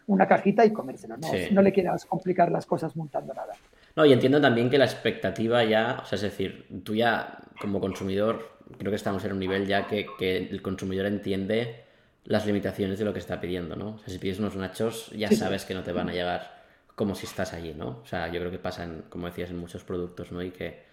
una 0.06 0.26
cajita 0.26 0.64
y 0.64 0.72
comérselo, 0.72 1.16
no, 1.16 1.28
no 1.50 1.62
le 1.62 1.72
quieras 1.72 2.06
complicar 2.06 2.50
las 2.50 2.64
cosas 2.66 2.96
montando 2.96 3.34
nada. 3.34 3.52
No, 3.96 4.06
y 4.06 4.12
entiendo 4.12 4.40
también 4.40 4.70
que 4.70 4.78
la 4.78 4.84
expectativa 4.84 5.64
ya, 5.64 5.98
o 6.02 6.06
sea, 6.06 6.16
es 6.16 6.22
decir, 6.22 6.66
tú 6.84 6.94
ya 6.94 7.38
como 7.60 7.80
consumidor, 7.80 8.58
creo 8.78 8.90
que 8.90 8.96
estamos 8.96 9.24
en 9.24 9.32
un 9.32 9.38
nivel 9.38 9.66
ya 9.66 9.86
que, 9.86 10.06
el 10.50 10.62
consumidor 10.62 11.06
entiende 11.06 11.84
las 12.24 12.46
limitaciones 12.46 12.98
de 12.98 13.04
lo 13.04 13.12
que 13.12 13.18
está 13.18 13.40
pidiendo, 13.40 13.74
¿no? 13.74 13.96
O 13.96 13.98
sea, 13.98 14.08
si 14.08 14.18
pides 14.18 14.38
unos 14.38 14.56
nachos, 14.56 15.10
ya 15.10 15.30
sabes 15.32 15.64
que 15.64 15.74
no 15.74 15.82
te 15.82 15.92
van 15.92 16.08
a 16.08 16.12
llegar 16.12 16.58
como 16.94 17.14
si 17.14 17.26
estás 17.26 17.52
allí, 17.54 17.74
¿no? 17.74 18.00
O 18.02 18.06
sea, 18.06 18.28
yo 18.28 18.40
creo 18.40 18.50
que 18.50 18.58
pasa, 18.58 18.88
como 19.08 19.26
decías, 19.26 19.50
en 19.50 19.58
muchos 19.58 19.84
productos, 19.84 20.32
¿no? 20.32 20.42
Y 20.42 20.50
que, 20.50 20.87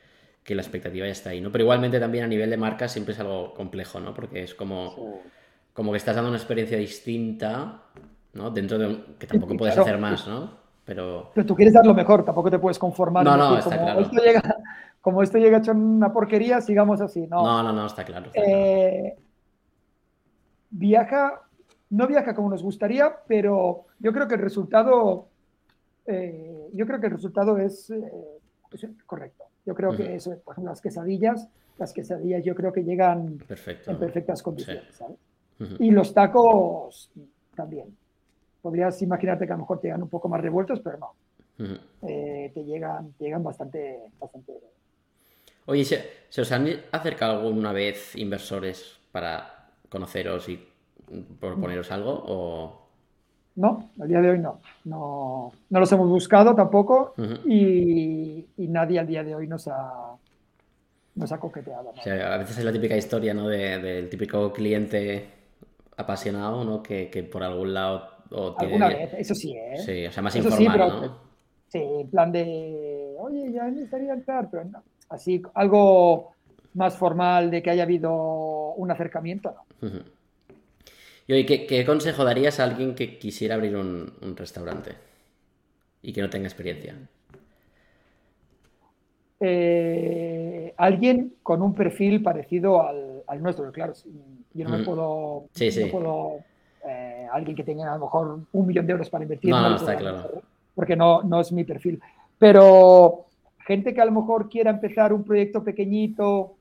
la 0.53 0.61
expectativa 0.61 1.07
ya 1.07 1.11
está 1.11 1.31
ahí, 1.31 1.41
¿no? 1.41 1.51
Pero 1.51 1.63
igualmente 1.63 1.99
también 1.99 2.25
a 2.25 2.27
nivel 2.27 2.49
de 2.51 2.57
marca 2.57 2.87
siempre 2.87 3.13
es 3.13 3.19
algo 3.19 3.53
complejo, 3.53 3.99
¿no? 3.99 4.13
Porque 4.13 4.43
es 4.43 4.53
como, 4.53 5.21
como 5.73 5.91
que 5.91 5.97
estás 5.97 6.15
dando 6.15 6.29
una 6.29 6.37
experiencia 6.37 6.77
distinta, 6.77 7.81
¿no? 8.33 8.51
Dentro 8.51 8.77
de 8.77 8.87
un... 8.87 9.03
que 9.17 9.25
tampoco 9.25 9.57
puedes 9.57 9.77
hacer 9.77 9.97
más, 9.97 10.27
¿no? 10.27 10.65
Pero... 10.85 11.31
tú 11.47 11.55
quieres 11.55 11.73
dar 11.73 11.85
lo 11.85 11.95
mejor, 11.95 12.23
tampoco 12.23 12.51
te 12.51 12.59
puedes 12.59 12.77
conformar. 12.77 13.25
No, 13.25 13.35
no, 13.35 13.57
está 13.57 13.75
como 13.75 13.85
claro. 13.87 14.01
Esto 14.01 14.21
llega, 14.21 14.41
como 15.01 15.23
esto 15.23 15.37
llega 15.39 15.57
hecho 15.57 15.71
en 15.71 15.79
una 15.79 16.13
porquería, 16.13 16.61
sigamos 16.61 17.01
así. 17.01 17.25
No, 17.25 17.43
no, 17.43 17.63
no, 17.63 17.73
no 17.73 17.87
está, 17.87 18.03
claro, 18.03 18.29
eh, 18.35 19.15
Viaja, 20.69 21.41
no 21.89 22.05
viaja 22.05 22.35
como 22.35 22.49
nos 22.49 22.61
gustaría, 22.61 23.15
pero 23.27 23.85
yo 23.97 24.11
creo 24.13 24.27
que 24.27 24.35
el 24.35 24.41
resultado, 24.41 25.29
eh, 26.05 26.69
yo 26.73 26.85
creo 26.85 26.99
que 26.99 27.07
el 27.07 27.13
resultado 27.13 27.57
es, 27.57 27.89
eh, 27.89 28.11
correcto. 29.05 29.45
Yo 29.65 29.73
creo 29.73 29.95
que 29.95 30.15
eso, 30.15 30.37
por 30.43 30.53
ejemplo, 30.53 30.71
las 30.71 30.81
quesadillas, 30.81 31.47
las 31.77 31.91
quesadillas 31.91 32.43
yo 32.43 32.55
creo 32.55 32.71
que 32.71 32.83
llegan 32.83 33.39
en 33.87 33.97
perfectas 33.97 34.41
condiciones, 34.43 34.95
¿sabes? 34.95 35.17
Y 35.79 35.91
los 35.91 36.13
tacos 36.13 37.11
también 37.55 37.95
podrías 38.61 39.01
imaginarte 39.01 39.45
que 39.45 39.53
a 39.53 39.55
lo 39.55 39.61
mejor 39.61 39.79
te 39.79 39.87
llegan 39.87 40.03
un 40.03 40.09
poco 40.09 40.27
más 40.27 40.41
revueltos, 40.41 40.79
pero 40.81 40.97
no. 40.97 41.13
Eh, 42.07 42.51
te 42.53 42.63
llegan, 42.63 43.13
llegan 43.19 43.43
bastante, 43.43 44.01
bastante. 44.19 44.53
Oye, 45.67 45.85
¿se, 45.85 46.41
os 46.41 46.51
han 46.51 46.67
acercado 46.91 47.47
alguna 47.47 47.71
vez 47.71 48.15
inversores 48.15 48.99
para 49.11 49.69
conoceros 49.89 50.49
y 50.49 50.67
proponeros 51.39 51.91
algo? 51.91 52.23
O... 52.27 52.84
No, 53.55 53.89
al 53.99 54.07
día 54.07 54.21
de 54.21 54.29
hoy 54.31 54.39
no. 54.39 54.59
No, 54.83 55.51
no 55.69 55.79
los 55.79 55.91
hemos 55.91 56.09
buscado 56.09 56.53
tampoco 56.53 57.13
y, 57.45 58.45
nadie 58.57 58.99
al 58.99 59.07
día 59.07 59.23
de 59.23 59.35
hoy 59.35 59.47
nos 59.47 59.67
ha, 59.67 60.15
nos 61.15 61.31
ha 61.31 61.39
coqueteado. 61.39 61.89
a 61.89 62.37
veces 62.37 62.57
es 62.57 62.65
la 62.65 62.73
típica 62.73 62.97
historia 62.97 63.33
¿no? 63.33 63.47
del 63.47 64.09
típico 64.09 64.51
cliente 64.51 65.29
apasionado 65.97 66.65
¿no? 66.65 66.83
que, 66.83 67.09
que 67.09 67.23
por 67.23 67.43
algún 67.43 67.73
lado 67.73 68.15
Alguna 68.57 68.89
vez, 68.89 69.13
eso 69.17 69.35
sí, 69.35 69.55
¿eh? 69.55 69.77
Sí, 69.77 70.05
o 70.05 70.11
sea, 70.11 70.23
más 70.23 70.35
informal, 70.35 70.77
¿no? 70.77 71.17
Sí, 71.67 71.79
en 71.79 72.09
plan 72.09 72.31
de, 72.31 73.15
oye, 73.19 73.51
ya 73.51 73.65
necesitaría 73.65 74.13
entrar, 74.13 74.49
pero 74.49 74.65
no. 74.65 74.83
Así, 75.09 75.41
algo 75.53 76.31
más 76.73 76.97
formal 76.97 77.51
de 77.51 77.61
que 77.61 77.69
haya 77.69 77.83
habido 77.83 78.73
un 78.73 78.91
acercamiento, 78.91 79.53
no. 79.81 79.89
Y 81.27 81.33
oye, 81.33 81.65
¿qué, 81.65 81.85
consejo 81.85 82.23
darías 82.23 82.59
a 82.59 82.65
alguien 82.65 82.93
que 82.93 83.17
quisiera 83.17 83.55
abrir 83.55 83.75
un, 83.75 84.13
restaurante 84.35 84.91
y 86.01 86.13
que 86.13 86.21
no 86.21 86.29
tenga 86.29 86.47
experiencia? 86.47 86.95
Eh, 89.39 90.73
alguien 90.77 91.35
con 91.41 91.61
un 91.61 91.73
perfil 91.73 92.21
parecido 92.21 92.87
al, 93.27 93.41
nuestro, 93.41 93.71
claro, 93.71 93.93
yo 94.53 94.63
no 94.69 94.77
me 94.77 94.83
puedo, 94.83 95.45
sí, 95.53 95.71
sí. 95.71 95.85
No 95.85 95.91
puedo 95.91 96.39
eh, 96.87 97.27
alguien 97.31 97.55
que 97.55 97.63
tenga 97.63 97.91
a 97.91 97.97
lo 97.97 98.05
mejor 98.05 98.39
un 98.51 98.67
millón 98.67 98.85
de 98.85 98.91
euros 98.91 99.09
para 99.09 99.23
invertir. 99.23 99.49
No, 99.49 99.69
no, 99.69 99.75
está 99.75 99.95
claro. 99.95 100.43
Porque 100.75 100.95
no, 100.95 101.23
no 101.23 101.41
es 101.41 101.51
mi 101.51 101.63
perfil. 101.63 101.99
Pero 102.37 103.25
gente 103.65 103.93
que 103.93 104.01
a 104.01 104.05
lo 104.05 104.11
mejor 104.11 104.47
quiera 104.47 104.69
empezar 104.69 105.11
un 105.11 105.23
proyecto 105.23 105.63
pequeñito 105.63 106.53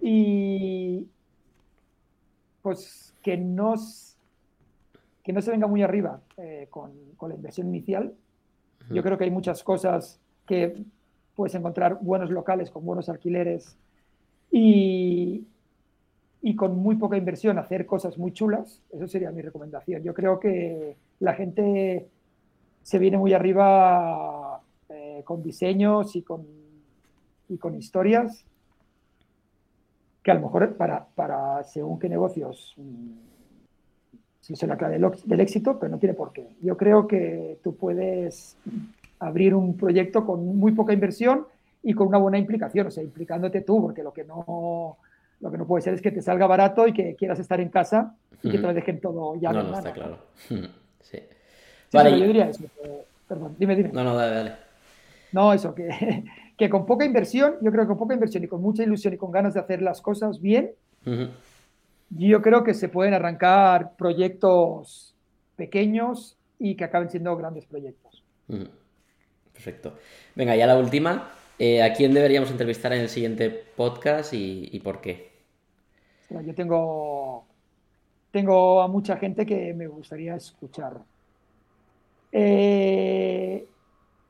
y 0.00 1.06
pues 2.62 3.13
que 3.24 3.38
no, 3.38 3.74
que 5.24 5.32
no 5.32 5.42
se 5.42 5.50
venga 5.50 5.66
muy 5.66 5.82
arriba 5.82 6.20
eh, 6.36 6.68
con, 6.70 6.92
con, 7.16 7.30
la 7.30 7.34
inversión 7.34 7.66
inicial. 7.68 8.14
Yo 8.90 9.02
creo 9.02 9.16
que 9.16 9.24
hay 9.24 9.30
muchas 9.30 9.64
cosas 9.64 10.20
que 10.46 10.84
puedes 11.34 11.54
encontrar 11.54 11.98
buenos 12.02 12.30
locales 12.30 12.70
con 12.70 12.84
buenos 12.84 13.08
alquileres 13.08 13.78
y, 14.52 15.46
y 16.42 16.54
con 16.54 16.76
muy 16.76 16.96
poca 16.96 17.16
inversión 17.16 17.58
hacer 17.58 17.86
cosas 17.86 18.18
muy 18.18 18.32
chulas, 18.32 18.82
eso 18.92 19.08
sería 19.08 19.30
mi 19.30 19.40
recomendación. 19.40 20.02
Yo 20.02 20.12
creo 20.12 20.38
que 20.38 20.94
la 21.20 21.32
gente 21.32 22.06
se 22.82 22.98
viene 22.98 23.16
muy 23.16 23.32
arriba 23.32 24.60
eh, 24.90 25.22
con 25.24 25.42
diseños 25.42 26.14
y 26.14 26.20
con, 26.20 26.46
y 27.48 27.56
con 27.56 27.74
historias 27.74 28.44
que 30.24 30.30
a 30.30 30.34
lo 30.34 30.40
mejor 30.40 30.74
para, 30.76 31.04
para 31.14 31.62
según 31.64 31.98
qué 31.98 32.08
negocios 32.08 32.74
mm, 32.78 34.54
son 34.54 34.68
la 34.70 34.76
clave 34.76 34.98
del, 34.98 35.40
éxito, 35.40 35.78
pero 35.78 35.90
no 35.92 35.98
tiene 35.98 36.14
por 36.14 36.32
qué. 36.32 36.48
Yo 36.62 36.76
creo 36.78 37.06
que 37.06 37.58
tú 37.62 37.76
puedes 37.76 38.56
abrir 39.18 39.54
un 39.54 39.76
proyecto 39.76 40.24
con 40.24 40.56
muy 40.56 40.72
poca 40.72 40.94
inversión 40.94 41.46
y 41.82 41.92
con 41.92 42.08
una 42.08 42.16
buena 42.16 42.38
implicación, 42.38 42.86
o 42.86 42.90
sea, 42.90 43.04
implicándote 43.04 43.60
tú, 43.60 43.82
porque 43.82 44.02
lo 44.02 44.12
que 44.12 44.24
no 44.24 44.96
lo 45.40 45.50
que 45.50 45.58
no 45.58 45.66
puede 45.66 45.82
ser 45.82 45.92
es 45.92 46.00
que 46.00 46.10
te 46.10 46.22
salga 46.22 46.46
barato 46.46 46.88
y 46.88 46.94
que 46.94 47.14
quieras 47.16 47.38
estar 47.38 47.60
en 47.60 47.68
casa 47.68 48.16
y 48.42 48.50
que 48.50 48.56
te 48.56 48.66
lo 48.66 48.72
dejen 48.72 49.00
todo 49.00 49.36
ya. 49.36 49.52
No, 49.52 49.62
no, 49.62 49.76
está 49.76 49.92
claro. 49.92 50.18
Sí. 51.00 51.18
vale. 51.92 52.18
yo 52.18 52.26
diría 52.26 52.48
eso. 52.48 52.64
perdón, 53.28 53.54
dime, 53.58 53.76
dime. 53.76 53.90
No, 53.92 54.02
no, 54.02 54.14
dale, 54.14 54.34
dale. 54.36 54.52
No, 55.32 55.52
eso, 55.52 55.74
que, 55.74 55.90
que 56.56 56.70
con 56.70 56.86
poca 56.86 57.04
inversión, 57.04 57.56
yo 57.60 57.70
creo 57.70 57.84
que 57.84 57.88
con 57.88 57.98
poca 57.98 58.14
inversión 58.14 58.44
y 58.44 58.48
con 58.48 58.62
mucha 58.62 58.82
ilusión 58.82 59.14
y 59.14 59.16
con 59.16 59.30
ganas 59.30 59.54
de 59.54 59.60
hacer 59.60 59.82
las 59.82 60.00
cosas 60.00 60.40
bien, 60.40 60.72
yo 62.10 62.42
creo 62.42 62.64
que 62.64 62.74
se 62.74 62.88
pueden 62.88 63.14
arrancar 63.14 63.96
proyectos 63.96 65.14
pequeños 65.56 66.36
y 66.58 66.76
que 66.76 66.84
acaben 66.84 67.10
siendo 67.10 67.36
grandes 67.36 67.66
proyectos. 67.66 68.22
Perfecto. 69.52 69.94
Venga, 70.34 70.56
ya 70.56 70.66
la 70.66 70.78
última. 70.78 71.32
Eh, 71.58 71.82
¿A 71.82 71.92
quién 71.92 72.14
deberíamos 72.14 72.50
entrevistar 72.50 72.92
en 72.92 73.02
el 73.02 73.08
siguiente 73.08 73.50
podcast 73.76 74.32
y 74.32 74.80
por 74.80 75.00
qué? 75.00 75.34
Yo 76.42 76.54
tengo, 76.54 77.46
tengo 78.30 78.82
a 78.82 78.88
mucha 78.88 79.16
gente 79.16 79.46
que 79.46 79.72
me 79.74 79.86
gustaría 79.86 80.34
escuchar. 80.34 81.00
Eh, 82.32 83.66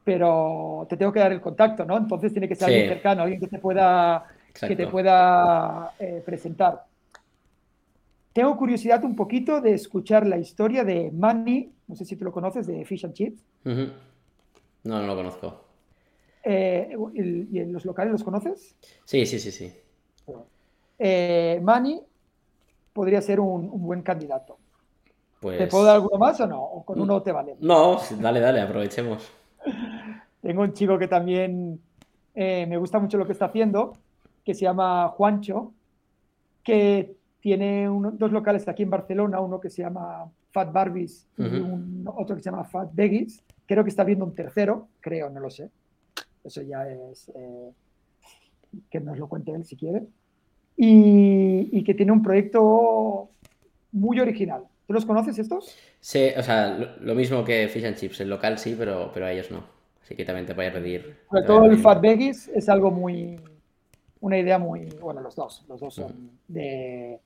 pero 0.05 0.87
te 0.89 0.97
tengo 0.97 1.13
que 1.13 1.21
dar 1.21 1.33
el 1.33 1.41
contacto, 1.41 1.85
¿no? 1.85 1.97
Entonces 1.97 2.33
tiene 2.33 2.47
que 2.47 2.55
ser 2.55 2.69
alguien 2.69 2.89
cercano, 2.89 3.23
alguien 3.23 3.41
que 3.41 3.49
te 3.49 3.59
pueda, 3.59 4.27
que 4.53 4.77
te 4.77 4.87
pueda 4.87 5.95
eh, 5.99 6.23
presentar. 6.25 6.85
Tengo 8.35 8.57
curiosidad 8.57 9.03
un 9.05 9.17
poquito 9.17 9.61
de 9.61 9.73
escuchar 9.73 10.27
la 10.27 10.37
historia 10.37 10.85
de 10.85 11.11
Manny, 11.11 11.73
no 11.87 11.97
sé 11.97 12.05
si 12.05 12.17
tú 12.17 12.25
lo 12.25 12.33
conoces, 12.33 12.67
de 12.67 12.85
Fish 12.85 13.05
and 13.07 13.15
Chips. 13.15 13.43
No, 13.65 13.93
no 14.83 15.07
lo 15.07 15.17
conozco. 15.17 15.65
Eh, 16.43 16.95
¿Y 17.15 17.59
en 17.59 17.73
los 17.73 17.87
locales 17.87 18.13
los 18.13 18.25
conoces? 18.25 18.75
Sí, 19.05 19.25
sí, 19.25 19.39
sí, 19.39 19.51
sí. 19.51 19.73
Eh, 20.99 21.59
Manny 21.63 22.03
podría 22.93 23.23
ser 23.23 23.41
un, 23.41 23.71
buen 23.83 24.03
candidato. 24.03 24.59
Pues... 25.41 25.59
¿Te 25.59 25.67
puedo 25.67 25.85
dar 25.85 25.97
alguno 25.97 26.19
más 26.19 26.39
o 26.41 26.47
no? 26.47 26.63
¿O 26.63 26.85
con 26.85 27.01
uno 27.01 27.23
te 27.23 27.33
vale? 27.33 27.57
No, 27.61 28.01
dale, 28.19 28.41
dale, 28.41 28.61
aprovechemos. 28.61 29.31
Tengo 30.41 30.63
un 30.63 30.73
chico 30.73 30.99
que 30.99 31.09
también 31.09 31.81
eh, 32.35 32.67
me 32.67 32.77
gusta 32.77 32.99
mucho 32.99 33.17
lo 33.17 33.27
que 33.27 33.33
está 33.33 33.47
haciendo, 33.47 33.93
que 34.45 34.55
se 34.55 34.63
llama 34.63 35.09
Juancho, 35.09 35.73
que 36.63 37.17
tiene 37.41 37.87
dos 38.15 38.33
locales 38.33 38.67
aquí 38.69 38.83
en 38.83 38.91
Barcelona, 38.91 39.41
uno 39.41 39.61
que 39.61 39.71
se 39.71 39.83
llama 39.83 40.31
Fat 40.51 40.73
Barbies 40.73 41.27
y 41.37 41.43
otro 42.07 42.37
que 42.37 42.43
se 42.43 42.51
llama 42.51 42.65
Fat 42.65 42.91
Veggies. 42.95 43.43
Creo 43.67 43.85
que 43.85 43.91
está 43.91 44.05
viendo 44.05 44.25
un 44.25 44.35
tercero, 44.35 44.89
creo, 45.01 45.31
no 45.31 45.41
lo 45.41 45.51
sé. 45.51 45.71
Eso 46.43 46.63
ya 46.63 46.89
es 46.89 47.31
eh, 47.35 47.71
que 48.91 49.01
nos 49.01 49.19
lo 49.19 49.29
cuente 49.29 49.53
él 49.53 49.65
si 49.65 49.77
quiere. 49.77 50.07
Y, 50.77 51.85
que 51.85 51.95
tiene 51.95 52.13
un 52.13 52.23
proyecto 52.23 53.29
muy 53.93 54.21
original. 54.21 54.65
¿Tú 54.87 54.93
los 54.93 55.05
conoces 55.07 55.39
estos? 55.39 55.75
Sí, 56.01 56.31
o 56.37 56.43
sea, 56.43 56.97
lo, 57.01 57.15
mismo 57.15 57.45
que 57.45 57.69
Fish 57.69 57.85
and 57.87 57.97
Chips. 57.97 58.21
El 58.21 58.31
local 58.31 58.59
sí, 58.59 58.75
pero, 58.79 59.11
pero 59.13 59.27
a 59.27 59.33
ellos 59.33 59.51
no. 59.51 59.65
Así 60.03 60.15
que 60.15 60.25
también 60.25 60.47
te 60.47 60.53
voy 60.53 60.67
a 60.67 60.73
pedir. 60.73 61.17
Sobre 61.31 61.43
todo 61.43 61.65
el 61.65 61.79
Fat 61.79 62.01
Veggies 62.01 62.49
es 62.49 62.69
algo 62.69 62.91
muy. 62.91 63.41
Una 64.21 64.39
idea 64.39 64.59
muy. 64.59 64.87
Bueno, 65.01 65.21
los 65.23 65.35
dos. 65.35 65.65
Los 65.69 65.81
dos 65.81 65.95
son 65.95 66.31
de, 66.49 67.19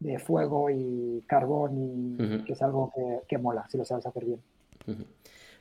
de, 0.00 0.18
fuego 0.18 0.68
y 0.70 1.22
carbón 1.26 2.16
y 2.18 2.44
que 2.44 2.54
es 2.54 2.62
algo 2.62 2.92
que, 3.28 3.38
mola 3.38 3.66
si 3.68 3.78
lo 3.78 3.84
sabes 3.84 4.06
hacer 4.06 4.24
bien. 4.24 4.40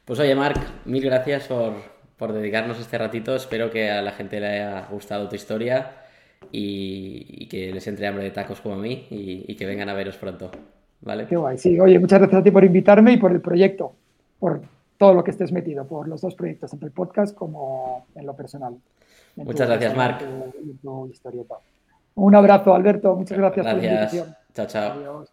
Pues 0.06 0.20
oye, 0.20 0.34
Marc, 0.34 0.60
mil 0.86 1.04
gracias 1.04 1.48
por, 1.48 1.74
por 2.18 2.34
dedicarnos 2.34 2.80
este 2.80 2.98
ratito. 2.98 3.36
Espero 3.36 3.70
que 3.70 3.92
a 3.92 4.02
la 4.02 4.12
gente 4.12 4.40
le 4.40 4.48
haya 4.48 4.88
gustado 4.88 5.30
tu 5.30 5.36
historia 5.36 6.04
y, 6.52 7.48
que 7.48 7.72
les 7.72 7.88
entre 7.88 8.08
hambre 8.08 8.24
de 8.24 8.32
tacos 8.32 8.62
como 8.62 8.76
a 8.76 8.78
mí 8.78 9.08
y, 9.10 9.56
que 9.56 9.66
vengan 9.66 9.90
a 9.90 9.94
veros 9.94 10.18
pronto. 10.18 10.52
¿Vale? 11.04 11.28
Qué 11.28 11.36
guay, 11.36 11.58
sí. 11.58 11.80
Oye, 11.80 12.00
muchas 12.00 12.20
gracias 12.20 12.42
a 12.42 12.44
ti 12.44 12.52
por 12.52 12.64
invitarme 12.64 13.14
y 13.14 13.18
por 13.18 13.32
el 13.32 13.42
proyecto, 13.42 13.94
por 14.40 14.62
todo 14.98 15.14
lo 15.14 15.24
que 15.24 15.32
estés 15.32 15.52
metido, 15.52 15.86
por 15.86 16.08
los 16.08 16.22
dos 16.22 16.36
proyectos, 16.36 16.72
tanto 16.72 16.86
el 16.86 16.92
podcast 16.92 17.36
como 17.36 18.06
en 18.16 18.26
lo 18.26 18.36
personal. 18.36 18.78
muchas 19.36 19.68
gracias, 19.68 19.96
Marc. 19.96 20.24
Un 22.16 22.36
abrazo, 22.36 22.74
Alberto. 22.74 23.16
Muchas 23.16 23.38
gracias, 23.38 23.66
por 23.66 23.76
la 23.76 23.84
invitación. 23.84 24.36
Chao, 24.54 24.68
chao. 24.68 25.26